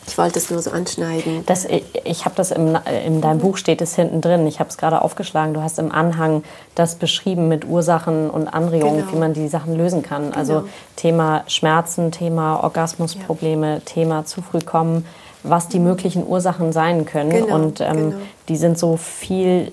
Ich 0.07 0.17
wollte 0.17 0.39
es 0.39 0.49
nur 0.49 0.61
so 0.61 0.71
anschneiden. 0.71 1.43
Das, 1.45 1.65
ich 2.03 2.25
habe 2.25 2.35
das 2.35 2.51
im, 2.51 2.77
in 3.05 3.21
deinem 3.21 3.39
Buch 3.39 3.57
steht 3.57 3.81
es 3.81 3.95
hinten 3.95 4.21
drin. 4.21 4.45
Ich 4.47 4.59
habe 4.59 4.69
es 4.69 4.77
gerade 4.77 5.01
aufgeschlagen. 5.01 5.53
Du 5.53 5.61
hast 5.61 5.79
im 5.79 5.91
Anhang 5.91 6.43
das 6.75 6.95
beschrieben 6.95 7.47
mit 7.47 7.65
Ursachen 7.65 8.29
und 8.29 8.47
Anregungen, 8.47 8.99
genau. 9.01 9.11
wie 9.11 9.17
man 9.17 9.33
die 9.33 9.47
Sachen 9.47 9.75
lösen 9.75 10.03
kann. 10.03 10.33
Also 10.33 10.53
genau. 10.53 10.65
Thema 10.95 11.43
Schmerzen, 11.47 12.11
Thema 12.11 12.63
Orgasmusprobleme, 12.63 13.75
ja. 13.75 13.79
Thema 13.79 14.25
zu 14.25 14.41
früh 14.41 14.59
kommen, 14.59 15.05
was 15.43 15.67
die 15.67 15.79
möglichen 15.79 16.25
Ursachen 16.27 16.73
sein 16.73 17.05
können. 17.05 17.29
Genau. 17.29 17.55
Und 17.55 17.81
ähm, 17.81 18.11
genau. 18.11 18.15
die 18.49 18.57
sind 18.57 18.77
so 18.77 18.97
vielfältig, 18.97 19.71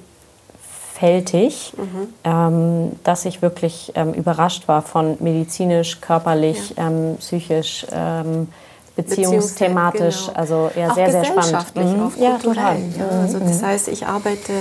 mhm. 1.77 2.09
ähm, 2.25 2.93
dass 3.05 3.25
ich 3.25 3.43
wirklich 3.43 3.93
ähm, 3.95 4.13
überrascht 4.15 4.69
war 4.69 4.83
von 4.83 5.17
medizinisch, 5.21 6.01
körperlich, 6.01 6.75
ja. 6.77 6.89
ähm, 6.89 7.17
psychisch 7.19 7.87
ähm, 7.93 8.49
beziehungsthematisch, 9.03 10.27
genau. 10.27 10.39
also 10.39 10.71
ja, 10.77 10.95
sehr, 10.95 11.11
sehr 11.11 11.25
spannend. 11.25 11.77
Mhm. 11.77 12.23
Ja, 12.23 12.39
total. 12.39 12.77
Ja. 12.99 13.09
Also 13.23 13.39
das 13.39 13.61
mhm. 13.61 13.67
heißt, 13.67 13.89
ich 13.89 14.07
arbeite 14.07 14.53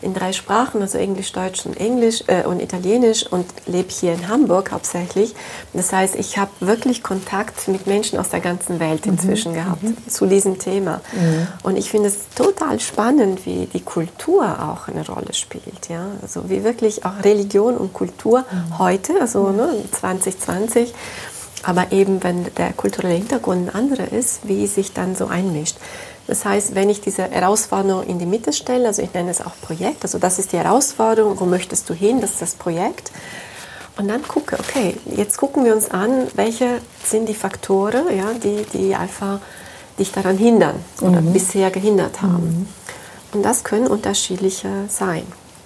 in 0.00 0.14
drei 0.14 0.32
Sprachen, 0.32 0.80
also 0.80 0.96
Englisch, 0.96 1.32
Deutsch 1.32 1.66
und 1.66 1.76
Englisch 1.78 2.22
äh, 2.28 2.44
und 2.44 2.62
Italienisch 2.62 3.26
und 3.26 3.46
lebe 3.66 3.90
hier 3.90 4.12
in 4.12 4.28
Hamburg 4.28 4.70
hauptsächlich. 4.70 5.34
Das 5.72 5.92
heißt, 5.92 6.14
ich 6.14 6.38
habe 6.38 6.50
wirklich 6.60 7.02
Kontakt 7.02 7.66
mit 7.68 7.86
Menschen 7.86 8.18
aus 8.18 8.28
der 8.28 8.40
ganzen 8.40 8.78
Welt 8.78 9.06
mhm. 9.06 9.12
inzwischen 9.12 9.52
mhm. 9.52 9.56
gehabt 9.56 9.82
mhm. 9.82 9.96
zu 10.08 10.26
diesem 10.26 10.58
Thema. 10.58 11.00
Mhm. 11.12 11.48
Und 11.64 11.76
ich 11.76 11.90
finde 11.90 12.08
es 12.08 12.28
total 12.34 12.78
spannend, 12.78 13.44
wie 13.44 13.66
die 13.66 13.80
Kultur 13.80 14.44
auch 14.44 14.88
eine 14.88 15.04
Rolle 15.06 15.34
spielt. 15.34 15.88
Ja? 15.88 16.06
Also 16.22 16.48
wie 16.48 16.62
wirklich 16.62 17.04
auch 17.04 17.24
Religion 17.24 17.76
und 17.76 17.92
Kultur 17.92 18.40
mhm. 18.50 18.78
heute, 18.78 19.14
also 19.20 19.50
ne, 19.50 19.68
2020, 19.90 20.94
aber 21.64 21.92
eben, 21.92 22.22
wenn 22.22 22.46
der 22.56 22.72
kulturelle 22.72 23.14
Hintergrund 23.14 23.68
ein 23.68 23.74
anderer 23.74 24.12
ist, 24.12 24.40
wie 24.44 24.66
sich 24.66 24.92
dann 24.92 25.16
so 25.16 25.26
einmischt. 25.26 25.76
Das 26.26 26.44
heißt, 26.44 26.74
wenn 26.74 26.90
ich 26.90 27.00
diese 27.00 27.24
Herausforderung 27.24 28.04
in 28.04 28.18
die 28.18 28.26
Mitte 28.26 28.52
stelle, 28.52 28.88
also 28.88 29.00
ich 29.00 29.14
nenne 29.14 29.30
es 29.30 29.40
auch 29.40 29.52
Projekt, 29.62 30.02
also 30.02 30.18
das 30.18 30.38
ist 30.38 30.52
die 30.52 30.58
Herausforderung, 30.58 31.40
wo 31.40 31.46
möchtest 31.46 31.88
du 31.88 31.94
hin, 31.94 32.20
das 32.20 32.32
ist 32.32 32.42
das 32.42 32.54
Projekt. 32.54 33.10
Und 33.96 34.08
dann 34.08 34.22
gucke, 34.22 34.56
okay, 34.58 34.94
jetzt 35.06 35.38
gucken 35.38 35.64
wir 35.64 35.74
uns 35.74 35.90
an, 35.90 36.28
welche 36.34 36.80
sind 37.02 37.28
die 37.28 37.34
Faktoren, 37.34 38.04
ja, 38.16 38.32
die, 38.34 38.64
die 38.72 38.94
einfach 38.94 39.40
dich 39.98 40.12
daran 40.12 40.36
hindern 40.36 40.76
oder 41.00 41.20
mhm. 41.20 41.32
bisher 41.32 41.70
gehindert 41.70 42.22
haben. 42.22 42.44
Mhm. 42.44 42.68
Und 43.32 43.42
das 43.42 43.64
können 43.64 43.88
unterschiedliche 43.88 44.68
sein. 44.88 45.24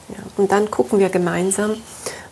Ja. 0.08 0.22
Und 0.36 0.50
dann 0.52 0.70
gucken 0.70 0.98
wir 0.98 1.10
gemeinsam, 1.10 1.74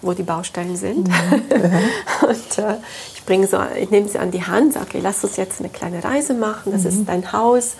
wo 0.02 0.12
die 0.12 0.22
Baustellen 0.22 0.76
sind. 0.76 1.08
Mhm. 1.08 1.12
und 2.28 2.58
äh, 2.58 2.76
ich, 3.14 3.24
bringe 3.24 3.46
so, 3.46 3.58
ich 3.78 3.90
nehme 3.90 4.08
sie 4.08 4.18
an 4.18 4.30
die 4.30 4.44
Hand, 4.44 4.74
sage, 4.74 4.86
okay, 4.88 5.00
lass 5.02 5.22
uns 5.24 5.36
jetzt 5.36 5.60
eine 5.60 5.68
kleine 5.68 6.02
Reise 6.02 6.34
machen. 6.34 6.72
Das 6.72 6.82
mhm. 6.82 6.88
ist 6.88 7.08
dein 7.08 7.32
Haus 7.32 7.76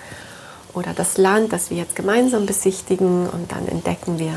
oder 0.75 0.93
das 0.95 1.19
Land, 1.19 1.53
das 1.53 1.71
wir 1.71 1.79
jetzt 1.79 1.97
gemeinsam 1.97 2.47
besichtigen. 2.47 3.29
Und 3.29 3.51
dann 3.53 3.67
entdecken 3.69 4.19
wir 4.19 4.35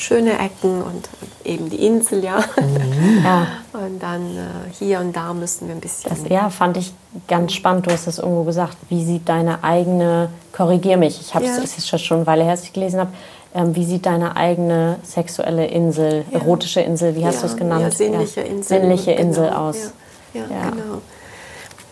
schöne 0.00 0.38
Ecken 0.38 0.82
und 0.82 1.08
eben 1.44 1.68
die 1.68 1.84
Insel, 1.84 2.24
ja. 2.24 2.38
Mhm. 2.38 3.24
ja. 3.24 3.46
Und 3.72 4.02
dann 4.02 4.36
äh, 4.36 4.72
hier 4.78 4.98
und 4.98 5.14
da 5.14 5.32
müssen 5.32 5.68
wir 5.68 5.74
ein 5.76 5.80
bisschen. 5.80 6.10
Das, 6.10 6.28
ja, 6.28 6.50
fand 6.50 6.76
ich 6.76 6.92
ganz 7.28 7.52
spannend. 7.52 7.86
Du 7.86 7.92
hast 7.92 8.08
das 8.08 8.18
irgendwo 8.18 8.42
gesagt. 8.42 8.76
Wie 8.88 9.04
sieht 9.04 9.28
deine 9.28 9.62
eigene, 9.62 10.28
korrigier 10.52 10.96
mich, 10.96 11.20
ich 11.20 11.34
habe 11.34 11.44
es, 11.44 11.56
ja. 11.56 11.62
ist 11.62 12.04
schon 12.04 12.18
eine 12.18 12.26
Weile 12.26 12.42
her, 12.42 12.54
dass 12.54 12.64
ich 12.64 12.72
gelesen 12.72 12.98
habe. 12.98 13.12
Ähm, 13.52 13.74
wie 13.74 13.84
sieht 13.84 14.06
deine 14.06 14.36
eigene 14.36 14.96
sexuelle 15.02 15.66
Insel, 15.66 16.24
ja. 16.30 16.38
erotische 16.38 16.80
Insel, 16.80 17.16
wie 17.16 17.26
hast 17.26 17.36
ja, 17.36 17.40
du 17.40 17.46
es 17.46 17.56
genannt? 17.56 17.82
Ja, 17.82 17.90
sinnliche 17.90 18.40
Insel. 18.42 18.80
Sinnliche 18.80 19.12
Insel 19.12 19.48
genau. 19.48 19.68
aus. 19.68 19.92
Ja, 20.34 20.44
genau. 20.44 21.00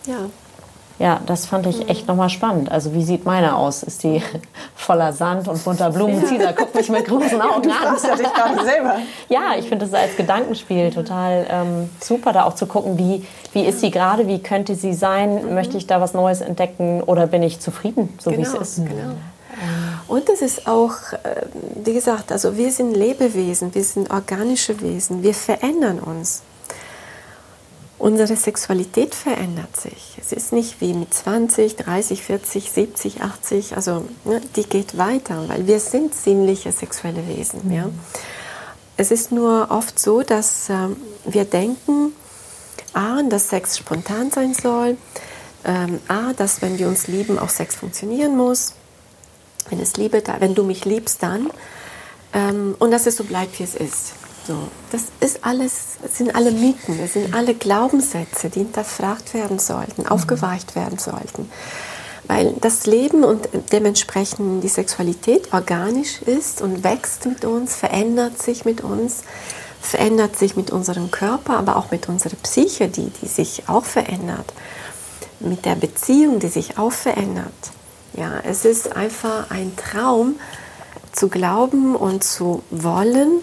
Ja. 0.05 0.29
Ja, 0.99 1.21
das 1.25 1.45
fand 1.45 1.65
ich 1.65 1.89
echt 1.89 2.09
nochmal 2.09 2.29
spannend. 2.29 2.69
Also 2.69 2.93
wie 2.93 3.03
sieht 3.03 3.25
meine 3.25 3.55
aus? 3.55 3.83
Ist 3.83 4.03
die 4.03 4.21
voller 4.75 5.13
Sand 5.13 5.47
und 5.47 5.63
bunter 5.63 5.91
Blumen? 5.91 6.21
Ja. 6.29 6.47
Da 6.47 6.51
guckt 6.51 6.75
mich 6.75 6.89
mit 6.89 7.05
großen 7.05 7.41
Augen 7.41 7.71
an. 7.71 7.95
Du 7.95 8.07
ja 8.07 8.15
dich 8.15 8.33
gerade 8.33 8.63
selber. 8.65 8.95
Ja, 9.29 9.53
ich 9.57 9.69
finde 9.69 9.85
das 9.85 9.93
als 9.93 10.17
Gedankenspiel 10.17 10.91
total 10.91 11.47
ähm, 11.49 11.89
super, 12.01 12.33
da 12.33 12.43
auch 12.43 12.55
zu 12.55 12.65
gucken, 12.65 12.97
wie, 12.97 13.25
wie 13.53 13.65
ist 13.65 13.79
sie 13.79 13.91
gerade, 13.91 14.27
wie 14.27 14.39
könnte 14.39 14.75
sie 14.75 14.93
sein? 14.93 15.45
Mhm. 15.45 15.53
Möchte 15.53 15.77
ich 15.77 15.87
da 15.87 16.01
was 16.01 16.13
Neues 16.13 16.41
entdecken 16.41 17.01
oder 17.01 17.27
bin 17.27 17.43
ich 17.43 17.59
zufrieden, 17.59 18.17
so 18.19 18.31
genau, 18.31 18.41
wie 18.41 18.47
es 18.47 18.53
ist? 18.53 18.75
Genau. 18.77 19.13
Und 20.09 20.27
es 20.27 20.41
ist 20.41 20.67
auch, 20.67 21.13
äh, 21.23 21.45
wie 21.83 21.93
gesagt, 21.93 22.31
also 22.31 22.57
wir 22.57 22.71
sind 22.71 22.95
Lebewesen, 22.95 23.75
wir 23.75 23.83
sind 23.83 24.09
organische 24.09 24.81
Wesen, 24.81 25.21
wir 25.21 25.35
verändern 25.35 25.99
uns. 25.99 26.41
Unsere 27.99 28.35
Sexualität 28.35 29.13
verändert 29.13 29.77
sich. 29.77 30.17
Es 30.19 30.31
ist 30.31 30.51
nicht 30.51 30.81
wie 30.81 30.93
mit 30.93 31.13
20, 31.13 31.75
30, 31.75 32.23
40, 32.23 32.71
70, 32.71 33.21
80, 33.21 33.75
also 33.75 34.05
ne, 34.25 34.41
die 34.55 34.63
geht 34.63 34.97
weiter, 34.97 35.47
weil 35.47 35.67
wir 35.67 35.79
sind 35.79 36.15
sinnliche 36.15 36.71
sexuelle 36.71 37.27
Wesen. 37.27 37.67
Mhm. 37.67 37.71
Ja. 37.71 37.89
Es 38.97 39.11
ist 39.11 39.31
nur 39.31 39.67
oft 39.69 39.99
so, 39.99 40.23
dass 40.23 40.71
äh, 40.71 40.87
wir 41.25 41.45
denken, 41.45 42.13
A, 42.93 43.21
dass 43.21 43.49
Sex 43.49 43.77
spontan 43.77 44.31
sein 44.31 44.55
soll, 44.55 44.97
ähm, 45.65 45.99
A, 46.07 46.33
dass 46.33 46.63
wenn 46.63 46.79
wir 46.79 46.87
uns 46.87 47.07
lieben, 47.07 47.37
auch 47.37 47.49
Sex 47.49 47.75
funktionieren 47.75 48.35
muss, 48.35 48.73
wenn, 49.69 49.79
es 49.79 49.97
Liebe 49.97 50.21
da, 50.21 50.39
wenn 50.39 50.55
du 50.55 50.63
mich 50.63 50.85
liebst, 50.85 51.23
dann, 51.23 51.49
ähm, 52.33 52.75
und 52.79 52.91
dass 52.91 53.05
es 53.05 53.15
so 53.17 53.23
bleibt, 53.23 53.59
wie 53.59 53.63
es 53.63 53.75
ist. 53.75 54.13
So, 54.47 54.55
das 54.91 55.03
ist 55.19 55.45
alles, 55.45 55.97
das 56.01 56.17
sind 56.17 56.33
alle 56.35 56.51
Mythen, 56.51 56.97
das 56.99 57.13
sind 57.13 57.35
alle 57.35 57.53
Glaubenssätze, 57.53 58.49
die 58.49 58.59
hinterfragt 58.59 59.33
werden 59.33 59.59
sollten, 59.59 60.07
aufgeweicht 60.07 60.75
werden 60.75 60.97
sollten. 60.97 61.49
Weil 62.27 62.53
das 62.61 62.85
Leben 62.85 63.23
und 63.23 63.47
dementsprechend 63.71 64.63
die 64.63 64.67
Sexualität 64.67 65.53
organisch 65.53 66.21
ist 66.23 66.61
und 66.61 66.83
wächst 66.83 67.25
mit 67.25 67.45
uns, 67.45 67.75
verändert 67.75 68.41
sich 68.41 68.65
mit 68.65 68.81
uns, 68.81 69.23
verändert 69.81 70.35
sich 70.35 70.55
mit 70.55 70.71
unserem 70.71 71.11
Körper, 71.11 71.57
aber 71.57 71.75
auch 71.75 71.91
mit 71.91 72.09
unserer 72.09 72.35
Psyche, 72.41 72.87
die, 72.87 73.11
die 73.21 73.27
sich 73.27 73.63
auch 73.67 73.85
verändert, 73.85 74.53
mit 75.39 75.65
der 75.65 75.75
Beziehung, 75.75 76.39
die 76.39 76.47
sich 76.49 76.77
auch 76.77 76.91
verändert. 76.91 77.53
Ja, 78.13 78.39
es 78.43 78.65
ist 78.65 78.95
einfach 78.95 79.51
ein 79.51 79.75
Traum 79.75 80.39
zu 81.11 81.29
glauben 81.29 81.95
und 81.95 82.23
zu 82.23 82.63
wollen, 82.69 83.41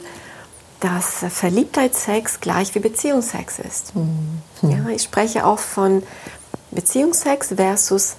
dass 0.80 1.24
Verliebtheitssex 1.28 2.40
gleich 2.40 2.74
wie 2.74 2.80
Beziehungsex 2.80 3.58
ist. 3.58 3.94
Mhm. 3.94 4.42
Ja, 4.62 4.88
ich 4.88 5.02
spreche 5.02 5.46
auch 5.46 5.58
von 5.58 6.02
Beziehungsex 6.70 7.54
versus 7.56 8.16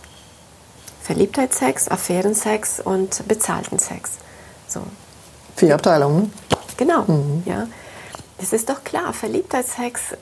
Verliebtheitssex, 1.03 1.87
Affärensex 1.87 2.79
und 2.79 3.27
bezahlten 3.27 3.79
Sex. 3.79 4.11
So. 4.67 4.81
Vier 5.55 5.75
Abteilungen. 5.75 6.33
Genau. 6.75 7.03
Mhm. 7.03 7.43
Ja. 7.45 7.67
Es 8.37 8.53
ist 8.53 8.69
doch 8.69 8.83
klar, 8.83 9.13
Verliebtheitssex, 9.13 10.11
äh, 10.11 10.15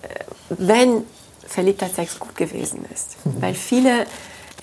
wenn 0.49 1.03
Verliebtheitssex 1.47 2.19
gut 2.19 2.35
gewesen 2.35 2.85
ist. 2.93 3.17
Mhm. 3.25 3.41
Weil 3.41 3.55
viele 3.55 4.05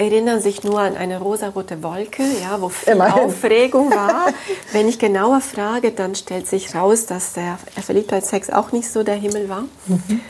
erinnern 0.03 0.41
sich 0.41 0.63
nur 0.65 0.81
an 0.81 0.97
eine 0.97 1.19
rosarote 1.19 1.83
Wolke, 1.83 2.23
ja, 2.43 2.61
wo 2.61 2.69
viel 2.69 2.95
Immerhin. 2.95 3.25
Aufregung 3.25 3.91
war. 3.95 4.29
Wenn 4.73 4.89
ich 4.89 4.99
genauer 4.99 5.41
frage, 5.41 5.93
dann 5.93 6.15
stellt 6.15 6.47
sich 6.47 6.75
raus, 6.75 7.07
dass 7.07 7.33
der 7.33 7.59
Verliebtheitssex 7.81 8.51
auch 8.51 8.73
nicht 8.73 8.91
so 8.91 9.03
der 9.03 9.15
Himmel 9.15 9.49
war. 9.49 9.65
Mhm. 9.87 10.21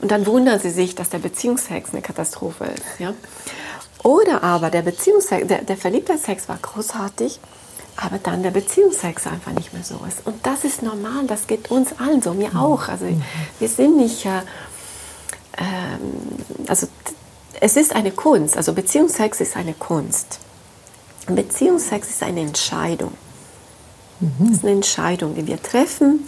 Und 0.00 0.10
dann 0.10 0.26
wundern 0.26 0.60
sie 0.60 0.70
sich, 0.70 0.94
dass 0.94 1.10
der 1.10 1.18
Beziehungsex 1.18 1.92
eine 1.92 2.02
Katastrophe 2.02 2.64
ist. 2.64 3.00
Ja. 3.00 3.14
Oder 4.02 4.42
aber 4.42 4.70
der, 4.70 4.82
Beziehungsex, 4.82 5.46
der, 5.46 5.62
der 5.62 5.76
Verliebtheitssex 5.76 6.48
war 6.48 6.58
großartig, 6.60 7.38
aber 7.96 8.18
dann 8.18 8.42
der 8.42 8.50
Beziehungsex 8.50 9.26
einfach 9.26 9.52
nicht 9.52 9.74
mehr 9.74 9.84
so 9.84 10.00
ist. 10.08 10.26
Und 10.26 10.46
das 10.46 10.64
ist 10.64 10.82
normal, 10.82 11.26
das 11.26 11.46
geht 11.46 11.70
uns 11.70 11.90
allen 11.98 12.22
so, 12.22 12.32
mir 12.32 12.56
auch. 12.56 12.88
Also 12.88 13.06
mhm. 13.06 13.22
wir 13.58 13.68
sind 13.68 13.96
nicht... 13.96 14.26
Äh, 14.26 14.40
ähm, 15.58 16.66
also 16.66 16.86
es 17.60 17.76
ist 17.76 17.94
eine 17.94 18.10
Kunst, 18.10 18.56
also 18.56 18.72
Beziehungsex 18.72 19.40
ist 19.40 19.56
eine 19.56 19.74
Kunst. 19.74 20.40
Beziehungsex 21.26 22.08
ist 22.08 22.22
eine 22.22 22.40
Entscheidung. 22.40 23.12
Mhm. 24.20 24.46
Es 24.46 24.58
ist 24.58 24.64
eine 24.64 24.72
Entscheidung, 24.72 25.34
die 25.34 25.46
wir 25.46 25.62
treffen 25.62 26.26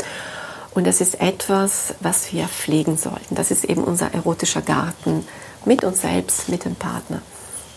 und 0.74 0.86
das 0.86 1.00
ist 1.00 1.20
etwas, 1.20 1.94
was 2.00 2.32
wir 2.32 2.46
pflegen 2.48 2.96
sollten. 2.96 3.34
Das 3.34 3.50
ist 3.50 3.64
eben 3.64 3.84
unser 3.84 4.12
erotischer 4.14 4.62
Garten 4.62 5.26
mit 5.64 5.84
uns 5.84 6.00
selbst, 6.00 6.48
mit 6.48 6.64
dem 6.64 6.74
Partner, 6.74 7.20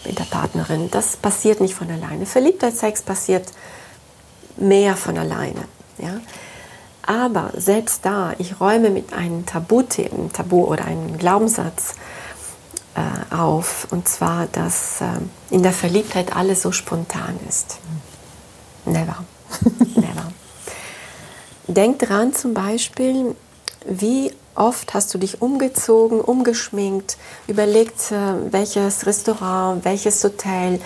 mit 0.06 0.18
der 0.18 0.24
Partnerin. 0.26 0.90
Das 0.92 1.18
passiert 1.18 1.60
nicht 1.60 1.76
von 1.76 1.90
alleine. 1.90 2.26
Verliebtheitssex 2.26 3.02
passiert 3.02 3.52
mehr 4.58 4.96
von 4.96 5.18
alleine. 5.18 5.66
Ja? 5.98 6.20
Aber 7.06 7.52
selbst 7.56 8.06
da, 8.06 8.34
ich 8.38 8.60
räume 8.60 8.90
mit 8.90 9.14
einem 9.14 9.46
Tabuthemen, 9.46 10.32
Tabu 10.32 10.64
oder 10.64 10.86
einem 10.86 11.18
Glaubenssatz 11.18 11.96
äh, 12.96 13.36
auf. 13.36 13.88
Und 13.92 14.08
zwar, 14.08 14.48
dass 14.48 15.02
äh, 15.02 15.06
in 15.50 15.64
der 15.64 15.74
Verliebtheit 15.74 16.36
alles 16.36 16.62
so 16.62 16.72
spontan 16.72 17.40
ist. 17.48 17.78
Never. 18.86 19.24
Never. 19.96 20.32
Denk 21.68 22.00
dran 22.00 22.34
zum 22.34 22.54
Beispiel, 22.54 23.36
wie 23.86 24.32
oft 24.56 24.94
hast 24.94 25.14
du 25.14 25.18
dich 25.18 25.42
umgezogen, 25.42 26.22
umgeschminkt, 26.22 27.18
überlegt, 27.48 28.12
äh, 28.12 28.52
welches 28.52 29.06
Restaurant, 29.06 29.84
welches 29.84 30.24
Hotel, 30.24 30.80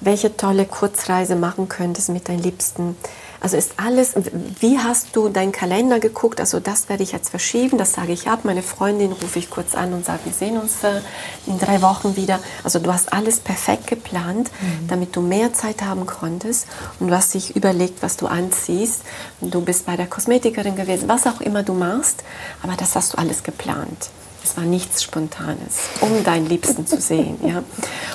welche 0.00 0.36
tolle 0.36 0.66
Kurzreise 0.66 1.36
machen 1.36 1.68
könntest 1.68 2.08
mit 2.08 2.28
deinen 2.28 2.42
Liebsten 2.42 2.96
also 3.40 3.56
ist 3.56 3.72
alles, 3.78 4.14
wie 4.60 4.78
hast 4.78 5.16
du 5.16 5.30
deinen 5.30 5.52
Kalender 5.52 5.98
geguckt? 5.98 6.40
Also 6.40 6.60
das 6.60 6.90
werde 6.90 7.02
ich 7.02 7.12
jetzt 7.12 7.30
verschieben, 7.30 7.78
das 7.78 7.94
sage 7.94 8.12
ich 8.12 8.28
ab. 8.28 8.40
Meine 8.44 8.62
Freundin 8.62 9.12
rufe 9.12 9.38
ich 9.38 9.48
kurz 9.48 9.74
an 9.74 9.94
und 9.94 10.04
sage, 10.04 10.20
wir 10.24 10.32
sehen 10.32 10.58
uns 10.58 10.84
äh, 10.84 11.00
in 11.46 11.58
drei 11.58 11.80
Wochen 11.80 12.16
wieder. 12.16 12.38
Also 12.64 12.78
du 12.78 12.92
hast 12.92 13.12
alles 13.12 13.40
perfekt 13.40 13.86
geplant, 13.86 14.50
mhm. 14.60 14.88
damit 14.88 15.16
du 15.16 15.22
mehr 15.22 15.54
Zeit 15.54 15.82
haben 15.82 16.04
konntest. 16.04 16.66
Und 16.98 17.08
du 17.08 17.16
hast 17.16 17.32
dich 17.32 17.56
überlegt, 17.56 18.02
was 18.02 18.18
du 18.18 18.26
anziehst. 18.26 19.02
Du 19.40 19.62
bist 19.62 19.86
bei 19.86 19.96
der 19.96 20.06
Kosmetikerin 20.06 20.76
gewesen, 20.76 21.08
was 21.08 21.26
auch 21.26 21.40
immer 21.40 21.62
du 21.62 21.72
machst. 21.72 22.22
Aber 22.62 22.74
das 22.76 22.94
hast 22.94 23.14
du 23.14 23.18
alles 23.18 23.42
geplant. 23.42 24.10
Es 24.42 24.56
war 24.56 24.64
nichts 24.64 25.02
Spontanes, 25.02 25.90
um 26.00 26.24
deinen 26.24 26.46
Liebsten 26.46 26.86
zu 26.86 27.00
sehen. 27.00 27.38
Ja? 27.46 27.62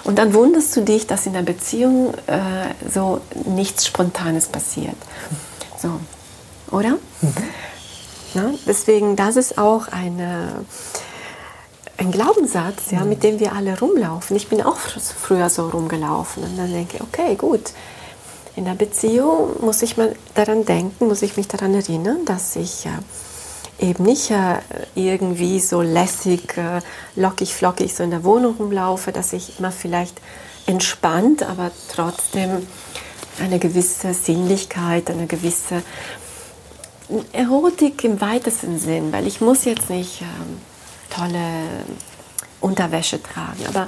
Und 0.04 0.18
dann 0.18 0.34
wunderst 0.34 0.76
du 0.76 0.82
dich, 0.82 1.08
dass 1.08 1.26
in 1.26 1.34
der 1.34 1.44
Beziehung 1.44 2.14
äh, 2.28 2.90
so 2.92 3.22
nichts 3.46 3.86
Spontanes 3.86 4.48
passiert. 4.48 4.96
So, 5.80 6.00
oder? 6.72 6.98
Mhm. 7.22 7.34
Na, 8.34 8.52
deswegen, 8.68 9.16
das 9.16 9.38
ist 9.38 9.58
auch 9.58 9.88
eine, 9.88 10.66
ein 11.98 12.12
Glaubenssatz, 12.12 12.92
ja, 12.92 13.06
mit 13.06 13.24
dem 13.24 13.40
wir 13.40 13.54
alle 13.54 13.80
rumlaufen. 13.80 14.36
Ich 14.36 14.50
bin 14.50 14.62
auch 14.62 14.78
früher 14.78 15.50
so 15.50 15.70
rumgelaufen 15.70 16.44
und 16.44 16.58
dann 16.58 16.72
denke 16.72 16.98
ich, 16.98 17.02
okay, 17.02 17.36
gut. 17.36 17.72
In 18.58 18.66
der 18.66 18.74
Beziehung 18.74 19.52
muss 19.62 19.82
ich 19.82 19.98
mal 19.98 20.16
daran 20.34 20.66
denken, 20.66 21.08
muss 21.08 21.22
ich 21.22 21.38
mich 21.38 21.48
daran 21.48 21.74
erinnern, 21.74 22.26
dass 22.26 22.56
ich 22.56 22.86
äh, 22.86 22.90
eben 23.80 24.04
nicht 24.04 24.32
äh, 24.32 24.58
irgendwie 24.96 25.60
so 25.60 25.82
lässig, 25.82 26.58
äh, 26.58 26.82
lockig, 27.16 27.54
flockig 27.54 27.94
so 27.94 28.04
in 28.04 28.12
der 28.12 28.24
Wohnung 28.24 28.56
rumlaufe, 28.58 29.12
dass 29.12 29.34
ich 29.34 29.60
immer 29.60 29.72
vielleicht 29.72 30.22
entspannt, 30.66 31.44
aber 31.44 31.72
trotzdem 31.94 32.66
eine 33.42 33.60
gewisse 33.60 34.14
Sinnlichkeit, 34.14 35.10
eine 35.10 35.28
gewisse 35.28 35.84
Erotik 37.34 38.04
im 38.04 38.20
weitesten 38.22 38.80
Sinn, 38.80 39.12
weil 39.12 39.28
ich 39.28 39.42
muss 39.42 39.66
jetzt 39.66 39.90
nicht 39.90 40.22
ähm, 40.22 40.60
tolle 41.10 41.40
Unterwäsche 42.62 43.22
tragen, 43.22 43.66
aber 43.68 43.88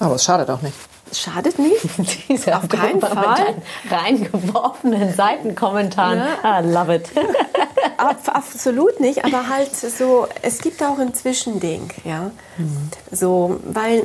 aber 0.00 0.16
es 0.16 0.24
schadet 0.24 0.50
auch 0.50 0.62
nicht. 0.62 0.76
Schadet 1.12 1.58
nicht. 1.58 1.80
Diese 2.28 2.56
auf 2.56 2.68
keinen 2.68 3.00
Fall. 3.00 3.54
reingeworfenen 3.90 5.14
Seitenkommentaren. 5.14 6.18
Ja. 6.18 6.60
I 6.60 6.66
love 6.66 6.94
it. 6.94 7.08
Absolut 8.08 9.00
nicht, 9.00 9.24
aber 9.24 9.48
halt 9.48 9.74
so, 9.74 10.26
es 10.42 10.58
gibt 10.58 10.82
auch 10.82 10.98
ein 10.98 11.14
Zwischending, 11.14 11.90
ja. 12.04 12.30
Mhm. 12.56 12.90
So, 13.10 13.60
weil 13.64 14.04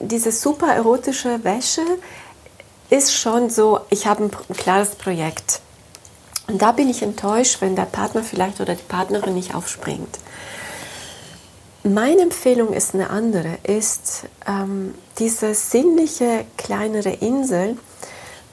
diese 0.00 0.32
super 0.32 0.74
erotische 0.74 1.42
Wäsche 1.44 1.82
ist 2.90 3.14
schon 3.14 3.50
so, 3.50 3.80
ich 3.90 4.06
habe 4.06 4.24
ein 4.24 4.56
klares 4.56 4.90
Projekt. 4.90 5.60
Und 6.46 6.60
da 6.60 6.72
bin 6.72 6.88
ich 6.88 7.02
enttäuscht, 7.02 7.60
wenn 7.60 7.74
der 7.74 7.86
Partner 7.86 8.22
vielleicht 8.22 8.60
oder 8.60 8.74
die 8.74 8.82
Partnerin 8.82 9.34
nicht 9.34 9.54
aufspringt. 9.54 10.18
Meine 11.82 12.22
Empfehlung 12.22 12.72
ist 12.72 12.94
eine 12.94 13.10
andere, 13.10 13.58
ist 13.62 14.24
ähm, 14.46 14.94
diese 15.18 15.54
sinnliche 15.54 16.44
kleinere 16.56 17.10
Insel 17.10 17.76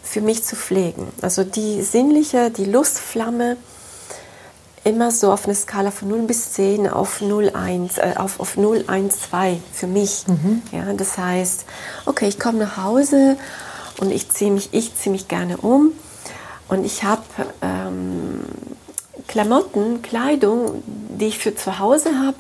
für 0.03 0.21
mich 0.21 0.43
zu 0.43 0.55
pflegen. 0.55 1.07
Also 1.21 1.43
die 1.43 1.81
sinnliche, 1.81 2.51
die 2.51 2.65
Lustflamme 2.65 3.57
immer 4.83 5.11
so 5.11 5.31
auf 5.31 5.45
eine 5.45 5.55
Skala 5.55 5.91
von 5.91 6.09
0 6.09 6.21
bis 6.23 6.53
10 6.53 6.87
auf 6.89 7.21
0, 7.21 7.51
1, 7.53 7.97
äh, 7.97 8.13
auf, 8.17 8.39
auf 8.39 8.57
0, 8.57 8.85
1, 8.87 9.19
2 9.29 9.59
für 9.71 9.87
mich. 9.87 10.25
Mhm. 10.27 10.61
Ja, 10.71 10.91
das 10.93 11.17
heißt, 11.17 11.65
okay, 12.05 12.27
ich 12.27 12.39
komme 12.39 12.59
nach 12.59 12.77
Hause 12.77 13.37
und 13.99 14.11
ich 14.11 14.29
ziehe 14.29 14.51
mich, 14.51 14.69
ich 14.71 14.95
ziehe 14.95 15.11
mich 15.11 15.27
gerne 15.27 15.57
um 15.57 15.91
und 16.67 16.85
ich 16.85 17.03
habe 17.03 17.21
ähm, 17.61 18.41
Klamotten, 19.27 20.01
Kleidung, 20.01 20.83
die 20.85 21.27
ich 21.27 21.37
für 21.37 21.55
zu 21.55 21.79
Hause 21.79 22.09
habe, 22.19 22.37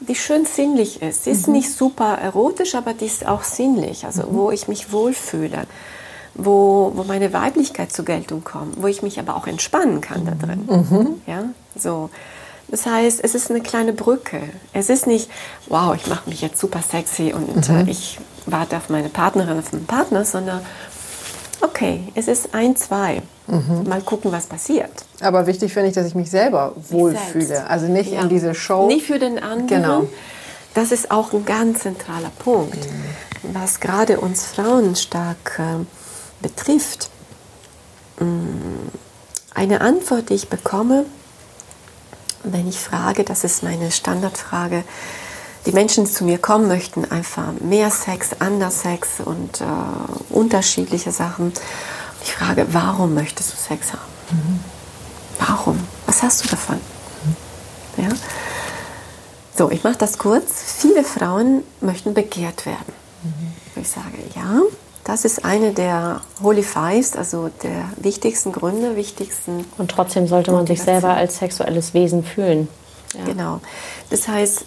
die 0.00 0.14
schön 0.14 0.44
sinnlich 0.44 1.02
ist. 1.02 1.24
Sie 1.24 1.30
ist 1.30 1.46
mhm. 1.46 1.54
nicht 1.54 1.72
super 1.72 2.18
erotisch, 2.18 2.74
aber 2.74 2.94
die 2.94 3.06
ist 3.06 3.26
auch 3.26 3.42
sinnlich, 3.42 4.04
also 4.04 4.22
mhm. 4.22 4.36
wo 4.36 4.50
ich 4.50 4.68
mich 4.68 4.92
wohlfühle, 4.92 5.64
wo, 6.34 6.92
wo 6.94 7.04
meine 7.04 7.32
Weiblichkeit 7.32 7.92
zur 7.92 8.04
Geltung 8.04 8.44
kommt, 8.44 8.80
wo 8.80 8.86
ich 8.86 9.02
mich 9.02 9.18
aber 9.18 9.36
auch 9.36 9.46
entspannen 9.46 10.00
kann 10.00 10.24
da 10.24 10.32
drin. 10.32 10.68
Mhm. 10.68 11.22
Ja, 11.26 11.44
so. 11.82 12.10
Das 12.68 12.84
heißt, 12.84 13.20
es 13.24 13.34
ist 13.34 13.50
eine 13.50 13.60
kleine 13.60 13.94
Brücke. 13.94 14.42
Es 14.72 14.90
ist 14.90 15.06
nicht, 15.06 15.30
wow, 15.68 15.94
ich 15.96 16.06
mache 16.06 16.28
mich 16.28 16.42
jetzt 16.42 16.60
super 16.60 16.82
sexy 16.82 17.32
und 17.32 17.68
äh, 17.68 17.84
mhm. 17.84 17.88
ich 17.88 18.18
warte 18.44 18.76
auf 18.76 18.90
meine 18.90 19.08
Partnerin, 19.08 19.58
auf 19.58 19.72
meinen 19.72 19.86
Partner, 19.86 20.24
sondern 20.24 20.60
okay, 21.62 22.04
es 22.14 22.28
ist 22.28 22.54
ein, 22.54 22.76
zwei. 22.76 23.22
Mhm. 23.46 23.84
Mal 23.88 24.02
gucken, 24.02 24.30
was 24.32 24.46
passiert. 24.46 24.90
Aber 25.20 25.46
wichtig 25.46 25.72
finde 25.72 25.88
ich, 25.88 25.94
dass 25.94 26.06
ich 26.06 26.14
mich 26.14 26.30
selber 26.30 26.74
wohlfühle. 26.90 27.66
Also 27.68 27.86
nicht 27.86 28.12
ja. 28.12 28.20
in 28.20 28.28
diese 28.28 28.54
Show. 28.54 28.86
Nicht 28.86 29.06
für 29.06 29.18
den 29.18 29.38
anderen. 29.38 29.66
Genau. 29.66 30.06
Das 30.74 30.92
ist 30.92 31.10
auch 31.10 31.32
ein 31.32 31.46
ganz 31.46 31.80
zentraler 31.80 32.30
Punkt, 32.38 32.76
mhm. 32.76 33.54
was 33.54 33.80
gerade 33.80 34.20
uns 34.20 34.44
Frauen 34.44 34.94
stark 34.94 35.58
äh, 35.58 35.84
betrifft. 36.42 37.08
Mm, 38.20 38.88
eine 39.54 39.80
Antwort, 39.80 40.28
die 40.28 40.34
ich 40.34 40.48
bekomme, 40.48 41.06
wenn 42.44 42.68
ich 42.68 42.78
frage, 42.78 43.24
das 43.24 43.44
ist 43.44 43.62
meine 43.62 43.90
Standardfrage, 43.90 44.84
die 45.66 45.72
Menschen, 45.72 46.04
die 46.04 46.10
zu 46.10 46.24
mir 46.24 46.38
kommen, 46.38 46.68
möchten 46.68 47.04
einfach 47.10 47.52
mehr 47.60 47.90
Sex, 47.90 48.30
anders 48.38 48.82
Sex 48.82 49.20
und 49.24 49.60
äh, 49.60 49.64
unterschiedliche 50.30 51.12
Sachen. 51.12 51.52
Ich 52.22 52.32
frage, 52.32 52.66
warum 52.72 53.14
möchtest 53.14 53.52
du 53.52 53.56
Sex 53.56 53.92
haben? 53.92 54.00
Mhm. 54.30 54.60
Warum? 55.38 55.78
Was 56.06 56.22
hast 56.22 56.44
du 56.44 56.48
davon? 56.48 56.76
Mhm. 57.96 58.04
Ja? 58.04 58.10
So, 59.56 59.70
ich 59.70 59.82
mache 59.82 59.96
das 59.98 60.18
kurz. 60.18 60.62
Viele 60.78 61.04
Frauen 61.04 61.64
möchten 61.80 62.14
begehrt 62.14 62.64
werden. 62.64 62.94
Mhm. 63.24 63.82
Ich 63.82 63.88
sage, 63.88 64.16
ja, 64.34 64.60
das 65.08 65.24
ist 65.24 65.42
eine 65.42 65.72
der 65.72 66.20
Holy 66.42 66.62
Fives, 66.62 67.16
also 67.16 67.48
der 67.62 67.84
wichtigsten 67.96 68.52
Gründe, 68.52 68.94
wichtigsten. 68.94 69.64
Und 69.78 69.90
trotzdem 69.90 70.28
sollte 70.28 70.52
man 70.52 70.66
sich 70.66 70.82
selber 70.82 71.14
als 71.14 71.38
sexuelles 71.38 71.94
Wesen 71.94 72.22
fühlen. 72.22 72.68
Ja. 73.18 73.24
Genau. 73.24 73.60
Das 74.10 74.28
heißt, 74.28 74.66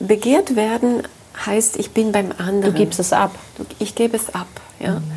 begehrt 0.00 0.56
werden 0.56 1.04
heißt, 1.46 1.76
ich 1.76 1.92
bin 1.92 2.10
beim 2.10 2.32
anderen. 2.36 2.62
Du 2.62 2.72
gibst 2.72 2.98
es 2.98 3.12
ab. 3.12 3.30
Ich 3.78 3.94
gebe 3.94 4.16
es 4.16 4.34
ab. 4.34 4.48
Ja? 4.80 4.94
Mhm. 4.98 5.12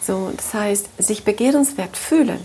So, 0.00 0.32
das 0.34 0.54
heißt, 0.54 0.86
sich 0.96 1.24
begehrenswert 1.24 1.98
fühlen. 1.98 2.40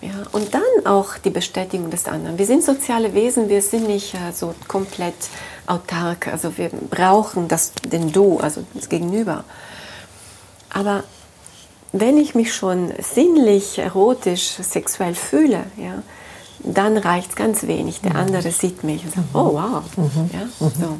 Ja, 0.00 0.22
und 0.32 0.54
dann 0.54 0.86
auch 0.86 1.18
die 1.18 1.30
Bestätigung 1.30 1.90
des 1.90 2.06
anderen. 2.06 2.38
Wir 2.38 2.46
sind 2.46 2.64
soziale 2.64 3.12
Wesen, 3.12 3.50
wir 3.50 3.60
sind 3.60 3.86
nicht 3.86 4.14
äh, 4.14 4.32
so 4.32 4.54
komplett 4.68 5.14
autark. 5.66 6.28
Also 6.28 6.56
wir 6.56 6.70
brauchen 6.70 7.46
das, 7.46 7.72
den 7.74 8.10
Du, 8.10 8.38
also 8.38 8.64
das 8.72 8.88
Gegenüber. 8.88 9.44
Aber 10.70 11.04
wenn 11.92 12.18
ich 12.18 12.34
mich 12.34 12.54
schon 12.54 12.92
sinnlich, 12.98 13.78
erotisch, 13.78 14.56
sexuell 14.60 15.14
fühle, 15.14 15.64
ja, 15.76 16.02
dann 16.60 16.96
reicht 16.96 17.30
es 17.30 17.36
ganz 17.36 17.66
wenig. 17.66 18.00
Der 18.00 18.12
mhm. 18.12 18.20
andere 18.20 18.50
sieht 18.50 18.84
mich 18.84 19.04
und 19.04 19.14
sagt, 19.14 19.28
oh 19.34 19.54
wow. 19.54 19.82
Mhm. 19.96 20.30
Ja, 20.32 20.66
mhm. 20.66 20.72
so. 20.80 20.98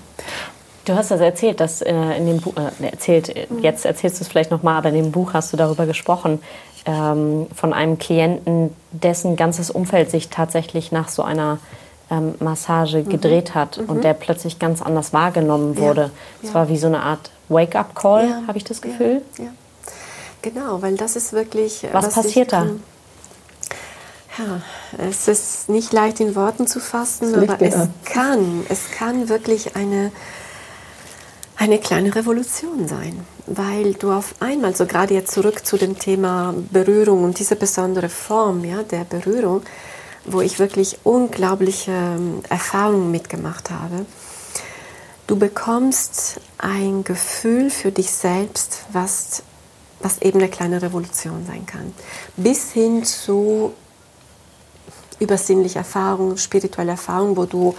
Du 0.84 0.94
hast 0.94 1.10
das 1.10 1.20
erzählt, 1.20 1.58
dass 1.58 1.82
äh, 1.82 1.92
in 2.16 2.26
dem 2.26 2.40
Buch, 2.40 2.54
äh, 2.56 2.86
erzählt, 2.86 3.34
jetzt 3.60 3.84
erzählst 3.84 4.20
du 4.20 4.22
es 4.22 4.28
vielleicht 4.28 4.52
nochmal, 4.52 4.76
aber 4.76 4.90
in 4.90 4.94
dem 4.94 5.12
Buch 5.12 5.34
hast 5.34 5.52
du 5.52 5.56
darüber 5.56 5.84
gesprochen, 5.84 6.40
ähm, 6.84 7.48
von 7.52 7.72
einem 7.72 7.98
Klienten, 7.98 8.70
dessen 8.92 9.34
ganzes 9.34 9.70
Umfeld 9.70 10.10
sich 10.10 10.28
tatsächlich 10.28 10.92
nach 10.92 11.08
so 11.08 11.22
einer 11.22 11.58
ähm, 12.08 12.34
Massage 12.38 12.98
mhm. 12.98 13.08
gedreht 13.08 13.54
hat 13.54 13.78
mhm. 13.78 13.86
und 13.86 14.04
der 14.04 14.14
plötzlich 14.14 14.60
ganz 14.60 14.80
anders 14.80 15.12
wahrgenommen 15.12 15.76
wurde. 15.76 16.10
Es 16.42 16.50
ja. 16.50 16.54
war 16.54 16.68
wie 16.68 16.78
so 16.78 16.86
eine 16.86 17.02
Art 17.02 17.30
Wake-up-Call, 17.48 18.28
ja. 18.28 18.42
habe 18.46 18.58
ich 18.58 18.64
das 18.64 18.80
Gefühl. 18.80 19.22
Ja. 19.38 19.48
Genau, 20.42 20.82
weil 20.82 20.96
das 20.96 21.16
ist 21.16 21.32
wirklich. 21.32 21.86
Was, 21.92 22.06
was 22.06 22.14
passiert 22.14 22.52
da? 22.52 22.66
Ja, 24.38 24.60
es 24.98 25.28
ist 25.28 25.68
nicht 25.68 25.92
leicht 25.92 26.20
in 26.20 26.34
Worten 26.36 26.66
zu 26.66 26.78
fassen, 26.78 27.34
aber 27.34 27.60
es 27.62 27.88
kann, 28.04 28.66
es 28.68 28.90
kann 28.90 29.28
wirklich 29.28 29.76
eine 29.76 30.12
eine 31.56 31.78
kleine 31.78 32.14
Revolution 32.14 32.86
sein, 32.86 33.24
weil 33.46 33.94
du 33.94 34.12
auf 34.12 34.34
einmal, 34.40 34.76
so 34.76 34.86
gerade 34.86 35.14
jetzt 35.14 35.32
zurück 35.32 35.66
zu 35.66 35.78
dem 35.78 35.98
Thema 35.98 36.54
Berührung 36.70 37.24
und 37.24 37.38
diese 37.38 37.56
besondere 37.56 38.08
Form 38.08 38.64
ja, 38.64 38.82
der 38.82 39.04
Berührung, 39.04 39.62
wo 40.24 40.40
ich 40.42 40.58
wirklich 40.58 40.98
unglaubliche 41.02 41.92
ähm, 41.92 42.42
Erfahrungen 42.48 43.10
mitgemacht 43.10 43.70
habe, 43.70 44.04
du 45.26 45.36
bekommst 45.36 46.40
ein 46.58 47.04
Gefühl 47.04 47.70
für 47.70 47.92
dich 47.92 48.10
selbst, 48.10 48.80
was, 48.92 49.42
was 50.00 50.22
eben 50.22 50.38
eine 50.38 50.48
kleine 50.48 50.82
Revolution 50.82 51.44
sein 51.46 51.66
kann, 51.66 51.92
bis 52.36 52.72
hin 52.72 53.04
zu 53.04 53.72
übersinnliche 55.18 55.78
Erfahrungen, 55.78 56.36
spirituelle 56.38 56.92
Erfahrungen, 56.92 57.36
wo 57.36 57.44
du 57.46 57.74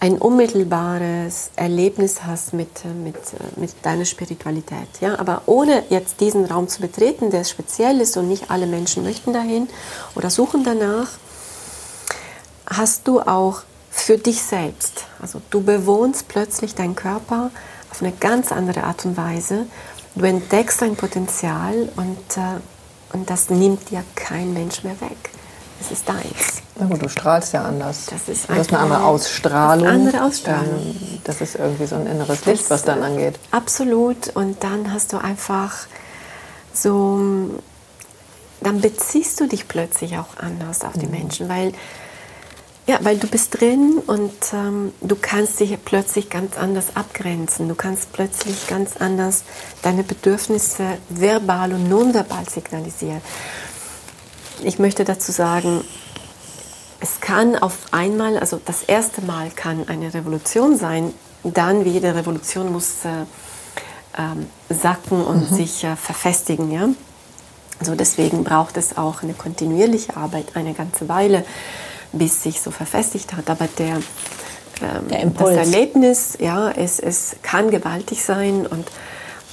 ein 0.00 0.18
unmittelbares 0.18 1.50
Erlebnis 1.56 2.22
hast 2.24 2.52
mit, 2.52 2.84
mit, 2.84 3.16
mit 3.56 3.74
deiner 3.82 4.04
Spiritualität. 4.04 4.88
Ja? 5.00 5.18
Aber 5.18 5.42
ohne 5.46 5.82
jetzt 5.90 6.20
diesen 6.20 6.44
Raum 6.44 6.68
zu 6.68 6.80
betreten, 6.80 7.30
der 7.30 7.42
speziell 7.42 8.00
ist 8.00 8.16
und 8.16 8.28
nicht 8.28 8.50
alle 8.50 8.66
Menschen 8.66 9.02
möchten 9.02 9.32
dahin 9.32 9.68
oder 10.14 10.30
suchen 10.30 10.62
danach, 10.62 11.08
hast 12.66 13.08
du 13.08 13.20
auch 13.20 13.62
für 14.00 14.18
dich 14.18 14.42
selbst, 14.42 15.04
also 15.20 15.40
du 15.50 15.62
bewohnst 15.62 16.28
plötzlich 16.28 16.74
deinen 16.74 16.94
Körper 16.94 17.50
auf 17.90 18.02
eine 18.02 18.12
ganz 18.12 18.52
andere 18.52 18.84
Art 18.84 19.04
und 19.04 19.16
Weise. 19.16 19.66
Du 20.14 20.24
entdeckst 20.24 20.82
dein 20.82 20.96
Potenzial 20.96 21.88
und, 21.96 22.36
äh, 22.36 22.60
und 23.12 23.30
das 23.30 23.50
nimmt 23.50 23.90
dir 23.90 24.02
kein 24.14 24.52
Mensch 24.52 24.82
mehr 24.82 25.00
weg. 25.00 25.30
Es 25.80 25.92
ist 25.92 26.08
deins. 26.08 26.62
Na 26.76 26.86
gut, 26.86 27.02
du 27.02 27.08
strahlst 27.08 27.52
ja 27.52 27.62
anders. 27.62 28.06
Das 28.06 28.28
ist 28.28 28.48
du 28.48 28.54
hast 28.54 28.72
eine 28.72 28.82
andere 28.82 29.04
Ausstrahlung. 29.04 29.86
Ist 29.86 29.92
andere 29.92 30.24
Ausstrahlung. 30.24 30.96
Das 31.24 31.40
ist 31.40 31.54
irgendwie 31.54 31.86
so 31.86 31.96
ein 31.96 32.06
inneres 32.06 32.44
Licht, 32.46 32.64
das, 32.64 32.70
was 32.70 32.82
dann 32.82 33.02
angeht. 33.02 33.38
Absolut. 33.52 34.28
Und 34.34 34.62
dann 34.64 34.92
hast 34.92 35.12
du 35.12 35.18
einfach 35.18 35.86
so, 36.72 37.20
dann 38.60 38.80
beziehst 38.80 39.38
du 39.40 39.46
dich 39.46 39.68
plötzlich 39.68 40.18
auch 40.18 40.36
anders 40.36 40.84
auf 40.84 40.94
die 40.94 41.06
mhm. 41.06 41.12
Menschen, 41.12 41.48
weil 41.48 41.72
ja, 42.88 42.98
weil 43.02 43.18
du 43.18 43.28
bist 43.28 43.60
drin 43.60 44.02
und 44.04 44.32
ähm, 44.52 44.92
du 45.00 45.14
kannst 45.14 45.60
dich 45.60 45.76
plötzlich 45.84 46.30
ganz 46.30 46.58
anders 46.58 46.96
abgrenzen. 46.96 47.68
Du 47.68 47.76
kannst 47.76 48.12
plötzlich 48.12 48.66
ganz 48.66 48.96
anders 48.96 49.44
deine 49.82 50.02
Bedürfnisse 50.02 50.98
verbal 51.08 51.72
und 51.72 51.88
nonverbal 51.88 52.48
signalisieren 52.48 53.22
ich 54.62 54.78
möchte 54.78 55.04
dazu 55.04 55.32
sagen, 55.32 55.84
es 57.00 57.20
kann 57.20 57.56
auf 57.56 57.76
einmal, 57.92 58.38
also 58.38 58.60
das 58.64 58.82
erste 58.82 59.22
Mal 59.22 59.50
kann 59.54 59.88
eine 59.88 60.12
Revolution 60.12 60.76
sein, 60.76 61.12
dann 61.44 61.84
wie 61.84 61.90
jede 61.90 62.14
Revolution 62.14 62.72
muss 62.72 63.04
äh, 63.04 64.20
ähm, 64.20 64.46
sacken 64.68 65.22
und 65.22 65.50
mhm. 65.50 65.54
sich 65.54 65.84
äh, 65.84 65.94
verfestigen. 65.94 66.72
Ja? 66.72 66.88
Also 67.78 67.94
deswegen 67.94 68.42
braucht 68.42 68.76
es 68.76 68.96
auch 68.96 69.22
eine 69.22 69.34
kontinuierliche 69.34 70.16
Arbeit, 70.16 70.56
eine 70.56 70.74
ganze 70.74 71.08
Weile, 71.08 71.44
bis 72.12 72.42
sich 72.42 72.60
so 72.60 72.70
verfestigt 72.70 73.34
hat. 73.34 73.50
Aber 73.50 73.68
der, 73.78 73.96
ähm, 73.96 75.08
der 75.10 75.26
das 75.26 75.50
Erlebnis, 75.50 76.38
ja, 76.40 76.70
es, 76.70 76.98
es 76.98 77.36
kann 77.42 77.70
gewaltig 77.70 78.24
sein 78.24 78.66
und, 78.66 78.90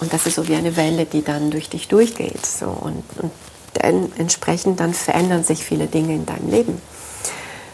und 0.02 0.14
das 0.14 0.26
ist 0.26 0.36
so 0.36 0.48
wie 0.48 0.56
eine 0.56 0.76
Welle, 0.76 1.06
die 1.06 1.24
dann 1.24 1.52
durch 1.52 1.70
dich 1.70 1.88
durchgeht. 1.88 2.46
So. 2.46 2.68
Und, 2.68 3.04
und 3.22 3.32
denn 3.82 4.12
entsprechend 4.18 4.80
dann 4.80 4.94
verändern 4.94 5.44
sich 5.44 5.64
viele 5.64 5.88
Dinge 5.88 6.16
in 6.16 6.26
deinem 6.26 6.50
Leben. 6.50 6.82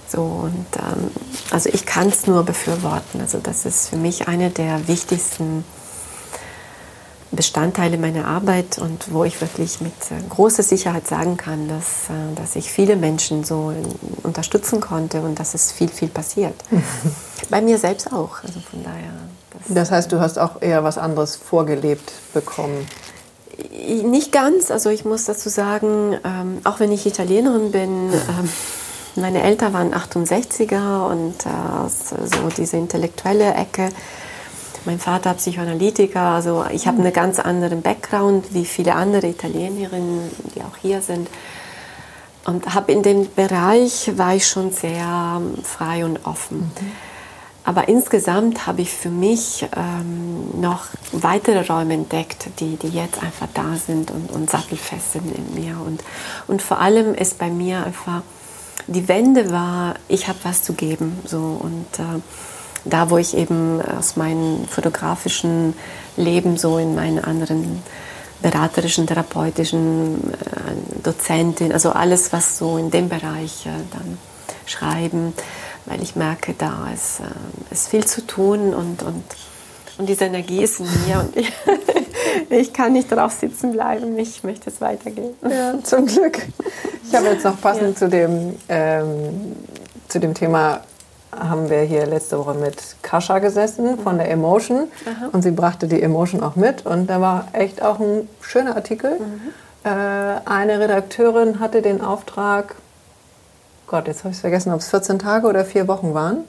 So, 0.08 0.22
und 0.22 0.66
ähm, 0.78 1.12
also 1.52 1.70
ich 1.72 1.86
kann 1.86 2.10
es 2.10 2.28
nur 2.28 2.44
befürworten. 2.44 3.22
Also 3.22 3.38
das 3.38 3.66
ist 3.66 3.90
für 3.90 3.96
mich 3.96 4.28
eine 4.28 4.50
der 4.50 4.88
wichtigsten 4.88 5.64
Bestandteile 7.32 7.98
meiner 7.98 8.26
Arbeit 8.26 8.78
und 8.78 9.14
wo 9.14 9.24
ich 9.24 9.40
wirklich 9.40 9.80
mit 9.80 9.94
äh, 10.12 10.22
großer 10.30 10.64
Sicherheit 10.64 11.08
sagen 11.08 11.38
kann, 11.38 11.70
dass, 11.70 12.10
äh, 12.10 12.36
dass 12.36 12.58
ich 12.58 12.70
viele 12.70 12.98
Menschen 12.98 13.46
so 13.46 13.74
unterstützen 14.24 14.82
konnte 14.82 15.22
und 15.22 15.40
dass 15.40 15.54
es 15.54 15.72
viel, 15.72 15.88
viel 15.88 16.10
passiert. 16.10 16.56
Bei 17.50 17.62
mir 17.62 17.78
selbst 17.78 18.12
auch. 18.12 18.44
Also 18.44 18.60
von 18.60 18.84
daher. 18.84 19.14
Das, 19.52 19.74
das 19.74 19.92
heißt, 19.92 20.12
du 20.12 20.20
hast 20.20 20.40
auch 20.40 20.62
eher 20.62 20.84
was 20.84 20.98
anderes 20.98 21.38
vorgelebt 21.38 22.12
bekommen. 22.34 22.86
Nicht 24.04 24.34
ganz. 24.34 24.70
Also 24.70 24.90
ich 24.90 25.06
muss 25.06 25.26
dazu 25.26 25.48
sagen, 25.48 26.18
ähm, 26.26 26.60
auch 26.66 26.80
wenn 26.82 26.92
ich 26.92 27.06
Italienerin 27.06 27.72
bin, 27.72 28.12
ähm, 28.12 28.50
meine 29.16 29.42
Eltern 29.44 29.74
waren 29.74 29.94
68er 29.94 31.06
und 31.10 31.46
äh, 31.46 31.90
so 31.90 32.50
diese 32.56 32.78
intellektuelle 32.78 33.54
Ecke 33.54 33.90
mein 34.86 35.00
Vater 35.00 35.34
Psychoanalytiker, 35.34 36.22
also 36.22 36.66
ich 36.72 36.88
habe 36.88 37.00
einen 37.00 37.14
ganz 37.14 37.40
anderen 37.40 37.82
Background 37.82 38.54
wie 38.54 38.66
viele 38.66 38.96
andere 38.96 39.28
Italienerinnen, 39.28 40.32
die 40.56 40.62
auch 40.62 40.78
hier 40.82 41.02
sind. 41.02 41.28
Und 42.46 42.74
habe 42.74 42.92
in 42.92 43.04
dem 43.04 43.32
Bereich 43.34 44.18
war 44.18 44.36
ich 44.36 44.48
schon 44.48 44.72
sehr 44.72 45.40
ähm, 45.40 45.64
frei 45.64 46.04
und 46.06 46.26
offen. 46.26 46.60
Mhm. 46.60 46.92
Aber 47.64 47.88
insgesamt 47.88 48.66
habe 48.66 48.82
ich 48.82 48.92
für 48.92 49.12
mich 49.12 49.68
ähm, 49.76 50.60
noch 50.60 50.86
weitere 51.12 51.66
Räume 51.66 51.94
entdeckt, 51.94 52.48
die, 52.60 52.76
die 52.76 52.90
jetzt 52.90 53.22
einfach 53.22 53.48
da 53.54 53.76
sind 53.76 54.10
und, 54.10 54.32
und 54.32 54.50
sattelfest 54.50 55.14
sind 55.14 55.36
in 55.36 55.54
mir. 55.54 55.80
Und, 55.80 56.04
und 56.48 56.64
vor 56.64 56.80
allem 56.80 57.14
ist 57.14 57.38
bei 57.38 57.52
mir 57.52 57.86
einfach, 57.86 58.24
die 58.88 59.08
Wende 59.08 59.52
war, 59.52 59.94
ich 60.08 60.28
habe 60.28 60.40
was 60.42 60.64
zu 60.64 60.74
geben. 60.74 61.20
So, 61.24 61.38
und 61.38 62.00
äh, 62.00 62.20
da, 62.86 63.10
wo 63.10 63.18
ich 63.18 63.36
eben 63.36 63.82
aus 63.82 64.16
meinem 64.16 64.68
fotografischen 64.68 65.74
Leben 66.18 66.58
so 66.58 66.78
in 66.78 66.96
meinen 66.96 67.20
anderen 67.20 67.82
beraterischen, 68.42 69.06
therapeutischen 69.06 70.34
äh, 70.34 71.02
Dozentin, 71.04 71.72
also 71.72 71.92
alles, 71.92 72.34
was 72.34 72.58
so 72.58 72.78
in 72.78 72.90
dem 72.90 73.08
Bereich 73.08 73.66
äh, 73.66 73.70
dann 73.92 74.18
schreiben, 74.66 75.34
weil 75.86 76.02
ich 76.02 76.16
merke, 76.16 76.54
da 76.58 76.88
ist, 76.94 77.20
äh, 77.20 77.74
ist 77.74 77.90
viel 77.90 78.06
zu 78.06 78.26
tun 78.26 78.74
und, 78.74 79.04
und, 79.04 79.24
und 79.98 80.10
diese 80.10 80.26
Energie 80.26 80.64
ist 80.64 80.80
in 80.80 80.88
mir 81.08 81.20
und 81.20 81.38
ich, 81.38 81.52
ich 82.50 82.74
kann 82.74 82.94
nicht 82.94 83.12
drauf 83.12 83.32
sitzen 83.32 83.74
bleiben, 83.74 84.18
ich 84.18 84.44
möchte 84.44 84.70
es 84.70 84.82
weitergehen. 84.82 85.36
Ja, 85.48 85.76
zum 85.84 86.08
Glück. 86.08 86.40
Ich 87.08 87.16
habe 87.16 87.28
jetzt 87.28 87.46
noch 87.46 87.60
passend 87.62 87.90
ja. 87.90 87.96
zu, 87.96 88.10
dem, 88.10 88.56
ähm, 88.70 89.56
zu 90.08 90.20
dem 90.20 90.34
Thema 90.34 90.82
haben 91.32 91.70
wir 91.70 91.82
hier 91.82 92.06
letzte 92.06 92.38
Woche 92.38 92.54
mit 92.54 92.96
Kascha 93.02 93.40
gesessen 93.40 93.98
von 94.00 94.18
der 94.18 94.30
Emotion 94.30 94.88
Aha. 95.06 95.30
und 95.32 95.42
sie 95.42 95.52
brachte 95.52 95.88
die 95.88 96.02
Emotion 96.02 96.44
auch 96.44 96.56
mit 96.56 96.86
und 96.86 97.08
da 97.08 97.22
war 97.22 97.48
echt 97.54 97.82
auch 97.82 98.00
ein 98.00 98.28
schöner 98.42 98.76
Artikel. 98.76 99.20
Mhm. 99.20 99.42
Äh, 99.84 99.90
eine 100.46 100.80
Redakteurin 100.80 101.60
hatte 101.60 101.82
den 101.82 102.02
Auftrag, 102.02 102.76
Gott, 103.88 104.08
jetzt 104.08 104.20
habe 104.20 104.30
ich 104.30 104.36
es 104.38 104.42
vergessen, 104.42 104.74
ob 104.74 104.80
es 104.80 104.90
14 104.90 105.20
Tage 105.20 105.48
oder 105.48 105.66
vier 105.66 105.88
Wochen 105.88 106.14
waren, 106.14 106.46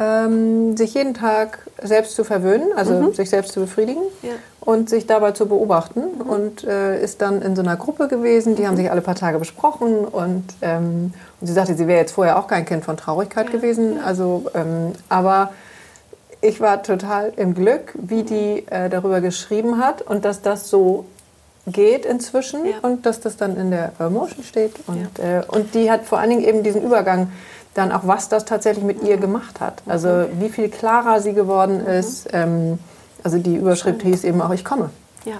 ähm, 0.00 0.76
sich 0.76 0.94
jeden 0.94 1.14
Tag 1.14 1.58
selbst 1.82 2.14
zu 2.14 2.24
verwöhnen, 2.24 2.72
also 2.74 2.94
mhm. 2.94 3.14
sich 3.14 3.28
selbst 3.28 3.52
zu 3.52 3.60
befriedigen 3.60 4.02
ja. 4.22 4.32
und 4.60 4.88
sich 4.88 5.06
dabei 5.06 5.32
zu 5.32 5.46
beobachten. 5.46 6.00
Mhm. 6.00 6.20
Und 6.22 6.64
äh, 6.64 7.02
ist 7.02 7.20
dann 7.20 7.42
in 7.42 7.54
so 7.56 7.62
einer 7.62 7.76
Gruppe 7.76 8.08
gewesen, 8.08 8.56
die 8.56 8.62
mhm. 8.62 8.66
haben 8.68 8.76
sich 8.76 8.90
alle 8.90 9.02
paar 9.02 9.14
Tage 9.14 9.38
besprochen. 9.38 10.04
Und, 10.04 10.44
ähm, 10.62 11.12
und 11.40 11.46
sie 11.46 11.52
sagte, 11.52 11.74
sie 11.74 11.86
wäre 11.86 12.00
jetzt 12.00 12.12
vorher 12.12 12.38
auch 12.38 12.46
kein 12.46 12.64
Kind 12.64 12.84
von 12.84 12.96
Traurigkeit 12.96 13.46
ja. 13.46 13.52
gewesen. 13.52 14.00
Also, 14.04 14.44
ähm, 14.54 14.92
aber 15.08 15.52
ich 16.40 16.60
war 16.60 16.82
total 16.82 17.32
im 17.36 17.54
Glück, 17.54 17.92
wie 17.94 18.22
die 18.22 18.66
äh, 18.70 18.88
darüber 18.88 19.20
geschrieben 19.20 19.78
hat 19.78 20.02
und 20.02 20.24
dass 20.24 20.42
das 20.42 20.70
so 20.70 21.04
geht 21.66 22.04
inzwischen 22.04 22.66
ja. 22.66 22.72
und 22.82 23.06
dass 23.06 23.20
das 23.20 23.36
dann 23.36 23.56
in 23.56 23.70
der 23.70 23.92
Motion 24.10 24.42
steht. 24.42 24.74
Und, 24.86 25.18
äh, 25.18 25.42
und 25.46 25.74
die 25.74 25.90
hat 25.90 26.04
vor 26.04 26.18
allen 26.18 26.30
Dingen 26.30 26.44
eben 26.44 26.62
diesen 26.62 26.82
Übergang 26.82 27.30
dann 27.74 27.92
auch, 27.92 28.02
was 28.04 28.28
das 28.28 28.44
tatsächlich 28.44 28.84
mit 28.84 29.02
ihr 29.02 29.16
gemacht 29.16 29.60
hat. 29.60 29.82
Also 29.86 30.26
wie 30.38 30.48
viel 30.48 30.68
klarer 30.68 31.20
sie 31.20 31.32
geworden 31.32 31.82
mhm. 31.82 31.88
ist. 31.88 32.28
Ähm, 32.32 32.78
also 33.24 33.38
die 33.38 33.56
Überschrift 33.56 34.02
hieß 34.02 34.24
eben 34.24 34.42
auch, 34.42 34.50
ich 34.50 34.64
komme. 34.64 34.90
Ja. 35.24 35.36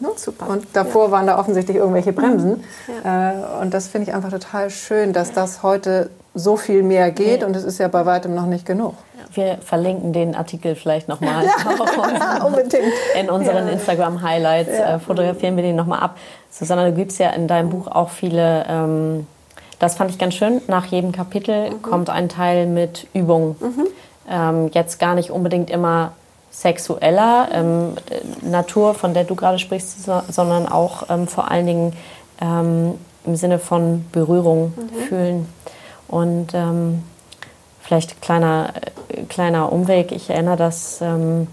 Ne? 0.00 0.08
Super. 0.16 0.48
Und 0.48 0.66
davor 0.72 1.06
ja. 1.06 1.10
waren 1.12 1.26
da 1.26 1.38
offensichtlich 1.38 1.76
irgendwelche 1.76 2.12
Bremsen. 2.12 2.64
Ja. 3.04 3.30
Äh, 3.30 3.62
und 3.62 3.74
das 3.74 3.88
finde 3.88 4.08
ich 4.08 4.14
einfach 4.14 4.30
total 4.30 4.70
schön, 4.70 5.12
dass 5.12 5.32
das 5.32 5.62
heute 5.62 6.10
so 6.34 6.56
viel 6.56 6.82
mehr 6.82 7.10
geht 7.10 7.42
ja. 7.42 7.46
und 7.46 7.54
es 7.54 7.64
ist 7.64 7.78
ja 7.78 7.86
bei 7.88 8.06
weitem 8.06 8.34
noch 8.34 8.46
nicht 8.46 8.66
genug. 8.66 8.94
Wir 9.32 9.58
verlinken 9.58 10.12
den 10.12 10.34
Artikel 10.34 10.74
vielleicht 10.74 11.08
nochmal 11.08 11.44
ja, 11.66 12.44
unbedingt. 12.44 12.92
in 13.18 13.30
unseren 13.30 13.68
Instagram-Highlights. 13.68 14.70
Äh, 14.70 14.98
fotografieren 14.98 15.56
wir 15.56 15.62
den 15.62 15.76
nochmal 15.76 16.00
ab. 16.00 16.16
Susanna, 16.50 16.86
du 16.86 16.92
gibst 16.92 17.18
ja 17.18 17.30
in 17.30 17.46
deinem 17.46 17.70
Buch 17.70 17.88
auch 17.88 18.10
viele 18.10 18.64
ähm, 18.68 19.26
das 19.78 19.96
fand 19.96 20.10
ich 20.10 20.18
ganz 20.18 20.34
schön. 20.34 20.60
Nach 20.68 20.86
jedem 20.86 21.12
Kapitel 21.12 21.70
mhm. 21.70 21.82
kommt 21.82 22.10
ein 22.10 22.28
Teil 22.28 22.66
mit 22.66 23.06
Übungen. 23.12 23.56
Mhm. 23.60 23.86
Ähm, 24.30 24.70
jetzt 24.72 24.98
gar 24.98 25.14
nicht 25.14 25.30
unbedingt 25.30 25.70
immer 25.70 26.12
sexueller 26.50 27.48
ähm, 27.52 27.94
Natur, 28.42 28.94
von 28.94 29.12
der 29.12 29.24
du 29.24 29.34
gerade 29.34 29.58
sprichst, 29.58 30.04
so, 30.04 30.22
sondern 30.30 30.68
auch 30.68 31.10
ähm, 31.10 31.26
vor 31.26 31.50
allen 31.50 31.66
Dingen 31.66 31.92
ähm, 32.40 32.94
im 33.26 33.36
Sinne 33.36 33.58
von 33.58 34.04
Berührung 34.12 34.72
mhm. 34.76 35.02
fühlen. 35.08 35.48
Und 36.06 36.54
ähm, 36.54 37.02
vielleicht 37.80 38.22
kleiner, 38.22 38.72
äh, 39.08 39.22
kleiner 39.22 39.72
Umweg. 39.72 40.12
Ich 40.12 40.30
erinnere 40.30 40.56
das. 40.56 41.00
Ähm, 41.00 41.48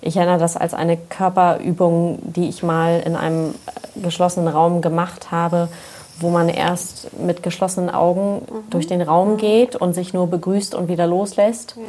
ich 0.00 0.18
erinnere 0.18 0.38
das 0.38 0.58
als 0.58 0.74
eine 0.74 0.98
Körperübung, 0.98 2.18
die 2.22 2.50
ich 2.50 2.62
mal 2.62 3.00
in 3.00 3.16
einem 3.16 3.54
geschlossenen 3.96 4.48
Raum 4.48 4.82
gemacht 4.82 5.30
habe 5.30 5.70
wo 6.18 6.30
man 6.30 6.48
erst 6.48 7.18
mit 7.18 7.42
geschlossenen 7.42 7.90
Augen 7.90 8.36
mhm. 8.36 8.70
durch 8.70 8.86
den 8.86 9.02
Raum 9.02 9.36
geht 9.36 9.76
und 9.76 9.94
sich 9.94 10.12
nur 10.12 10.26
begrüßt 10.28 10.74
und 10.74 10.88
wieder 10.88 11.06
loslässt. 11.06 11.76
Ja. 11.76 11.82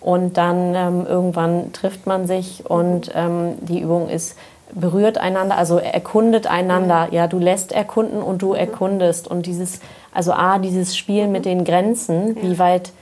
Und 0.00 0.36
dann 0.36 0.74
ähm, 0.74 1.06
irgendwann 1.08 1.72
trifft 1.72 2.06
man 2.06 2.26
sich 2.26 2.68
und 2.68 3.12
ähm, 3.14 3.54
die 3.60 3.80
Übung 3.80 4.08
ist, 4.08 4.36
berührt 4.74 5.18
einander, 5.18 5.56
also 5.56 5.78
erkundet 5.78 6.46
einander. 6.46 7.08
Ja, 7.12 7.26
du 7.26 7.38
lässt 7.38 7.72
erkunden 7.72 8.22
und 8.22 8.42
du 8.42 8.50
mhm. 8.50 8.56
erkundest. 8.56 9.28
Und 9.28 9.46
dieses, 9.46 9.80
also 10.12 10.32
A, 10.32 10.58
dieses 10.58 10.96
Spiel 10.96 11.28
mit 11.28 11.44
den 11.44 11.64
Grenzen, 11.64 12.36
ja. 12.36 12.42
wie 12.42 12.58
weit 12.58 12.92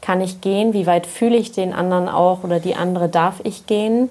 kann 0.00 0.20
ich 0.20 0.42
gehen, 0.42 0.74
wie 0.74 0.86
weit 0.86 1.06
fühle 1.06 1.36
ich 1.36 1.52
den 1.52 1.72
anderen 1.72 2.08
auch 2.08 2.44
oder 2.44 2.60
die 2.60 2.74
andere 2.74 3.08
darf 3.08 3.40
ich 3.42 3.66
gehen 3.66 4.10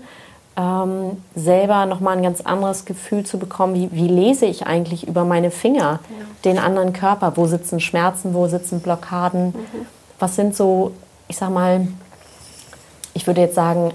ähm, 0.56 1.24
selber 1.36 1.86
nochmal 1.86 2.18
ein 2.18 2.24
ganz 2.24 2.42
anderes 2.42 2.86
Gefühl 2.86 3.26
zu 3.26 3.40
bekommen, 3.40 3.74
wie, 3.76 3.92
wie 3.92 4.08
lese 4.08 4.46
ich 4.46 4.68
eigentlich 4.68 5.08
über 5.08 5.26
meine 5.26 5.52
Finger 5.52 6.00
ja. 6.10 6.26
den 6.46 6.60
anderen 6.60 6.94
Körper, 6.94 7.36
wo 7.36 7.48
sitzen 7.48 7.80
Schmerzen, 7.80 8.34
wo 8.34 8.48
sitzen 8.48 8.82
Blockaden, 8.82 9.48
mhm. 9.48 9.86
was 10.20 10.36
sind 10.36 10.56
so, 10.56 10.92
ich 11.28 11.38
sag 11.38 11.50
mal, 11.50 11.88
ich 13.14 13.26
würde 13.26 13.42
jetzt 13.42 13.56
sagen, 13.56 13.94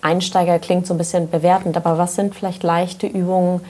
Einsteiger 0.00 0.58
klingt 0.60 0.86
so 0.86 0.94
ein 0.94 0.98
bisschen 0.98 1.28
bewertend, 1.28 1.76
aber 1.76 1.98
was 1.98 2.14
sind 2.14 2.34
vielleicht 2.34 2.62
leichte 2.62 3.08
Übungen 3.08 3.60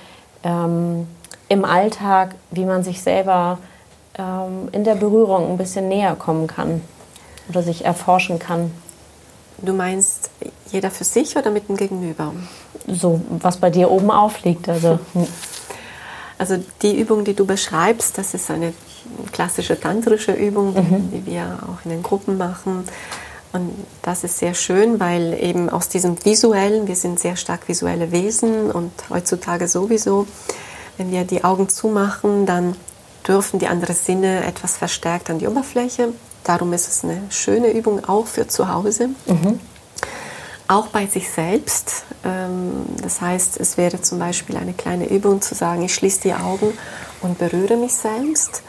ähm, 0.42 1.06
im 1.48 1.64
Alltag, 1.64 2.34
wie 2.50 2.64
man 2.66 2.82
sich 2.82 3.00
selber 3.00 3.58
ähm, 4.18 4.68
in 4.72 4.84
der 4.84 4.96
Berührung 4.96 5.50
ein 5.50 5.56
bisschen 5.56 5.88
näher 5.88 6.14
kommen 6.16 6.46
kann 6.46 6.82
oder 7.48 7.62
sich 7.62 7.86
erforschen 7.86 8.38
kann? 8.38 8.72
Du 9.58 9.72
meinst 9.72 10.25
jeder 10.70 10.90
für 10.90 11.04
sich 11.04 11.36
oder 11.36 11.50
mit 11.50 11.68
dem 11.68 11.76
Gegenüber? 11.76 12.32
So, 12.86 13.20
was 13.40 13.56
bei 13.56 13.70
dir 13.70 13.90
oben 13.90 14.10
aufliegt. 14.10 14.68
Also. 14.68 14.98
Hm. 15.12 15.26
also 16.38 16.62
die 16.82 16.98
Übung, 16.98 17.24
die 17.24 17.34
du 17.34 17.46
beschreibst, 17.46 18.18
das 18.18 18.34
ist 18.34 18.50
eine 18.50 18.72
klassische 19.32 19.78
tantrische 19.78 20.32
Übung, 20.32 20.74
mhm. 20.74 21.10
die 21.12 21.26
wir 21.26 21.58
auch 21.62 21.84
in 21.84 21.90
den 21.90 22.02
Gruppen 22.02 22.36
machen. 22.38 22.84
Und 23.52 23.70
das 24.02 24.24
ist 24.24 24.38
sehr 24.38 24.54
schön, 24.54 25.00
weil 25.00 25.38
eben 25.40 25.70
aus 25.70 25.88
diesem 25.88 26.22
visuellen, 26.24 26.88
wir 26.88 26.96
sind 26.96 27.18
sehr 27.18 27.36
stark 27.36 27.68
visuelle 27.68 28.10
Wesen 28.12 28.70
und 28.70 28.92
heutzutage 29.08 29.68
sowieso, 29.68 30.26
wenn 30.98 31.10
wir 31.10 31.24
die 31.24 31.44
Augen 31.44 31.68
zumachen, 31.68 32.46
dann 32.46 32.76
dürfen 33.26 33.58
die 33.58 33.68
anderen 33.68 33.96
Sinne 33.96 34.44
etwas 34.44 34.76
verstärkt 34.76 35.30
an 35.30 35.38
die 35.38 35.46
Oberfläche 35.46 36.12
Darum 36.46 36.72
ist 36.72 36.86
es 36.86 37.02
eine 37.02 37.22
schöne 37.28 37.72
Übung 37.72 38.04
auch 38.04 38.28
für 38.28 38.46
zu 38.46 38.72
Hause. 38.72 39.08
Mhm. 39.26 39.58
Auch 40.68 40.88
bei 40.88 41.06
sich 41.06 41.30
selbst. 41.30 42.04
Ähm, 42.24 42.86
das 43.00 43.20
heißt, 43.20 43.58
es 43.60 43.76
wäre 43.76 44.00
zum 44.02 44.18
Beispiel 44.18 44.56
eine 44.56 44.72
kleine 44.72 45.08
Übung 45.08 45.40
zu 45.40 45.54
sagen, 45.54 45.82
ich 45.82 45.94
schließe 45.94 46.22
die 46.22 46.34
Augen 46.34 46.76
und 47.22 47.38
berühre 47.38 47.76
mich 47.76 47.94
selbst. 47.94 48.62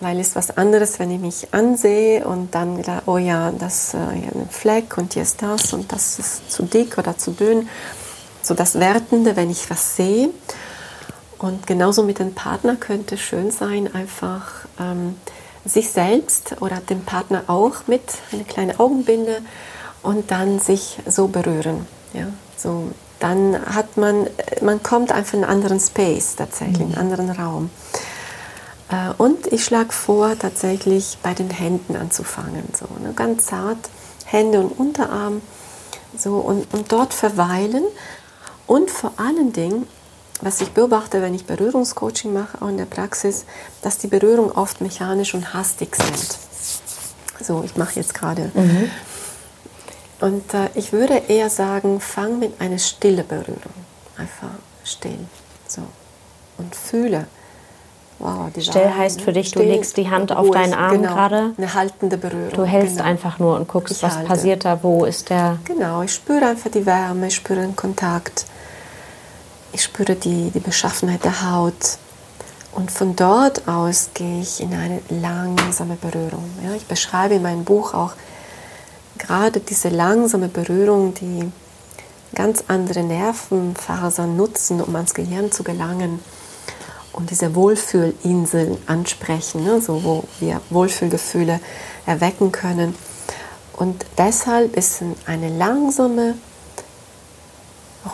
Weil 0.00 0.20
es 0.20 0.36
was 0.36 0.56
anderes, 0.56 0.98
wenn 0.98 1.10
ich 1.10 1.20
mich 1.20 1.48
ansehe 1.52 2.26
und 2.26 2.54
dann, 2.54 2.84
oh 3.06 3.18
ja, 3.18 3.50
das 3.50 3.94
äh, 3.94 3.98
hier 4.14 4.32
ein 4.34 4.48
Fleck 4.50 4.96
und 4.98 5.14
hier 5.14 5.22
ist 5.22 5.42
das 5.42 5.72
und 5.72 5.90
das 5.92 6.18
ist 6.18 6.52
zu 6.52 6.62
dick 6.64 6.98
oder 6.98 7.16
zu 7.16 7.32
dünn. 7.32 7.68
So 8.42 8.54
das 8.54 8.78
Wertende, 8.78 9.34
wenn 9.34 9.50
ich 9.50 9.68
was 9.70 9.96
sehe. 9.96 10.28
Und 11.38 11.66
genauso 11.66 12.02
mit 12.02 12.18
dem 12.18 12.34
Partner 12.34 12.76
könnte 12.76 13.14
es 13.14 13.20
schön 13.20 13.50
sein, 13.50 13.92
einfach 13.94 14.66
ähm, 14.78 15.16
sich 15.64 15.90
selbst 15.90 16.56
oder 16.60 16.76
dem 16.76 17.04
Partner 17.04 17.44
auch 17.46 17.86
mit, 17.86 18.02
eine 18.32 18.44
kleine 18.44 18.78
Augenbinde 18.78 19.42
und 20.02 20.30
dann 20.30 20.60
sich 20.60 20.98
so 21.06 21.28
berühren. 21.28 21.86
Ja? 22.12 22.26
So 22.56 22.90
dann 23.18 23.58
hat 23.74 23.96
man, 23.96 24.28
man 24.62 24.82
kommt 24.82 25.12
einfach 25.12 25.34
in 25.34 25.44
einen 25.44 25.52
anderen 25.52 25.80
Space 25.80 26.36
tatsächlich, 26.36 26.80
in 26.80 26.94
einen 26.94 27.12
anderen 27.12 27.30
Raum. 27.30 27.70
Äh, 28.90 29.12
und 29.18 29.46
ich 29.52 29.64
schlage 29.64 29.92
vor, 29.92 30.38
tatsächlich 30.38 31.18
bei 31.22 31.34
den 31.34 31.50
Händen 31.50 31.96
anzufangen, 31.96 32.64
so 32.78 32.86
ne? 33.02 33.12
ganz 33.14 33.46
zart, 33.46 33.90
Hände 34.24 34.60
und 34.60 34.78
Unterarm, 34.78 35.42
so 36.16 36.36
und, 36.36 36.72
und 36.72 36.92
dort 36.92 37.12
verweilen 37.12 37.84
und 38.66 38.90
vor 38.90 39.12
allen 39.16 39.52
Dingen, 39.52 39.86
was 40.40 40.60
ich 40.60 40.70
beobachte, 40.70 41.20
wenn 41.20 41.34
ich 41.34 41.46
Berührungscoaching 41.46 42.32
mache, 42.32 42.62
auch 42.62 42.68
in 42.68 42.76
der 42.76 42.84
Praxis, 42.84 43.44
dass 43.82 43.98
die 43.98 44.06
Berührungen 44.06 44.52
oft 44.52 44.80
mechanisch 44.80 45.34
und 45.34 45.52
hastig 45.52 45.96
sind. 45.96 46.38
So, 47.44 47.62
ich 47.64 47.76
mache 47.76 47.96
jetzt 47.96 48.14
gerade. 48.14 48.50
Mhm. 48.54 48.90
Und 50.20 50.54
äh, 50.54 50.68
ich 50.74 50.92
würde 50.92 51.22
eher 51.28 51.50
sagen, 51.50 52.00
fang 52.00 52.38
mit 52.38 52.60
einer 52.60 52.78
stille 52.78 53.22
Berührung. 53.22 53.86
Einfach 54.16 54.50
still. 54.84 55.18
So. 55.66 55.82
Und 56.58 56.74
fühle. 56.74 57.26
Wow, 58.18 58.50
Still 58.58 58.82
Arme, 58.82 58.96
heißt 58.96 59.20
für 59.20 59.32
dich, 59.32 59.52
du 59.52 59.62
legst 59.62 59.96
die 59.96 60.10
Hand 60.10 60.32
auf 60.32 60.50
deinen 60.50 60.74
Arm 60.74 61.02
genau, 61.02 61.14
gerade. 61.14 61.54
Eine 61.56 61.74
haltende 61.74 62.16
Berührung. 62.16 62.50
Du 62.52 62.64
hältst 62.64 62.96
genau. 62.96 63.08
einfach 63.08 63.38
nur 63.38 63.54
und 63.54 63.68
guckst, 63.68 63.98
ich 63.98 64.02
was 64.02 64.16
halte. 64.16 64.28
passiert 64.28 64.64
da, 64.64 64.82
wo 64.82 65.04
ist 65.04 65.30
der. 65.30 65.58
Genau, 65.64 66.02
ich 66.02 66.14
spüre 66.14 66.46
einfach 66.46 66.70
die 66.70 66.84
Wärme, 66.84 67.28
ich 67.28 67.36
spüre 67.36 67.60
den 67.60 67.76
Kontakt. 67.76 68.46
Ich 69.72 69.84
spüre 69.84 70.16
die, 70.16 70.50
die 70.50 70.58
Beschaffenheit 70.58 71.22
der 71.24 71.48
Haut. 71.48 71.98
Und 72.72 72.90
von 72.90 73.14
dort 73.14 73.68
aus 73.68 74.10
gehe 74.14 74.40
ich 74.40 74.60
in 74.60 74.74
eine 74.74 75.00
langsame 75.10 75.94
Berührung. 75.94 76.50
Ja, 76.64 76.74
ich 76.74 76.86
beschreibe 76.86 77.34
in 77.34 77.42
meinem 77.42 77.64
Buch 77.64 77.94
auch 77.94 78.14
gerade 79.16 79.60
diese 79.60 79.88
langsame 79.88 80.48
Berührung, 80.48 81.14
die 81.14 81.50
ganz 82.34 82.64
andere 82.68 83.02
Nervenfasern 83.02 84.36
nutzen, 84.36 84.80
um 84.80 84.94
ans 84.94 85.14
Gehirn 85.14 85.50
zu 85.50 85.64
gelangen 85.64 86.20
und 87.12 87.30
diese 87.30 87.54
Wohlfühlinseln 87.54 88.78
ansprechen, 88.86 89.64
ne, 89.64 89.80
so 89.80 90.04
wo 90.04 90.24
wir 90.40 90.60
Wohlfühlgefühle 90.70 91.60
erwecken 92.06 92.52
können. 92.52 92.94
Und 93.76 94.04
deshalb 94.16 94.76
ist 94.76 95.02
eine 95.26 95.56
langsame, 95.56 96.34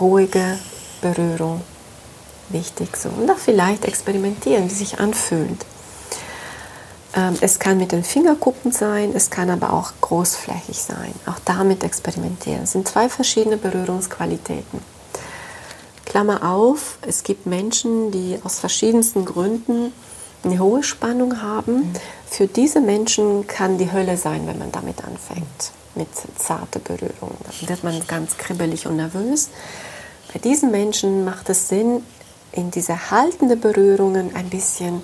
ruhige 0.00 0.58
Berührung 1.00 1.60
wichtig. 2.48 2.96
So. 2.96 3.08
Und 3.10 3.30
auch 3.30 3.38
vielleicht 3.38 3.84
experimentieren, 3.84 4.70
wie 4.70 4.74
sich 4.74 4.98
anfühlt. 4.98 5.64
Ähm, 7.16 7.36
es 7.40 7.58
kann 7.58 7.78
mit 7.78 7.92
den 7.92 8.04
Fingerkuppen 8.04 8.72
sein, 8.72 9.12
es 9.14 9.30
kann 9.30 9.50
aber 9.50 9.72
auch 9.72 9.92
großflächig 10.00 10.80
sein. 10.80 11.14
Auch 11.26 11.38
damit 11.44 11.84
experimentieren. 11.84 12.64
Es 12.64 12.72
sind 12.72 12.88
zwei 12.88 13.08
verschiedene 13.08 13.56
Berührungsqualitäten. 13.56 14.80
Klammer 16.04 16.48
auf, 16.48 16.98
es 17.02 17.22
gibt 17.22 17.46
Menschen, 17.46 18.10
die 18.10 18.38
aus 18.44 18.58
verschiedensten 18.58 19.24
Gründen 19.24 19.92
eine 20.44 20.58
hohe 20.58 20.82
Spannung 20.82 21.40
haben. 21.40 21.92
Für 22.28 22.46
diese 22.46 22.80
Menschen 22.80 23.46
kann 23.46 23.78
die 23.78 23.90
Hölle 23.90 24.16
sein, 24.16 24.46
wenn 24.46 24.58
man 24.58 24.70
damit 24.70 25.02
anfängt, 25.04 25.72
mit 25.94 26.08
zarter 26.36 26.80
Berührung. 26.80 27.32
Dann 27.60 27.68
wird 27.68 27.84
man 27.84 28.06
ganz 28.06 28.36
kribbelig 28.36 28.86
und 28.86 28.96
nervös. 28.96 29.48
Bei 30.32 30.38
diesen 30.38 30.70
Menschen 30.70 31.24
macht 31.24 31.48
es 31.48 31.68
Sinn, 31.68 32.02
in 32.52 32.70
diese 32.70 33.10
haltende 33.10 33.56
Berührungen 33.56 34.36
ein 34.36 34.50
bisschen 34.50 35.02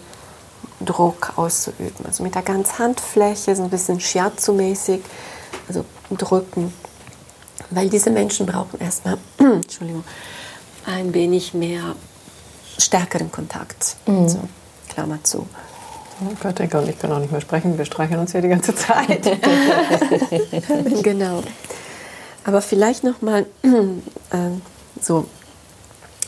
Druck 0.84 1.32
auszuüben. 1.36 2.06
Also 2.06 2.22
mit 2.22 2.34
der 2.34 2.42
ganzen 2.42 2.78
Handfläche, 2.78 3.54
so 3.54 3.62
ein 3.62 3.70
bisschen 3.70 4.00
Shiatsu-mäßig, 4.00 5.00
also 5.68 5.84
drücken. 6.11 6.72
Weil 7.70 7.88
diese 7.88 8.11
Menschen 8.11 8.46
brauchen 8.46 8.80
erstmal, 8.80 9.18
Entschuldigung, 9.38 10.04
ein 10.86 11.12
wenig 11.14 11.54
mehr 11.54 11.94
stärkeren 12.78 13.30
Kontakt. 13.30 13.96
Mhm. 14.06 14.28
So, 14.28 14.40
Klammer 14.88 15.22
zu. 15.22 15.46
Oh 16.22 16.34
Gott, 16.42 16.61
ich 16.61 16.98
kann 16.98 17.12
auch 17.12 17.18
nicht 17.18 17.32
mehr 17.32 17.40
sprechen. 17.40 17.78
Wir 17.78 17.84
streicheln 17.84 18.20
uns 18.20 18.32
ja 18.32 18.40
die 18.40 18.48
ganze 18.48 18.74
Zeit. 18.74 19.24
genau. 21.02 21.42
Aber 22.44 22.61
vielleicht 22.61 23.04
noch 23.04 23.22
mal 23.22 23.46
äh, 23.62 24.50
so 25.00 25.26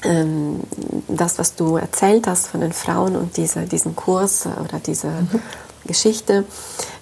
ähm, 0.05 0.61
das, 1.09 1.38
was 1.38 1.55
du 1.55 1.76
erzählt 1.76 2.26
hast 2.26 2.48
von 2.48 2.61
den 2.61 2.72
Frauen 2.72 3.16
und 3.16 3.36
diese, 3.36 3.62
diesen 3.62 3.96
Kurs 3.96 4.46
oder 4.46 4.78
diese 4.84 5.09
mhm. 5.09 5.40
Geschichte. 5.84 6.44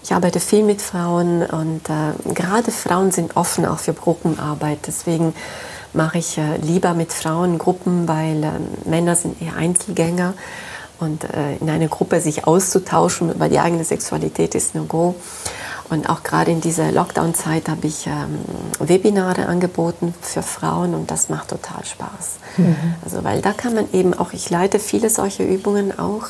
Ich 0.03 0.12
arbeite 0.12 0.40
viel 0.40 0.64
mit 0.64 0.80
Frauen 0.80 1.42
und 1.42 1.82
äh, 1.88 2.32
gerade 2.32 2.70
Frauen 2.70 3.12
sind 3.12 3.36
offen 3.36 3.66
auch 3.66 3.78
für 3.78 3.92
Gruppenarbeit. 3.92 4.80
Deswegen 4.86 5.34
mache 5.92 6.18
ich 6.18 6.38
äh, 6.38 6.57
lieber 6.57 6.94
mit 6.94 7.12
Frauen 7.12 7.59
Gruppen, 7.59 8.09
weil 8.09 8.42
äh, 8.44 8.88
Männer 8.88 9.16
sind 9.16 9.40
eher 9.42 9.57
Einzelgänger 9.57 10.34
und 10.98 11.24
äh, 11.24 11.57
in 11.61 11.68
einer 11.68 11.88
Gruppe 11.88 12.20
sich 12.20 12.46
auszutauschen 12.46 13.32
über 13.32 13.48
die 13.48 13.59
eigene 13.59 13.84
Sexualität 13.84 14.55
ist 14.55 14.74
no 14.74 14.84
go. 14.84 15.14
Und 15.91 16.09
auch 16.09 16.22
gerade 16.22 16.53
in 16.53 16.61
dieser 16.61 16.93
Lockdown-Zeit 16.93 17.68
habe 17.68 17.88
ich 17.88 18.07
ähm, 18.07 18.38
Webinare 18.78 19.47
angeboten 19.47 20.14
für 20.20 20.43
Frauen 20.43 20.95
und 20.95 21.11
das 21.11 21.28
macht 21.28 21.49
total 21.49 21.84
Spaß. 21.84 22.38
Mhm. 22.59 22.95
Also 23.05 23.24
weil 23.24 23.43
da 23.43 23.53
kann 23.53 23.74
man 23.74 23.93
eben 23.93 24.14
auch, 24.14 24.32
ich 24.32 24.49
leite 24.51 24.78
viele 24.78 25.11
solche 25.11 25.43
Übungen 25.43 25.99
auch 25.99 26.28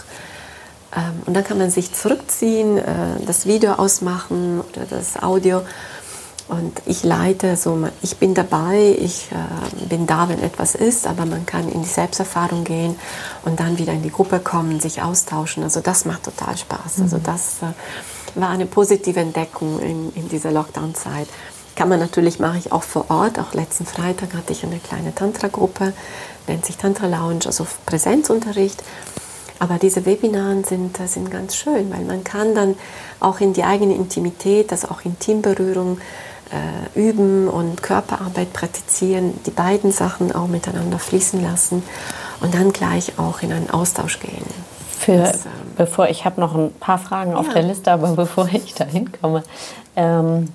ähm, 0.96 1.22
und 1.26 1.34
dann 1.34 1.44
kann 1.44 1.58
man 1.58 1.70
sich 1.70 1.92
zurückziehen, 1.92 2.78
äh, 2.78 2.84
das 3.26 3.44
Video 3.44 3.72
ausmachen 3.74 4.62
oder 4.62 4.86
das 4.86 5.22
Audio 5.22 5.60
und 6.50 6.82
ich 6.86 7.04
leite, 7.04 7.56
so, 7.56 7.86
ich 8.02 8.16
bin 8.16 8.34
dabei, 8.34 8.96
ich 8.98 9.28
äh, 9.30 9.86
bin 9.86 10.08
da, 10.08 10.28
wenn 10.28 10.42
etwas 10.42 10.74
ist, 10.74 11.06
aber 11.06 11.24
man 11.24 11.46
kann 11.46 11.70
in 11.70 11.82
die 11.82 11.88
Selbsterfahrung 11.88 12.64
gehen 12.64 12.96
und 13.44 13.60
dann 13.60 13.78
wieder 13.78 13.92
in 13.92 14.02
die 14.02 14.10
Gruppe 14.10 14.40
kommen, 14.40 14.80
sich 14.80 15.00
austauschen. 15.00 15.62
Also 15.62 15.78
das 15.80 16.06
macht 16.06 16.24
total 16.24 16.56
Spaß. 16.56 17.02
Also 17.02 17.02
mhm. 17.02 17.04
Also 17.04 17.18
das 17.18 17.62
äh, 17.62 17.72
war 18.34 18.50
eine 18.50 18.66
positive 18.66 19.20
Entdeckung 19.20 19.80
in, 19.80 20.12
in 20.14 20.28
dieser 20.28 20.50
Lockdown-Zeit. 20.50 21.28
Kann 21.76 21.88
man 21.88 21.98
natürlich, 21.98 22.38
mache 22.38 22.58
ich 22.58 22.72
auch 22.72 22.82
vor 22.82 23.10
Ort. 23.10 23.38
Auch 23.38 23.54
letzten 23.54 23.86
Freitag 23.86 24.34
hatte 24.34 24.52
ich 24.52 24.64
eine 24.64 24.78
kleine 24.78 25.14
Tantra-Gruppe, 25.14 25.92
nennt 26.46 26.66
sich 26.66 26.76
Tantra 26.76 27.06
Lounge, 27.06 27.46
also 27.46 27.66
Präsenzunterricht. 27.86 28.82
Aber 29.58 29.78
diese 29.78 30.06
Webinare 30.06 30.62
sind, 30.64 30.98
äh, 31.00 31.06
sind 31.06 31.30
ganz 31.30 31.54
schön, 31.54 31.90
weil 31.90 32.04
man 32.04 32.24
kann 32.24 32.54
dann 32.54 32.76
auch 33.20 33.40
in 33.40 33.52
die 33.52 33.62
eigene 33.62 33.94
Intimität, 33.94 34.72
also 34.72 34.88
auch 34.88 35.04
Intimberührung, 35.04 35.98
äh, 36.50 36.98
üben 36.98 37.48
und 37.48 37.82
Körperarbeit 37.82 38.52
praktizieren, 38.52 39.38
die 39.46 39.50
beiden 39.50 39.92
Sachen 39.92 40.32
auch 40.32 40.48
miteinander 40.48 40.98
fließen 40.98 41.40
lassen 41.42 41.82
und 42.40 42.54
dann 42.54 42.72
gleich 42.72 43.18
auch 43.18 43.42
in 43.42 43.52
einen 43.52 43.70
Austausch 43.70 44.18
gehen. 44.18 44.44
Für, 45.00 45.32
bevor 45.78 46.08
ich 46.10 46.26
habe 46.26 46.42
noch 46.42 46.54
ein 46.54 46.72
paar 46.74 46.98
Fragen 46.98 47.30
ja. 47.30 47.38
auf 47.38 47.48
der 47.48 47.62
Liste, 47.62 47.90
aber 47.90 48.08
bevor 48.08 48.48
ich 48.52 48.74
da 48.74 48.84
hinkomme, 48.84 49.42
ähm, 49.96 50.48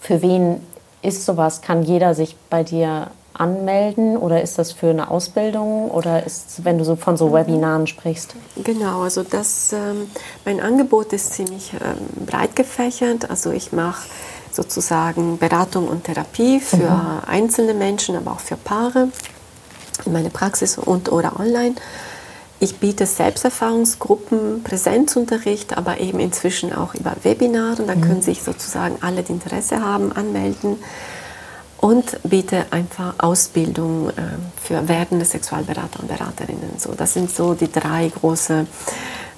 für 0.00 0.20
wen 0.20 0.60
ist 1.00 1.24
sowas? 1.24 1.62
Kann 1.62 1.82
jeder 1.82 2.14
sich 2.14 2.36
bei 2.50 2.62
dir 2.62 3.06
anmelden 3.32 4.18
oder 4.18 4.42
ist 4.42 4.58
das 4.58 4.72
für 4.72 4.90
eine 4.90 5.10
Ausbildung 5.10 5.90
oder 5.90 6.24
ist 6.24 6.64
wenn 6.64 6.76
du 6.76 6.84
so 6.84 6.94
von 6.94 7.16
so 7.16 7.28
mhm. 7.28 7.32
Webinaren 7.32 7.86
sprichst? 7.86 8.34
Genau, 8.62 9.00
also 9.00 9.22
das 9.22 9.72
ähm, 9.72 10.10
mein 10.44 10.60
Angebot 10.60 11.14
ist 11.14 11.32
ziemlich 11.32 11.72
ähm, 11.72 12.26
breit 12.26 12.54
gefächert. 12.54 13.30
Also 13.30 13.50
ich 13.50 13.72
mache 13.72 14.06
sozusagen 14.52 15.38
Beratung 15.38 15.88
und 15.88 16.04
Therapie 16.04 16.60
für 16.60 16.76
mhm. 16.76 17.20
einzelne 17.26 17.72
Menschen, 17.72 18.14
aber 18.14 18.32
auch 18.32 18.40
für 18.40 18.56
Paare 18.56 19.08
in 20.04 20.12
meiner 20.12 20.28
Praxis 20.28 20.76
und 20.76 21.10
oder 21.10 21.40
online. 21.40 21.76
Ich 22.64 22.76
biete 22.76 23.04
Selbsterfahrungsgruppen, 23.04 24.62
Präsenzunterricht, 24.62 25.76
aber 25.76 26.00
eben 26.00 26.18
inzwischen 26.18 26.72
auch 26.72 26.94
über 26.94 27.14
Webinare. 27.22 27.82
Da 27.82 27.94
mhm. 27.94 28.00
können 28.00 28.22
sich 28.22 28.42
sozusagen 28.42 28.96
alle, 29.02 29.22
die 29.22 29.32
Interesse 29.32 29.82
haben, 29.82 30.12
anmelden. 30.12 30.78
Und 31.76 32.18
biete 32.22 32.64
einfach 32.70 33.16
Ausbildung 33.18 34.08
äh, 34.08 34.12
für 34.62 34.88
werdende 34.88 35.26
Sexualberater 35.26 36.00
und 36.00 36.08
Beraterinnen. 36.08 36.78
So, 36.78 36.94
das 36.94 37.12
sind 37.12 37.30
so 37.30 37.52
die 37.52 37.70
drei 37.70 38.08
große 38.08 38.64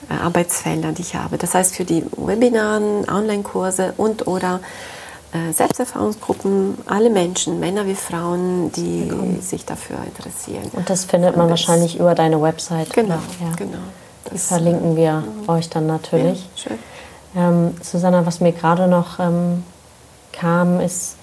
äh, 0.08 0.14
Arbeitsfelder, 0.14 0.92
die 0.92 1.02
ich 1.02 1.16
habe. 1.16 1.36
Das 1.36 1.52
heißt 1.52 1.74
für 1.74 1.84
die 1.84 2.04
Webinaren, 2.16 3.10
Online-Kurse 3.10 3.94
und 3.96 4.28
oder 4.28 4.60
Selbsterfahrungsgruppen, 5.52 6.78
alle 6.86 7.10
Menschen, 7.10 7.60
Männer 7.60 7.86
wie 7.86 7.94
Frauen, 7.94 8.72
die 8.72 9.08
genau. 9.08 9.40
sich 9.40 9.64
dafür 9.64 9.98
interessieren. 10.04 10.70
Und 10.72 10.88
das 10.88 11.04
findet 11.04 11.36
man 11.36 11.50
wahrscheinlich 11.50 11.98
über 11.98 12.14
deine 12.14 12.40
Website. 12.40 12.92
Genau, 12.92 13.18
ja. 13.40 13.54
genau. 13.56 13.78
Die 14.32 14.38
verlinken 14.38 14.96
wir 14.96 15.22
mhm. 15.22 15.48
euch 15.48 15.68
dann 15.68 15.86
natürlich. 15.86 16.48
Ja, 16.56 16.62
schön. 16.62 16.78
Ähm, 17.36 17.74
Susanna, 17.82 18.24
was 18.24 18.40
mir 18.40 18.52
gerade 18.52 18.88
noch 18.88 19.18
ähm, 19.18 19.62
kam, 20.32 20.80
ist, 20.80 21.16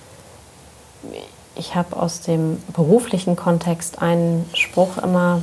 ich 1.56 1.76
habe 1.76 1.96
aus 1.96 2.22
dem 2.22 2.62
beruflichen 2.74 3.36
Kontext 3.36 4.02
einen 4.02 4.50
Spruch 4.54 4.98
immer 4.98 5.42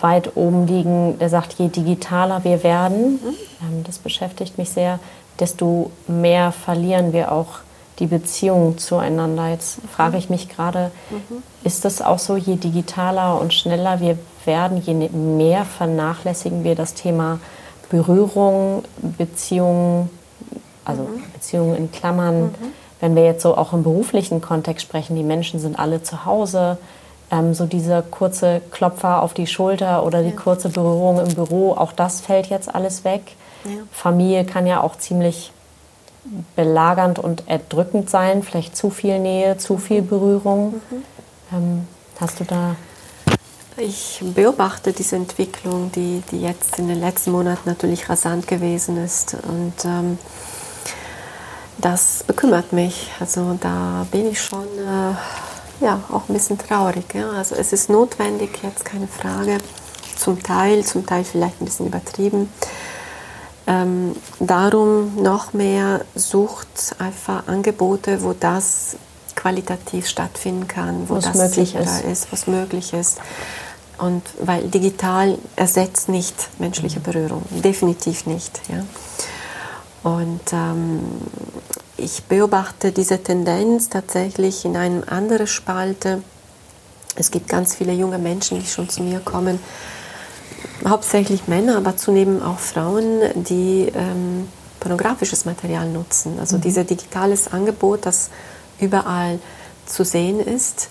weit 0.00 0.36
oben 0.36 0.66
liegen, 0.66 1.18
der 1.18 1.28
sagt, 1.28 1.54
je 1.54 1.68
digitaler 1.68 2.44
wir 2.44 2.62
werden, 2.62 3.12
mhm. 3.12 3.34
ähm, 3.62 3.84
das 3.84 3.98
beschäftigt 3.98 4.58
mich 4.58 4.70
sehr, 4.70 4.98
desto 5.40 5.90
mehr 6.06 6.52
verlieren 6.52 7.12
wir 7.12 7.32
auch 7.32 7.60
die 7.98 8.06
Beziehung 8.06 8.78
zueinander. 8.78 9.48
Jetzt 9.48 9.80
frage 9.94 10.18
ich 10.18 10.30
mich 10.30 10.48
gerade, 10.48 10.90
mhm. 11.10 11.42
ist 11.64 11.84
das 11.84 12.00
auch 12.02 12.18
so, 12.18 12.36
je 12.36 12.56
digitaler 12.56 13.40
und 13.40 13.52
schneller 13.52 14.00
wir 14.00 14.18
werden, 14.44 14.78
je 14.78 14.94
mehr 14.94 15.64
vernachlässigen 15.64 16.64
wir 16.64 16.74
das 16.74 16.94
Thema 16.94 17.40
Berührung, 17.90 18.84
Beziehungen, 19.16 20.10
also 20.84 21.02
mhm. 21.02 21.22
Beziehungen 21.32 21.76
in 21.76 21.92
Klammern. 21.92 22.42
Mhm. 22.44 22.54
Wenn 23.00 23.14
wir 23.14 23.24
jetzt 23.24 23.42
so 23.42 23.56
auch 23.56 23.72
im 23.72 23.84
beruflichen 23.84 24.40
Kontext 24.40 24.84
sprechen, 24.84 25.14
die 25.14 25.22
Menschen 25.22 25.60
sind 25.60 25.78
alle 25.78 26.02
zu 26.02 26.24
Hause, 26.24 26.78
ähm, 27.30 27.54
so 27.54 27.66
dieser 27.66 28.02
kurze 28.02 28.60
Klopfer 28.70 29.22
auf 29.22 29.34
die 29.34 29.46
Schulter 29.46 30.04
oder 30.04 30.22
die 30.22 30.30
ja. 30.30 30.36
kurze 30.36 30.68
Berührung 30.68 31.20
im 31.20 31.34
Büro, 31.34 31.72
auch 31.72 31.92
das 31.92 32.20
fällt 32.20 32.46
jetzt 32.46 32.74
alles 32.74 33.04
weg. 33.04 33.22
Ja. 33.64 33.82
Familie 33.92 34.44
kann 34.44 34.66
ja 34.66 34.82
auch 34.82 34.96
ziemlich 34.96 35.52
belagernd 36.56 37.18
und 37.18 37.48
erdrückend 37.48 38.10
sein, 38.10 38.42
vielleicht 38.42 38.76
zu 38.76 38.90
viel 38.90 39.18
Nähe, 39.18 39.56
zu 39.56 39.78
viel 39.78 40.02
Berührung. 40.02 40.80
Mhm. 40.90 41.02
Ähm, 41.52 41.88
hast 42.20 42.40
du 42.40 42.44
da 42.44 42.76
ich 43.80 44.20
beobachte 44.34 44.92
diese 44.92 45.14
Entwicklung, 45.16 45.92
die, 45.92 46.22
die 46.32 46.42
jetzt 46.42 46.78
in 46.80 46.88
den 46.88 47.00
letzten 47.00 47.30
Monaten 47.30 47.68
natürlich 47.68 48.08
rasant 48.08 48.48
gewesen 48.48 49.02
ist. 49.02 49.34
Und 49.34 49.84
ähm, 49.84 50.18
das 51.78 52.24
bekümmert 52.26 52.72
mich. 52.72 53.08
Also 53.20 53.56
da 53.60 54.04
bin 54.10 54.30
ich 54.30 54.42
schon 54.42 54.66
äh, 54.78 55.84
ja, 55.84 56.00
auch 56.10 56.28
ein 56.28 56.32
bisschen 56.32 56.58
traurig. 56.58 57.14
Ja? 57.14 57.30
Also 57.30 57.54
es 57.54 57.72
ist 57.72 57.88
notwendig, 57.88 58.50
jetzt 58.64 58.84
keine 58.84 59.06
Frage. 59.06 59.58
Zum 60.16 60.42
Teil, 60.42 60.84
zum 60.84 61.06
Teil 61.06 61.22
vielleicht 61.22 61.60
ein 61.62 61.64
bisschen 61.64 61.86
übertrieben. 61.86 62.52
Ähm, 63.68 64.16
darum 64.40 65.22
noch 65.22 65.52
mehr 65.52 66.00
sucht 66.14 66.96
einfach 66.98 67.46
Angebote, 67.48 68.22
wo 68.22 68.32
das 68.32 68.96
qualitativ 69.36 70.08
stattfinden 70.08 70.66
kann, 70.66 71.06
wo 71.08 71.16
was 71.16 71.32
das 71.32 71.52
sicherer 71.52 71.82
ist. 71.82 72.04
ist, 72.04 72.32
was 72.32 72.46
möglich 72.46 72.94
ist. 72.94 73.18
Und 73.98 74.22
weil 74.40 74.68
digital 74.68 75.36
ersetzt 75.54 76.08
nicht 76.08 76.34
menschliche 76.58 77.00
Berührung, 77.00 77.42
definitiv 77.50 78.24
nicht. 78.24 78.58
Ja. 78.68 78.84
Und 80.02 80.40
ähm, 80.52 81.00
ich 81.98 82.24
beobachte 82.24 82.90
diese 82.90 83.22
Tendenz 83.22 83.90
tatsächlich 83.90 84.64
in 84.64 84.78
einer 84.78 85.12
anderen 85.12 85.46
Spalte. 85.46 86.22
Es 87.16 87.30
gibt 87.30 87.48
ganz 87.48 87.74
viele 87.74 87.92
junge 87.92 88.18
Menschen, 88.18 88.60
die 88.60 88.66
schon 88.66 88.88
zu 88.88 89.02
mir 89.02 89.20
kommen, 89.20 89.58
hauptsächlich 90.86 91.48
Männer, 91.48 91.76
aber 91.76 91.96
zunehmend 91.96 92.42
auch 92.42 92.58
Frauen, 92.58 93.20
die 93.34 93.90
ähm, 93.94 94.48
pornografisches 94.80 95.44
Material 95.44 95.88
nutzen. 95.88 96.38
Also 96.38 96.56
mhm. 96.56 96.60
dieses 96.62 96.86
digitales 96.86 97.52
Angebot, 97.52 98.06
das 98.06 98.30
überall 98.80 99.38
zu 99.86 100.04
sehen 100.04 100.40
ist 100.40 100.88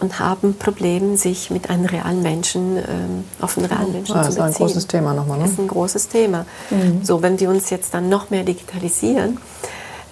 und 0.00 0.18
haben 0.18 0.54
Probleme, 0.56 1.16
sich 1.16 1.50
mit 1.50 1.68
einem 1.68 1.84
realen 1.84 2.22
Menschen 2.22 2.76
ähm, 2.76 3.24
auf 3.40 3.58
einen 3.58 3.66
realen 3.66 3.92
Menschen 3.92 4.14
ja, 4.14 4.22
zu 4.22 4.28
beziehen. 4.30 4.42
Das 4.42 4.50
ist 4.50 4.60
ein 4.60 4.66
großes 4.66 4.86
Thema 4.86 5.14
nochmal. 5.14 5.38
Ne? 5.38 5.44
Das 5.44 5.52
ist 5.52 5.58
ein 5.58 5.68
großes 5.68 6.08
Thema. 6.08 6.46
Mhm. 6.70 7.04
So, 7.04 7.22
wenn 7.22 7.38
wir 7.38 7.50
uns 7.50 7.70
jetzt 7.70 7.92
dann 7.92 8.08
noch 8.08 8.30
mehr 8.30 8.44
digitalisieren, 8.44 9.38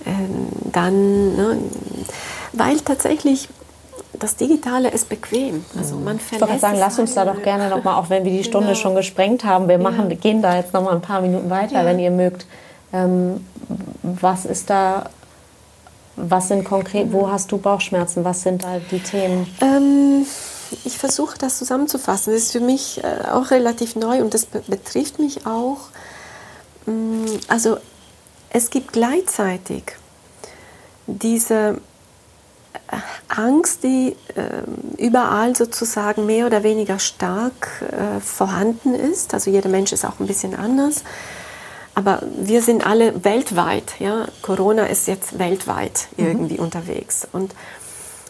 ähm, 0.05 0.49
dann, 0.73 1.37
ne, 1.37 1.59
weil 2.53 2.81
tatsächlich 2.81 3.49
das 4.19 4.37
Digitale 4.37 4.91
ist 4.91 5.09
bequem. 5.09 5.65
Also 5.77 5.97
man 5.97 6.19
ich 6.19 6.41
wollte 6.41 6.59
sagen, 6.59 6.79
lass 6.79 6.99
uns 6.99 7.15
da 7.15 7.25
doch 7.25 7.43
gerne 7.43 7.69
nochmal, 7.69 7.95
auch 7.97 8.11
wenn 8.11 8.25
wir 8.25 8.33
die 8.33 8.45
Stunde 8.45 8.69
genau. 8.69 8.79
schon 8.79 8.95
gesprengt 8.95 9.45
haben, 9.45 9.69
wir 9.69 9.79
machen, 9.79 10.11
ja. 10.11 10.17
gehen 10.17 10.43
da 10.43 10.57
jetzt 10.57 10.73
nochmal 10.73 10.95
ein 10.95 11.01
paar 11.01 11.21
Minuten 11.21 11.51
weiter, 11.51 11.81
ja. 11.81 11.85
wenn 11.85 11.99
ihr 11.99 12.11
mögt. 12.11 12.47
Ähm, 12.93 13.45
was 14.03 14.45
ist 14.45 14.71
da 14.71 15.11
was 16.21 16.49
sind 16.49 16.65
konkret, 16.65 17.13
wo 17.13 17.31
hast 17.31 17.53
du 17.53 17.59
Bauchschmerzen? 17.59 18.25
Was 18.25 18.43
sind 18.43 18.65
da 18.65 18.81
die 18.91 18.99
Themen? 18.99 19.47
Ähm, 19.61 20.27
ich 20.85 20.99
versuche 20.99 21.39
das 21.39 21.59
zusammenzufassen. 21.59 22.33
Das 22.33 22.43
ist 22.43 22.53
für 22.53 22.61
mich 22.61 23.03
äh, 23.05 23.29
auch 23.31 23.51
relativ 23.51 23.97
neu 23.97 24.21
und 24.21 24.35
das 24.35 24.47
be 24.47 24.63
betrifft 24.67 25.19
mich 25.19 25.47
auch. 25.47 25.79
Mm, 26.87 27.27
also 27.47 27.79
es 28.51 28.71
gibt 28.71 28.93
gleichzeitig 28.93 29.85
diese 31.07 31.81
Angst, 33.29 33.85
die 33.85 34.17
äh, 34.35 35.03
überall 35.03 35.55
sozusagen 35.55 36.27
mehr 36.27 36.47
oder 36.47 36.63
weniger 36.63 36.99
stark 36.99 37.83
äh, 37.83 38.21
vorhanden 38.21 38.95
ist. 38.95 39.35
Also 39.35 39.51
jeder 39.51 39.69
Mensch 39.69 39.93
ist 39.93 40.05
auch 40.05 40.21
ein 40.21 40.27
bisschen 40.27 40.55
anders. 40.55 41.05
Aber 41.95 42.23
wir 42.37 42.63
sind 42.63 42.87
alle 42.87 43.25
weltweit. 43.25 43.95
Ja? 43.99 44.27
Corona 44.43 44.85
ist 44.85 45.09
jetzt 45.09 45.39
weltweit 45.39 46.09
mhm. 46.17 46.27
irgendwie 46.27 46.55
mhm. 46.55 46.65
unterwegs. 46.65 47.27
Und, 47.33 47.55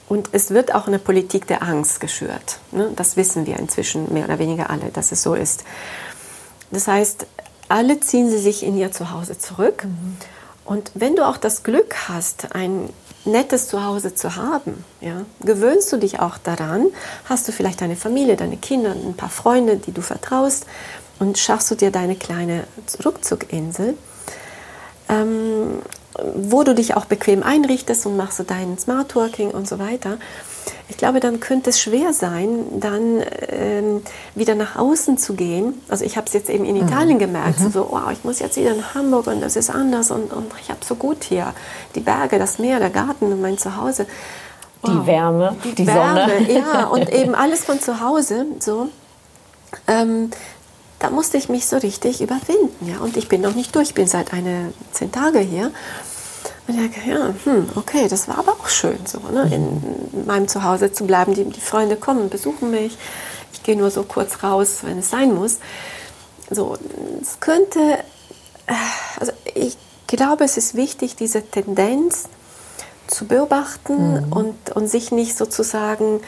und 0.08 0.30
es 0.32 0.50
wird 0.50 0.74
auch 0.74 0.86
eine 0.86 0.98
Politik 0.98 1.46
der 1.46 1.62
Angst 1.62 2.00
geschürt. 2.00 2.58
Ne? 2.72 2.90
Das 2.96 3.16
wissen 3.16 3.46
wir 3.46 3.58
inzwischen 3.58 4.12
mehr 4.12 4.24
oder 4.24 4.38
weniger 4.38 4.70
alle, 4.70 4.90
dass 4.92 5.12
es 5.12 5.22
so 5.22 5.34
ist. 5.34 5.64
Das 6.70 6.88
heißt, 6.88 7.26
alle 7.68 8.00
ziehen 8.00 8.30
sie 8.30 8.38
sich 8.38 8.62
in 8.62 8.76
ihr 8.76 8.90
Zuhause 8.90 9.38
zurück. 9.38 9.84
Mhm. 9.84 10.16
Und 10.64 10.90
wenn 10.94 11.16
du 11.16 11.26
auch 11.26 11.36
das 11.36 11.62
Glück 11.62 12.08
hast, 12.08 12.54
ein 12.54 12.90
nettes 13.28 13.68
Zuhause 13.68 14.14
zu 14.14 14.36
haben, 14.36 14.84
ja, 15.00 15.24
gewöhnst 15.40 15.92
du 15.92 15.96
dich 15.96 16.20
auch 16.20 16.38
daran, 16.38 16.86
hast 17.26 17.46
du 17.48 17.52
vielleicht 17.52 17.80
deine 17.80 17.96
Familie, 17.96 18.36
deine 18.36 18.56
Kinder, 18.56 18.92
ein 18.92 19.14
paar 19.14 19.30
Freunde, 19.30 19.76
die 19.76 19.92
du 19.92 20.02
vertraust? 20.02 20.66
Und 21.20 21.36
schaffst 21.36 21.70
du 21.70 21.74
dir 21.74 21.90
deine 21.90 22.14
kleine 22.14 22.64
Rückzuginsel, 23.04 23.96
ähm, 25.08 25.82
wo 26.34 26.62
du 26.62 26.74
dich 26.74 26.94
auch 26.94 27.06
bequem 27.06 27.42
einrichtest 27.42 28.06
und 28.06 28.16
machst 28.16 28.38
du 28.38 28.44
dein 28.44 28.78
Smart 28.78 29.14
Working 29.16 29.50
und 29.50 29.68
so 29.68 29.78
weiter. 29.78 30.18
Ich 30.88 30.96
glaube, 30.96 31.20
dann 31.20 31.40
könnte 31.40 31.70
es 31.70 31.80
schwer 31.80 32.12
sein, 32.12 32.64
dann 32.80 33.22
ähm, 33.48 34.02
wieder 34.34 34.54
nach 34.54 34.76
außen 34.76 35.18
zu 35.18 35.34
gehen. 35.34 35.80
Also 35.88 36.04
ich 36.04 36.16
habe 36.16 36.26
es 36.26 36.32
jetzt 36.32 36.50
eben 36.50 36.64
in 36.64 36.76
mhm. 36.76 36.88
Italien 36.88 37.18
gemerkt, 37.18 37.60
mhm. 37.60 37.70
so, 37.70 37.88
wow, 37.90 38.10
ich 38.12 38.24
muss 38.24 38.38
jetzt 38.38 38.56
wieder 38.56 38.72
in 38.72 38.94
Hamburg 38.94 39.26
und 39.26 39.40
das 39.40 39.56
ist 39.56 39.70
anders 39.70 40.10
und, 40.10 40.32
und 40.32 40.50
ich 40.60 40.70
habe 40.70 40.80
so 40.84 40.94
gut 40.94 41.24
hier. 41.24 41.52
Die 41.94 42.00
Berge, 42.00 42.38
das 42.38 42.58
Meer, 42.58 42.78
der 42.78 42.90
Garten 42.90 43.32
und 43.32 43.40
mein 43.40 43.58
Zuhause. 43.58 44.06
Wow. 44.82 44.92
Die 44.92 45.06
Wärme, 45.06 45.56
die, 45.64 45.74
die 45.74 45.86
Wärme, 45.86 46.28
Sonne. 46.28 46.52
Ja, 46.52 46.86
und 46.86 47.08
eben 47.12 47.34
alles 47.34 47.64
von 47.64 47.80
zu 47.80 48.00
Hause. 48.00 48.46
So. 48.60 48.88
Ähm, 49.86 50.30
da 50.98 51.10
musste 51.10 51.36
ich 51.36 51.48
mich 51.48 51.66
so 51.66 51.76
richtig 51.76 52.20
überwinden. 52.20 52.88
Ja? 52.88 52.98
Und 52.98 53.16
ich 53.16 53.28
bin 53.28 53.40
noch 53.40 53.54
nicht 53.54 53.74
durch, 53.74 53.88
ich 53.88 53.94
bin 53.94 54.06
seit 54.06 54.32
eine, 54.32 54.72
zehn 54.92 55.12
Tage 55.12 55.38
hier. 55.38 55.70
Und 56.68 56.74
ich 56.74 56.92
denke, 56.92 57.10
ja, 57.10 57.34
hm, 57.44 57.70
okay, 57.76 58.08
das 58.08 58.28
war 58.28 58.38
aber 58.38 58.52
auch 58.52 58.68
schön, 58.68 58.98
so 59.06 59.18
ne? 59.32 59.50
in 59.50 60.26
meinem 60.26 60.48
Zuhause 60.48 60.92
zu 60.92 61.06
bleiben. 61.06 61.32
Die, 61.32 61.44
die 61.44 61.60
Freunde 61.60 61.96
kommen, 61.96 62.28
besuchen 62.28 62.70
mich. 62.70 62.98
Ich 63.54 63.62
gehe 63.62 63.74
nur 63.74 63.90
so 63.90 64.02
kurz 64.02 64.42
raus, 64.42 64.80
wenn 64.82 64.98
es 64.98 65.08
sein 65.08 65.34
muss. 65.34 65.58
So, 66.50 66.76
es 67.22 67.40
könnte, 67.40 67.80
äh, 68.66 68.74
also 69.18 69.32
ich 69.54 69.78
glaube, 70.06 70.44
es 70.44 70.58
ist 70.58 70.74
wichtig, 70.74 71.16
diese 71.16 71.42
Tendenz 71.42 72.24
zu 73.06 73.26
beobachten 73.26 74.26
mhm. 74.26 74.32
und, 74.32 74.70
und 74.74 74.88
sich 74.88 75.10
nicht 75.10 75.38
sozusagen 75.38 76.20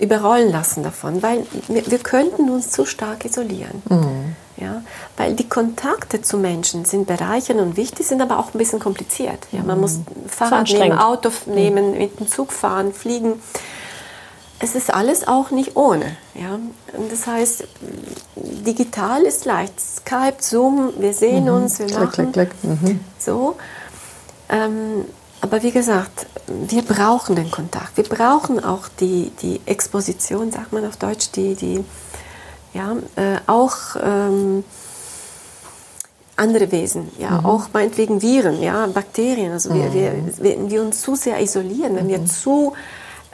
überrollen 0.00 0.50
lassen 0.50 0.82
davon, 0.82 1.22
weil 1.22 1.46
wir, 1.68 1.88
wir 1.88 1.98
könnten 1.98 2.50
uns 2.50 2.70
zu 2.70 2.84
stark 2.84 3.24
isolieren. 3.24 3.82
Mhm. 3.88 4.36
Ja, 4.56 4.82
weil 5.16 5.34
die 5.34 5.48
Kontakte 5.48 6.22
zu 6.22 6.38
Menschen 6.38 6.84
sind 6.84 7.08
bereichernd 7.08 7.60
und 7.60 7.76
wichtig, 7.76 8.06
sind 8.06 8.22
aber 8.22 8.38
auch 8.38 8.54
ein 8.54 8.58
bisschen 8.58 8.78
kompliziert. 8.78 9.40
Ja, 9.50 9.64
man 9.64 9.76
mhm. 9.76 9.80
muss 9.80 9.98
Fahrrad 10.28 10.70
nehmen, 10.70 10.96
Auto 10.96 11.30
mhm. 11.46 11.54
nehmen, 11.54 11.92
mhm. 11.92 11.98
mit 11.98 12.20
dem 12.20 12.28
Zug 12.28 12.52
fahren, 12.52 12.92
fliegen. 12.92 13.42
Es 14.60 14.76
ist 14.76 14.94
alles 14.94 15.26
auch 15.26 15.50
nicht 15.50 15.74
ohne. 15.74 16.16
Ja? 16.34 16.54
Und 16.96 17.10
das 17.10 17.26
heißt, 17.26 17.64
digital 18.36 19.22
ist 19.22 19.44
leicht. 19.44 19.80
Skype, 19.80 20.36
Zoom, 20.38 20.92
wir 20.98 21.14
sehen 21.14 21.44
mhm. 21.44 21.50
uns, 21.50 21.80
wir 21.80 21.86
klick, 21.86 21.98
machen 21.98 22.32
klick, 22.32 22.50
klick. 22.60 22.64
Mhm. 22.64 23.00
so. 23.18 23.56
Ähm, 24.48 25.04
aber 25.40 25.62
wie 25.62 25.72
gesagt, 25.72 26.26
wir 26.46 26.82
brauchen 26.82 27.36
den 27.36 27.50
Kontakt. 27.50 27.96
Wir 27.96 28.04
brauchen 28.04 28.64
auch 28.64 28.88
die, 29.00 29.30
die 29.42 29.60
Exposition, 29.66 30.52
sagt 30.52 30.72
man 30.72 30.86
auf 30.86 30.96
Deutsch, 30.96 31.32
die, 31.32 31.54
die 31.54 31.84
ja, 32.74 32.96
äh, 33.16 33.38
auch 33.46 33.76
ähm, 34.02 34.64
andere 36.36 36.72
Wesen, 36.72 37.10
ja, 37.18 37.40
mhm. 37.40 37.46
auch 37.46 37.68
meinetwegen 37.72 38.20
Viren, 38.20 38.60
ja, 38.62 38.86
Bakterien. 38.86 39.52
Also 39.52 39.70
mhm. 39.70 39.74
wir, 39.74 39.94
wir, 39.94 40.12
wenn 40.38 40.70
wir 40.70 40.82
uns 40.82 41.00
zu 41.00 41.14
sehr 41.14 41.40
isolieren, 41.40 41.96
wenn 41.96 42.06
mhm. 42.06 42.10
wir 42.10 42.26
zu 42.26 42.72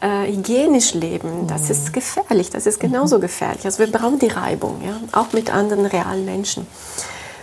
äh, 0.01 0.27
hygienisch 0.27 0.95
leben, 0.95 1.47
das 1.47 1.65
mhm. 1.65 1.71
ist 1.71 1.93
gefährlich, 1.93 2.51
das 2.51 2.67
ist 2.67 2.79
genauso 2.79 3.17
mhm. 3.17 3.23
gefährlich. 3.23 3.65
Also 3.65 3.79
wir 3.79 3.91
brauchen 3.91 4.19
die 4.19 4.29
Reibung, 4.29 4.83
ja, 4.87 5.01
auch 5.13 5.33
mit 5.33 5.53
anderen 5.53 5.87
realen 5.87 6.25
Menschen. 6.25 6.67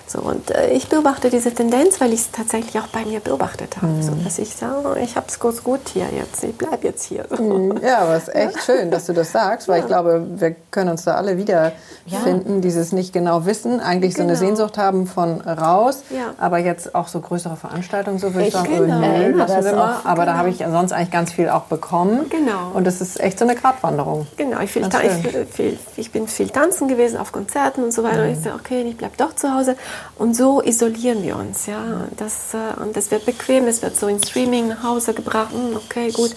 So, 0.08 0.20
und 0.20 0.52
äh, 0.52 0.70
ich 0.70 0.88
beobachte 0.88 1.30
diese 1.30 1.54
Tendenz, 1.54 2.00
weil 2.00 2.14
ich 2.14 2.22
es 2.22 2.32
tatsächlich 2.32 2.80
auch 2.80 2.88
bei 2.88 3.04
mir 3.04 3.20
beobachtet 3.20 3.78
habe. 3.78 3.88
Mhm. 3.88 4.02
So, 4.02 4.12
dass 4.24 4.40
ich 4.40 4.56
sage, 4.56 4.76
oh, 4.86 4.96
ich 4.98 5.16
habe 5.18 5.28
es 5.28 5.38
kurz 5.38 5.64
gut 5.64 5.82
hier 5.94 6.08
jetzt, 6.16 6.44
ich 6.44 6.58
bleibe 6.58 6.88
jetzt 6.88 7.04
hier. 7.04 7.26
So. 7.30 7.44
Mhm. 7.44 7.80
Ja, 7.84 8.00
aber 8.00 8.16
es 8.16 8.30
ist 8.30 8.36
echt 8.36 8.56
ja. 8.56 8.62
schön, 8.62 8.90
dass 8.90 9.06
du 9.06 9.14
das 9.14 9.34
sagst, 9.34 9.68
weil 9.68 9.80
ja. 9.80 9.84
ich 9.84 9.88
glaube, 9.88 10.26
wir 10.36 10.56
können 10.72 10.92
uns 10.92 11.04
da 11.04 11.16
alle 11.16 11.38
wiederfinden, 11.38 12.56
ja. 12.56 12.62
dieses 12.62 12.94
nicht 12.94 13.12
genau 13.12 13.46
wissen, 13.46 13.82
eigentlich 13.82 14.14
genau. 14.14 14.30
so 14.30 14.30
eine 14.30 14.40
genau. 14.40 14.48
Sehnsucht 14.48 14.78
haben 14.78 15.08
von 15.08 15.42
raus, 15.42 16.04
aber 16.38 16.60
jetzt 16.60 16.96
auch 16.96 17.10
so 17.10 17.20
größere 17.20 17.58
Veranstaltungen, 17.58 18.20
so 18.20 18.34
würde 18.34 18.48
ich, 18.48 18.48
ich 18.48 18.54
sagen, 18.54 18.78
genau. 18.78 19.00
nö, 19.00 19.32
lassen 19.32 19.66
wir 19.66 19.76
mal. 19.76 19.98
Aber 20.04 20.22
genau. 20.22 20.26
da 20.26 20.38
habe 20.38 20.50
ich 20.50 20.58
sonst 20.60 20.94
eigentlich 20.94 21.12
ganz 21.12 21.34
viel 21.34 21.50
auch 21.50 21.64
bekommen. 21.64 22.30
Genau. 22.30 22.72
Und 22.74 22.88
das 22.88 23.02
ist 23.02 23.20
echt 23.20 23.40
so 23.40 23.46
eine 23.46 23.56
Gratwanderung. 23.56 24.28
Genau, 24.38 24.62
ich, 24.62 24.72
viel, 24.72 24.88
ich, 24.88 25.54
viel, 25.54 25.80
ich 25.98 26.12
bin 26.12 26.28
viel 26.28 26.50
tanzen 26.50 26.88
gewesen 26.88 27.18
auf 27.18 27.32
Konzerten 27.32 27.84
und 27.84 27.94
so 27.94 28.04
weiter. 28.04 28.24
Mhm. 28.24 28.30
Und 28.30 28.38
ich 28.38 28.40
sage, 28.40 28.56
okay, 28.56 28.82
ich 28.84 28.98
bleibe 28.98 29.18
doch 29.18 29.36
zu 29.36 29.54
Hause. 29.54 29.76
Und 30.18 30.36
so 30.36 30.62
isolieren 30.62 31.24
wir 31.24 31.36
uns. 31.36 31.66
Ja? 31.66 32.08
Das, 32.18 32.54
äh, 32.54 32.82
und 32.82 32.96
das 32.96 33.12
wird 33.12 33.26
bequem, 33.26 33.68
es 33.68 33.82
wird 33.82 33.98
so 33.98 34.08
in 34.08 34.22
Streaming 34.22 34.70
nach 34.70 34.84
Hause 34.84 35.14
gebracht. 35.14 35.52
Hm, 35.52 35.76
okay, 35.76 36.12
gut. 36.12 36.36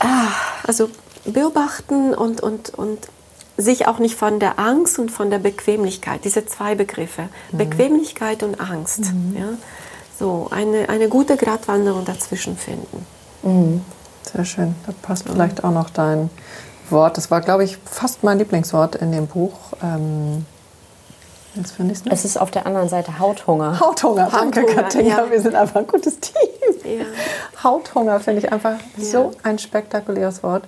Ah, 0.00 0.28
also 0.66 0.90
beobachten 1.24 2.14
und, 2.14 2.40
und, 2.40 2.70
und 2.70 3.08
sich 3.56 3.86
auch 3.86 3.98
nicht 3.98 4.16
von 4.16 4.40
der 4.40 4.58
Angst 4.58 4.98
und 4.98 5.10
von 5.10 5.30
der 5.30 5.38
Bequemlichkeit, 5.38 6.24
diese 6.24 6.46
zwei 6.46 6.74
Begriffe, 6.74 7.28
mhm. 7.52 7.58
Bequemlichkeit 7.58 8.42
und 8.42 8.60
Angst. 8.60 9.00
Mhm. 9.00 9.36
Ja? 9.36 9.48
So, 10.18 10.48
eine, 10.50 10.88
eine 10.88 11.08
gute 11.08 11.36
Gratwanderung 11.36 12.04
dazwischen 12.04 12.56
finden. 12.56 13.06
Mhm. 13.42 13.82
Sehr 14.32 14.44
schön. 14.44 14.74
Da 14.86 14.92
passt 15.02 15.28
vielleicht 15.28 15.64
auch 15.64 15.72
noch 15.72 15.90
dein 15.90 16.30
Wort. 16.90 17.16
Das 17.16 17.30
war, 17.30 17.40
glaube 17.40 17.64
ich, 17.64 17.78
fast 17.84 18.22
mein 18.22 18.38
Lieblingswort 18.38 18.94
in 18.96 19.12
dem 19.12 19.26
Buch. 19.26 19.54
Ähm, 19.82 20.46
Jetzt 21.54 21.72
finde 21.72 21.92
ich 21.92 22.00
es 22.10 22.24
ist 22.24 22.38
auf 22.38 22.50
der 22.50 22.66
anderen 22.66 22.88
Seite 22.88 23.18
Hauthunger. 23.18 23.78
Hauthunger, 23.78 24.28
danke 24.32 24.64
Katja. 24.64 25.02
Ja. 25.02 25.30
Wir 25.30 25.40
sind 25.40 25.54
einfach 25.54 25.80
ein 25.80 25.86
gutes 25.86 26.18
Team. 26.18 26.34
Ja. 26.84 27.04
Hauthunger 27.62 28.20
finde 28.20 28.40
ich 28.40 28.52
einfach 28.52 28.76
ja. 28.96 29.04
so 29.04 29.32
ein 29.42 29.58
spektakuläres 29.58 30.42
Wort. 30.42 30.64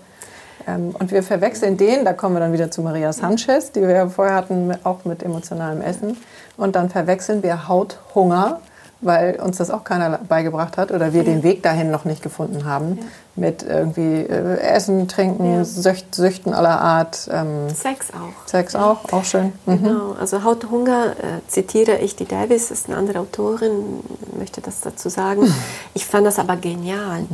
Ähm, 0.66 0.94
und 0.98 1.10
wir 1.10 1.22
verwechseln 1.22 1.76
den, 1.76 2.04
da 2.04 2.12
kommen 2.12 2.36
wir 2.36 2.40
dann 2.40 2.52
wieder 2.52 2.70
zu 2.70 2.82
Maria 2.82 3.12
Sanchez, 3.12 3.72
die 3.72 3.80
wir 3.80 4.08
vorher 4.08 4.34
hatten, 4.34 4.74
auch 4.84 5.04
mit 5.04 5.22
emotionalem 5.22 5.80
Essen. 5.80 6.18
Und 6.56 6.76
dann 6.76 6.90
verwechseln 6.90 7.42
wir 7.42 7.66
Hauthunger 7.68 8.60
weil 9.00 9.40
uns 9.40 9.58
das 9.58 9.70
auch 9.70 9.84
keiner 9.84 10.18
beigebracht 10.18 10.76
hat 10.76 10.90
oder 10.90 11.12
wir 11.12 11.22
ja. 11.22 11.32
den 11.32 11.42
Weg 11.42 11.62
dahin 11.62 11.90
noch 11.90 12.04
nicht 12.04 12.22
gefunden 12.22 12.64
haben. 12.64 12.98
Ja. 12.98 13.04
Mit 13.36 13.62
irgendwie 13.64 14.22
äh, 14.22 14.58
Essen, 14.60 15.08
Trinken, 15.08 15.56
ja. 15.56 15.64
Sücht, 15.64 16.14
Süchten 16.14 16.54
aller 16.54 16.80
Art. 16.80 17.28
Ähm, 17.32 17.68
Sex 17.68 18.08
auch. 18.10 18.48
Sex 18.48 18.76
auch, 18.76 19.12
auch 19.12 19.24
schön. 19.24 19.52
Mhm. 19.66 19.82
Genau, 19.82 20.12
also 20.18 20.44
Hauthunger 20.44 21.12
äh, 21.12 21.48
zitiere 21.48 21.98
ich 21.98 22.14
die 22.16 22.26
Davis, 22.26 22.70
ist 22.70 22.88
eine 22.88 22.96
andere 22.96 23.18
Autorin, 23.18 24.00
möchte 24.38 24.60
das 24.60 24.80
dazu 24.80 25.08
sagen. 25.08 25.52
Ich 25.94 26.06
fand 26.06 26.26
das 26.26 26.38
aber 26.38 26.56
genial. 26.56 27.20
Mhm. 27.22 27.28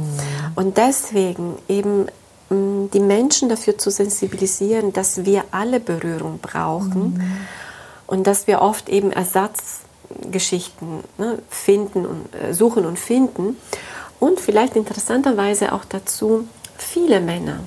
Und 0.54 0.76
deswegen 0.76 1.54
eben 1.68 2.06
mh, 2.50 2.88
die 2.92 3.00
Menschen 3.00 3.48
dafür 3.48 3.78
zu 3.78 3.90
sensibilisieren, 3.90 4.92
dass 4.92 5.24
wir 5.24 5.44
alle 5.50 5.80
Berührung 5.80 6.38
brauchen 6.40 7.14
mhm. 7.14 7.36
und 8.06 8.26
dass 8.26 8.46
wir 8.46 8.60
oft 8.60 8.88
eben 8.88 9.12
Ersatz 9.12 9.80
Geschichten 10.30 11.04
ne, 11.18 11.38
finden 11.48 12.06
und 12.06 12.34
äh, 12.34 12.52
suchen 12.52 12.84
und 12.86 12.98
finden. 12.98 13.56
Und 14.18 14.40
vielleicht 14.40 14.76
interessanterweise 14.76 15.72
auch 15.72 15.84
dazu 15.84 16.46
viele 16.76 17.20
Männer, 17.20 17.60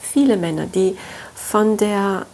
viele 0.00 0.36
Männer, 0.36 0.66
die 0.66 0.96
von 1.34 1.76
der 1.76 2.26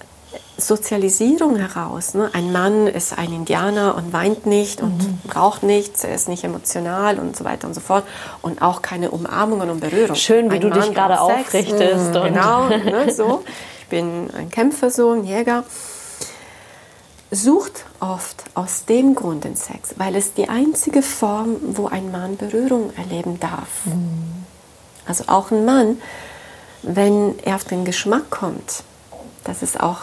Sozialisierung 0.57 1.57
heraus, 1.57 2.14
ne, 2.14 2.31
ein 2.35 2.53
Mann 2.53 2.87
ist 2.87 3.18
ein 3.18 3.33
Indianer 3.33 3.97
und 3.97 4.12
weint 4.12 4.47
nicht 4.47 4.81
und 4.83 4.99
mhm. 4.99 5.18
braucht 5.27 5.62
nichts, 5.62 6.05
er 6.05 6.14
ist 6.14 6.29
nicht 6.29 6.45
emotional 6.45 7.18
und 7.18 7.37
so 7.37 7.45
weiter 7.45 7.66
und 7.66 7.75
so 7.75 7.81
fort 7.81 8.05
und 8.43 8.62
auch 8.62 8.83
keine 8.83 9.11
Umarmungen 9.11 9.70
und 9.70 9.81
Berührung. 9.81 10.14
Schön, 10.14 10.51
wie 10.51 10.57
ein 10.57 10.61
du 10.61 10.68
Mann 10.68 10.81
dich 10.81 10.95
gerade 10.95 11.20
aufrichtest. 11.20 12.11
Mhm, 12.11 12.23
genau, 12.23 12.68
ne, 12.68 13.12
so. 13.14 13.45
Ich 13.81 13.87
bin 13.89 14.31
ein 14.35 14.51
Kämpfer, 14.51 14.91
so 14.91 15.11
ein 15.11 15.25
Jäger 15.25 15.64
sucht 17.33 17.87
oft 17.99 18.45
aus 18.55 18.85
dem 18.85 19.14
Grund 19.14 19.45
den 19.45 19.57
Sex, 19.57 19.95
weil 19.97 20.14
es 20.14 20.35
die 20.35 20.49
einzige 20.49 21.03
Form, 21.03 21.57
wo 21.62 21.89
ein 21.89 22.12
Mann 22.12 22.37
Berührung 22.37 22.93
erleben 22.97 23.41
darf. 23.41 23.87
Mhm. 23.87 24.45
Also 25.07 25.24
auch 25.26 25.51
ein 25.51 25.64
Mann, 25.64 25.97
wenn 26.83 27.39
er 27.41 27.57
auf 27.57 27.64
den 27.64 27.85
Geschmack 27.85 28.30
kommt, 28.30 28.85
dass 29.45 29.62
es 29.62 29.78
auch 29.78 30.01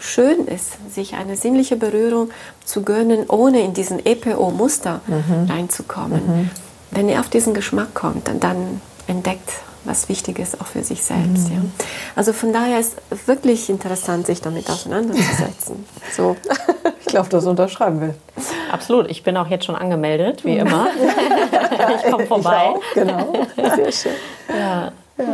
schön 0.00 0.46
ist, 0.46 0.72
sich 0.92 1.14
eine 1.14 1.36
sinnliche 1.36 1.76
Berührung 1.76 2.30
zu 2.64 2.82
gönnen, 2.82 3.26
ohne 3.28 3.60
in 3.60 3.74
diesen 3.74 4.04
EPO-Muster 4.04 5.02
mhm. 5.06 5.50
reinzukommen. 5.50 6.26
Mhm. 6.26 6.50
Wenn 6.90 7.08
er 7.08 7.20
auf 7.20 7.28
diesen 7.28 7.52
Geschmack 7.52 7.94
kommt, 7.94 8.26
dann, 8.26 8.40
dann 8.40 8.80
entdeckt 9.06 9.50
was 9.84 10.08
Wichtiges 10.08 10.60
auch 10.60 10.66
für 10.66 10.82
sich 10.82 11.02
selbst. 11.02 11.50
Mhm. 11.50 11.54
Ja. 11.54 11.62
Also 12.16 12.32
von 12.32 12.52
daher 12.52 12.78
ist 12.78 12.96
es 13.10 13.28
wirklich 13.28 13.68
interessant, 13.68 14.26
sich 14.26 14.40
damit 14.40 14.68
auseinanderzusetzen. 14.68 15.84
so. 16.16 16.36
Ich 17.00 17.06
glaube, 17.06 17.28
das 17.28 17.46
unterschreiben 17.46 18.00
will. 18.00 18.14
Absolut. 18.72 19.10
Ich 19.10 19.22
bin 19.22 19.36
auch 19.36 19.48
jetzt 19.48 19.64
schon 19.66 19.76
angemeldet, 19.76 20.44
wie 20.44 20.58
immer. 20.58 20.88
ich 22.04 22.10
komme 22.10 22.26
vorbei. 22.26 22.74
Ich 22.74 22.76
auch, 22.76 22.94
genau. 22.94 23.32
Sehr 23.76 23.92
schön. 23.92 24.12
Ja. 24.48 24.92
ja. 25.18 25.24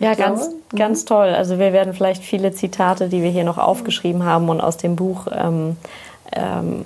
Ja, 0.00 0.14
ganz, 0.14 0.48
ganz 0.74 1.04
toll. 1.04 1.28
Also 1.28 1.58
wir 1.58 1.74
werden 1.74 1.92
vielleicht 1.92 2.24
viele 2.24 2.52
Zitate, 2.52 3.08
die 3.08 3.22
wir 3.22 3.30
hier 3.30 3.44
noch 3.44 3.58
aufgeschrieben 3.58 4.24
haben 4.24 4.48
und 4.48 4.60
aus 4.60 4.78
dem 4.78 4.96
Buch 4.96 5.26
ähm, 5.30 5.76
ähm, 6.32 6.84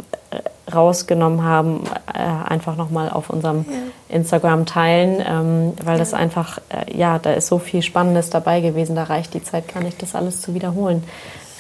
rausgenommen 0.72 1.42
haben, 1.42 1.84
äh, 2.12 2.18
einfach 2.18 2.76
nochmal 2.76 3.10
auf 3.10 3.30
unserem 3.30 3.64
ja. 3.68 4.16
Instagram 4.16 4.66
teilen, 4.66 5.22
ähm, 5.26 5.72
weil 5.84 5.94
ja. 5.94 5.98
das 5.98 6.14
einfach, 6.14 6.58
äh, 6.68 6.96
ja, 6.96 7.18
da 7.18 7.32
ist 7.32 7.48
so 7.48 7.58
viel 7.58 7.82
Spannendes 7.82 8.30
dabei 8.30 8.60
gewesen, 8.60 8.96
da 8.96 9.04
reicht 9.04 9.34
die 9.34 9.42
Zeit 9.42 9.72
gar 9.72 9.82
nicht, 9.82 10.00
das 10.02 10.14
alles 10.14 10.40
zu 10.40 10.54
wiederholen. 10.54 11.04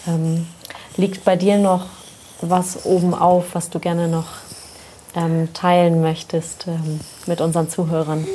Ähm, 0.06 0.46
liegt 0.96 1.24
bei 1.24 1.36
dir 1.36 1.58
noch 1.58 1.86
was 2.40 2.84
oben 2.84 3.14
auf, 3.14 3.54
was 3.54 3.70
du 3.70 3.78
gerne 3.78 4.08
noch 4.08 4.26
ähm, 5.16 5.52
teilen 5.52 6.00
möchtest 6.00 6.66
ähm, 6.66 7.00
mit 7.26 7.40
unseren 7.40 7.68
Zuhörern? 7.68 8.26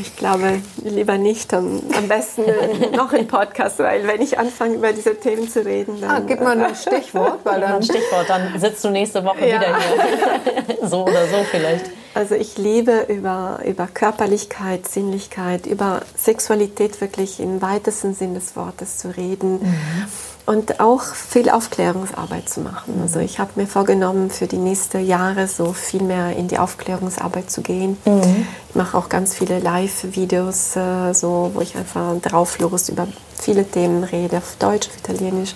Ich 0.00 0.16
glaube, 0.16 0.60
lieber 0.84 1.18
nicht. 1.18 1.52
Am, 1.54 1.80
am 1.96 2.08
besten 2.08 2.42
noch 2.96 3.12
ein 3.12 3.26
Podcast, 3.26 3.78
weil 3.80 4.06
wenn 4.06 4.20
ich 4.20 4.38
anfange, 4.38 4.76
über 4.76 4.92
diese 4.92 5.18
Themen 5.18 5.48
zu 5.48 5.64
reden, 5.64 6.00
dann... 6.00 6.10
Ah, 6.10 6.20
gib 6.26 6.40
mal 6.40 6.60
ein 6.60 6.74
Stichwort. 6.74 7.40
Weil 7.44 7.60
dann 7.60 7.74
ein 7.74 7.82
Stichwort, 7.82 8.28
dann 8.28 8.58
sitzt 8.58 8.84
du 8.84 8.90
nächste 8.90 9.24
Woche 9.24 9.46
ja. 9.46 9.56
wieder 9.56 9.76
hier. 9.78 10.76
so 10.88 11.02
oder 11.02 11.26
so 11.26 11.44
vielleicht. 11.50 11.90
Also 12.14 12.34
ich 12.34 12.58
liebe 12.58 13.06
über, 13.08 13.60
über 13.64 13.88
Körperlichkeit, 13.92 14.86
Sinnlichkeit, 14.86 15.66
über 15.66 16.02
Sexualität 16.16 17.00
wirklich 17.00 17.40
im 17.40 17.62
weitesten 17.62 18.14
Sinn 18.14 18.34
des 18.34 18.54
Wortes 18.54 18.98
zu 18.98 19.16
reden. 19.16 19.60
Mhm 19.62 20.06
und 20.44 20.80
auch 20.80 21.02
viel 21.02 21.48
Aufklärungsarbeit 21.50 22.48
zu 22.48 22.60
machen. 22.60 22.98
Also 23.00 23.20
ich 23.20 23.38
habe 23.38 23.52
mir 23.56 23.66
vorgenommen, 23.66 24.30
für 24.30 24.46
die 24.46 24.56
nächsten 24.56 25.04
Jahre 25.06 25.46
so 25.46 25.72
viel 25.72 26.02
mehr 26.02 26.36
in 26.36 26.48
die 26.48 26.58
Aufklärungsarbeit 26.58 27.50
zu 27.50 27.62
gehen. 27.62 27.96
Mhm. 28.04 28.46
Ich 28.68 28.74
mache 28.74 28.98
auch 28.98 29.08
ganz 29.08 29.34
viele 29.34 29.60
Live-Videos, 29.60 30.76
äh, 30.76 31.12
so, 31.12 31.52
wo 31.54 31.60
ich 31.60 31.76
einfach 31.76 32.14
drauflos 32.20 32.88
über 32.88 33.06
viele 33.38 33.64
Themen 33.64 34.04
rede, 34.04 34.38
auf 34.38 34.56
Deutsch, 34.58 34.88
auf 34.88 34.96
Italienisch, 34.98 35.54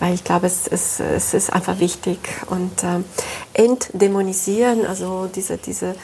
weil 0.00 0.14
ich 0.14 0.24
glaube, 0.24 0.46
es, 0.46 0.66
es, 0.66 1.00
es 1.00 1.34
ist 1.34 1.52
einfach 1.52 1.78
wichtig. 1.78 2.18
Und 2.48 2.82
äh, 2.84 3.62
entdämonisieren, 3.62 4.86
also 4.86 5.28
diese, 5.34 5.58
diese 5.58 5.94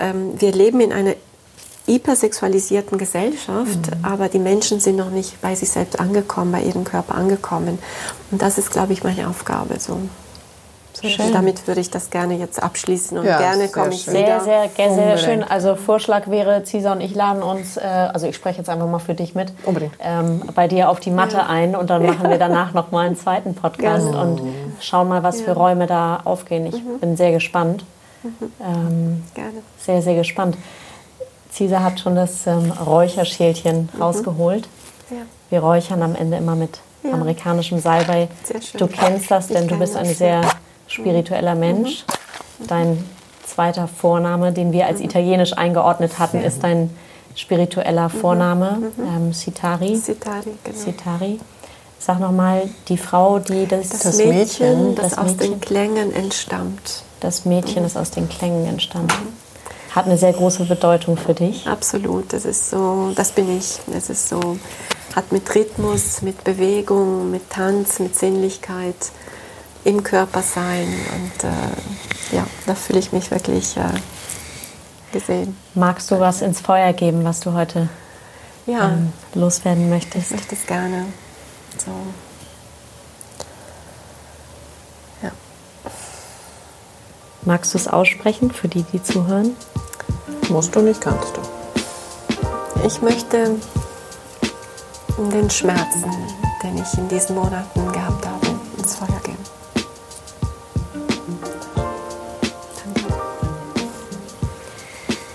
ähm, 0.00 0.40
wir 0.40 0.52
leben 0.52 0.80
in 0.80 0.92
einer 0.92 1.14
hypersexualisierten 1.90 2.98
Gesellschaft, 2.98 3.90
mhm. 3.90 4.04
aber 4.04 4.28
die 4.28 4.38
Menschen 4.38 4.80
sind 4.80 4.96
noch 4.96 5.10
nicht 5.10 5.40
bei 5.40 5.54
sich 5.54 5.70
selbst 5.70 5.98
angekommen, 5.98 6.52
bei 6.52 6.62
ihrem 6.62 6.84
Körper 6.84 7.14
angekommen. 7.14 7.78
Und 8.30 8.40
das 8.40 8.58
ist, 8.58 8.70
glaube 8.70 8.92
ich, 8.92 9.02
meine 9.02 9.28
Aufgabe. 9.28 9.78
So. 9.78 9.98
Schön. 11.02 11.32
Damit 11.32 11.66
würde 11.66 11.80
ich 11.80 11.90
das 11.90 12.10
gerne 12.10 12.34
jetzt 12.34 12.62
abschließen 12.62 13.16
und 13.16 13.24
ja, 13.24 13.38
gerne 13.38 13.68
komme 13.68 13.88
ich 13.90 14.02
schön. 14.02 14.14
wieder. 14.14 14.40
Sehr, 14.40 14.68
sehr, 14.76 14.94
sehr, 14.94 15.18
schön. 15.18 15.42
Also 15.42 15.74
Vorschlag 15.74 16.28
wäre, 16.28 16.62
Cisa 16.64 16.92
und 16.92 17.00
ich 17.00 17.14
laden 17.14 17.42
uns, 17.42 17.78
äh, 17.78 17.80
also 17.80 18.26
ich 18.26 18.36
spreche 18.36 18.58
jetzt 18.58 18.68
einfach 18.68 18.86
mal 18.86 18.98
für 18.98 19.14
dich 19.14 19.34
mit, 19.34 19.52
Unbedingt. 19.64 19.92
Ähm, 19.98 20.42
bei 20.54 20.68
dir 20.68 20.90
auf 20.90 21.00
die 21.00 21.10
Matte 21.10 21.38
ja. 21.38 21.46
ein 21.46 21.74
und 21.74 21.88
dann 21.88 22.04
machen 22.04 22.28
wir 22.28 22.36
danach 22.38 22.74
noch 22.74 22.90
mal 22.90 23.06
einen 23.06 23.16
zweiten 23.16 23.54
Podcast 23.54 24.12
ja. 24.12 24.20
und 24.20 24.42
schauen 24.80 25.08
mal, 25.08 25.22
was 25.22 25.40
für 25.40 25.52
Räume 25.52 25.86
da 25.86 26.20
aufgehen. 26.24 26.66
Ich 26.66 26.82
mhm. 26.84 26.98
bin 27.00 27.16
sehr 27.16 27.32
gespannt. 27.32 27.84
Mhm. 28.22 28.52
Ähm, 28.60 29.22
gerne. 29.34 29.62
Sehr, 29.78 30.02
sehr 30.02 30.16
gespannt. 30.16 30.58
Cisa 31.52 31.82
hat 31.82 32.00
schon 32.00 32.14
das 32.14 32.46
ähm, 32.46 32.72
Räucherschälchen 32.72 33.88
mhm. 33.92 34.02
rausgeholt. 34.02 34.68
Ja. 35.10 35.16
Wir 35.50 35.60
räuchern 35.60 36.02
am 36.02 36.14
Ende 36.14 36.36
immer 36.36 36.54
mit 36.54 36.78
ja. 37.02 37.12
amerikanischem 37.12 37.80
Salbei. 37.80 38.28
Du 38.74 38.86
kennst 38.86 39.30
das, 39.30 39.48
denn 39.48 39.66
du 39.66 39.78
bist 39.78 39.96
ein 39.96 40.14
sehr 40.14 40.42
spiritueller 40.86 41.54
mhm. 41.54 41.60
Mensch. 41.60 42.04
Mhm. 42.58 42.66
Dein 42.66 43.04
zweiter 43.46 43.88
Vorname, 43.88 44.52
den 44.52 44.72
wir 44.72 44.86
als 44.86 45.00
mhm. 45.00 45.06
italienisch 45.06 45.56
eingeordnet 45.56 46.18
hatten, 46.18 46.40
ist 46.42 46.62
dein 46.62 46.90
spiritueller 47.34 48.08
mhm. 48.08 48.20
Vorname, 48.20 48.70
mhm. 48.96 49.04
ähm, 49.04 49.32
Sitari. 49.32 49.96
Sitari, 49.96 50.50
genau. 50.62 50.78
Sitari. 50.78 51.40
Sag 51.98 52.18
nochmal, 52.18 52.62
die 52.88 52.96
Frau, 52.96 53.38
die 53.38 53.66
das... 53.66 53.90
Das, 53.90 54.02
das 54.02 54.18
Mädchen, 54.18 54.94
das, 54.94 55.10
das 55.10 55.18
aus 55.18 55.32
Mädchen, 55.32 55.50
den 55.50 55.60
Klängen 55.60 56.14
entstammt. 56.14 57.02
Das 57.20 57.44
Mädchen, 57.44 57.82
das 57.82 57.96
aus 57.96 58.10
den 58.10 58.28
Klängen 58.28 58.66
entstammt. 58.66 59.12
Hat 59.94 60.06
eine 60.06 60.16
sehr 60.16 60.32
große 60.32 60.64
Bedeutung 60.64 61.16
für 61.16 61.34
dich. 61.34 61.66
Absolut, 61.66 62.32
das 62.32 62.44
ist 62.44 62.70
so, 62.70 63.12
das 63.14 63.32
bin 63.32 63.58
ich. 63.58 63.78
Es 63.92 64.08
ist 64.08 64.28
so, 64.28 64.58
hat 65.16 65.32
mit 65.32 65.52
Rhythmus, 65.54 66.22
mit 66.22 66.44
Bewegung, 66.44 67.30
mit 67.30 67.50
Tanz, 67.50 67.98
mit 67.98 68.14
Sinnlichkeit 68.14 68.94
im 69.84 70.02
Körper 70.02 70.42
sein. 70.42 70.86
Und 70.86 71.44
äh, 71.44 72.36
ja, 72.36 72.46
da 72.66 72.74
fühle 72.74 73.00
ich 73.00 73.12
mich 73.12 73.30
wirklich 73.30 73.76
äh, 73.76 73.82
gesehen. 75.12 75.56
Magst 75.74 76.10
du 76.10 76.20
was 76.20 76.42
ins 76.42 76.60
Feuer 76.60 76.92
geben, 76.92 77.24
was 77.24 77.40
du 77.40 77.52
heute 77.52 77.88
ja. 78.66 78.90
ähm, 78.90 79.12
loswerden 79.34 79.90
möchtest? 79.90 80.30
Ich 80.30 80.36
möchte 80.36 80.54
es 80.54 80.66
gerne. 80.66 81.06
So. 81.78 81.90
Magst 87.42 87.72
du 87.72 87.78
es 87.78 87.88
aussprechen 87.88 88.50
für 88.50 88.68
die, 88.68 88.82
die 88.82 89.02
zuhören? 89.02 89.56
Musst 90.50 90.76
du 90.76 90.80
nicht, 90.80 91.00
kannst 91.00 91.36
du. 91.36 91.40
Ich 92.86 93.00
möchte 93.00 93.56
den 95.16 95.50
Schmerzen, 95.50 96.04
den 96.62 96.76
ich 96.76 96.98
in 96.98 97.08
diesen 97.08 97.36
Monaten 97.36 97.92
gehabt 97.92 98.26
habe, 98.26 98.46
ins 98.76 98.94
Feuer 98.94 99.20
geben. 99.22 99.38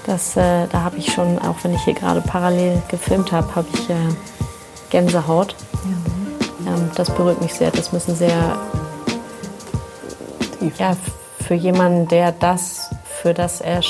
Das, 0.05 0.37
äh, 0.37 0.67
da 0.67 0.83
habe 0.83 0.97
ich 0.97 1.11
schon, 1.11 1.39
auch 1.39 1.55
wenn 1.63 1.73
ich 1.73 1.81
hier 1.81 1.95
gerade 1.95 2.21
parallel 2.21 2.83
gefilmt 2.89 3.31
habe, 3.31 3.55
habe 3.55 3.67
ich 3.73 3.89
äh, 3.89 3.95
Gänsehaut. 4.91 5.55
Ja. 6.65 6.71
Ähm, 6.71 6.91
das 6.95 7.09
berührt 7.09 7.41
mich 7.41 7.53
sehr. 7.53 7.71
Das 7.71 7.91
müssen 7.91 8.15
sehr, 8.15 8.57
Tief. 10.59 10.77
ja, 10.77 10.95
für 11.45 11.53
jemanden, 11.53 12.07
der 12.07 12.31
das, 12.31 12.89
für 13.21 13.33
das 13.33 13.61
er 13.61 13.81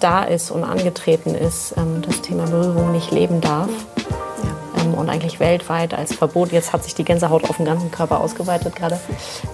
da 0.00 0.22
ist 0.22 0.50
und 0.50 0.64
angetreten 0.64 1.34
ist, 1.34 1.74
ähm, 1.76 2.02
das 2.02 2.22
Thema 2.22 2.46
Berührung 2.46 2.92
nicht 2.92 3.10
leben 3.10 3.40
darf. 3.40 3.68
Ja. 3.96 4.82
Ähm, 4.82 4.94
und 4.94 5.10
eigentlich 5.10 5.40
weltweit 5.40 5.92
als 5.92 6.14
Verbot, 6.14 6.52
jetzt 6.52 6.72
hat 6.72 6.84
sich 6.84 6.94
die 6.94 7.04
Gänsehaut 7.04 7.48
auf 7.50 7.56
den 7.56 7.66
ganzen 7.66 7.90
Körper 7.90 8.20
ausgeweitet 8.20 8.76
gerade, 8.76 8.98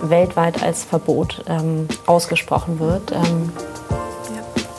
weltweit 0.02 0.62
als 0.62 0.84
Verbot 0.84 1.42
ähm, 1.48 1.88
ausgesprochen 2.06 2.78
wird. 2.78 3.10
Ähm, 3.12 3.52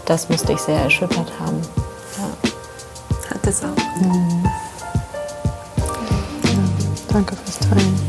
das 0.05 0.29
musste 0.29 0.53
ich 0.53 0.59
sehr 0.59 0.79
erschüttert 0.79 1.31
haben. 1.39 1.61
Ja. 2.17 3.31
Hat 3.31 3.47
es 3.47 3.63
auch. 3.63 4.01
Mhm. 4.01 4.45
Ja, 6.43 6.59
danke 7.11 7.35
fürs 7.35 7.59
Teilen. 7.59 8.04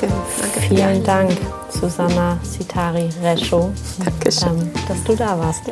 Danke, 0.00 0.14
danke. 0.40 0.60
Vielen 0.60 1.04
Dank, 1.04 1.30
Susanna 1.70 2.38
Sitari 2.42 3.08
Rescho, 3.22 3.72
ähm, 4.04 4.70
dass 4.88 5.02
du 5.04 5.14
da 5.14 5.38
warst. 5.38 5.62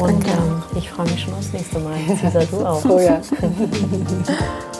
Und 0.00 0.26
ähm, 0.26 0.62
ich 0.76 0.90
freue 0.90 1.06
mich 1.06 1.22
schon 1.22 1.34
aufs 1.34 1.52
nächste 1.52 1.78
Mal. 1.78 1.98
Cesar, 2.20 2.44
du 2.46 2.64
auch. 2.64 2.84
Oh 2.86 2.98
ja. 2.98 3.20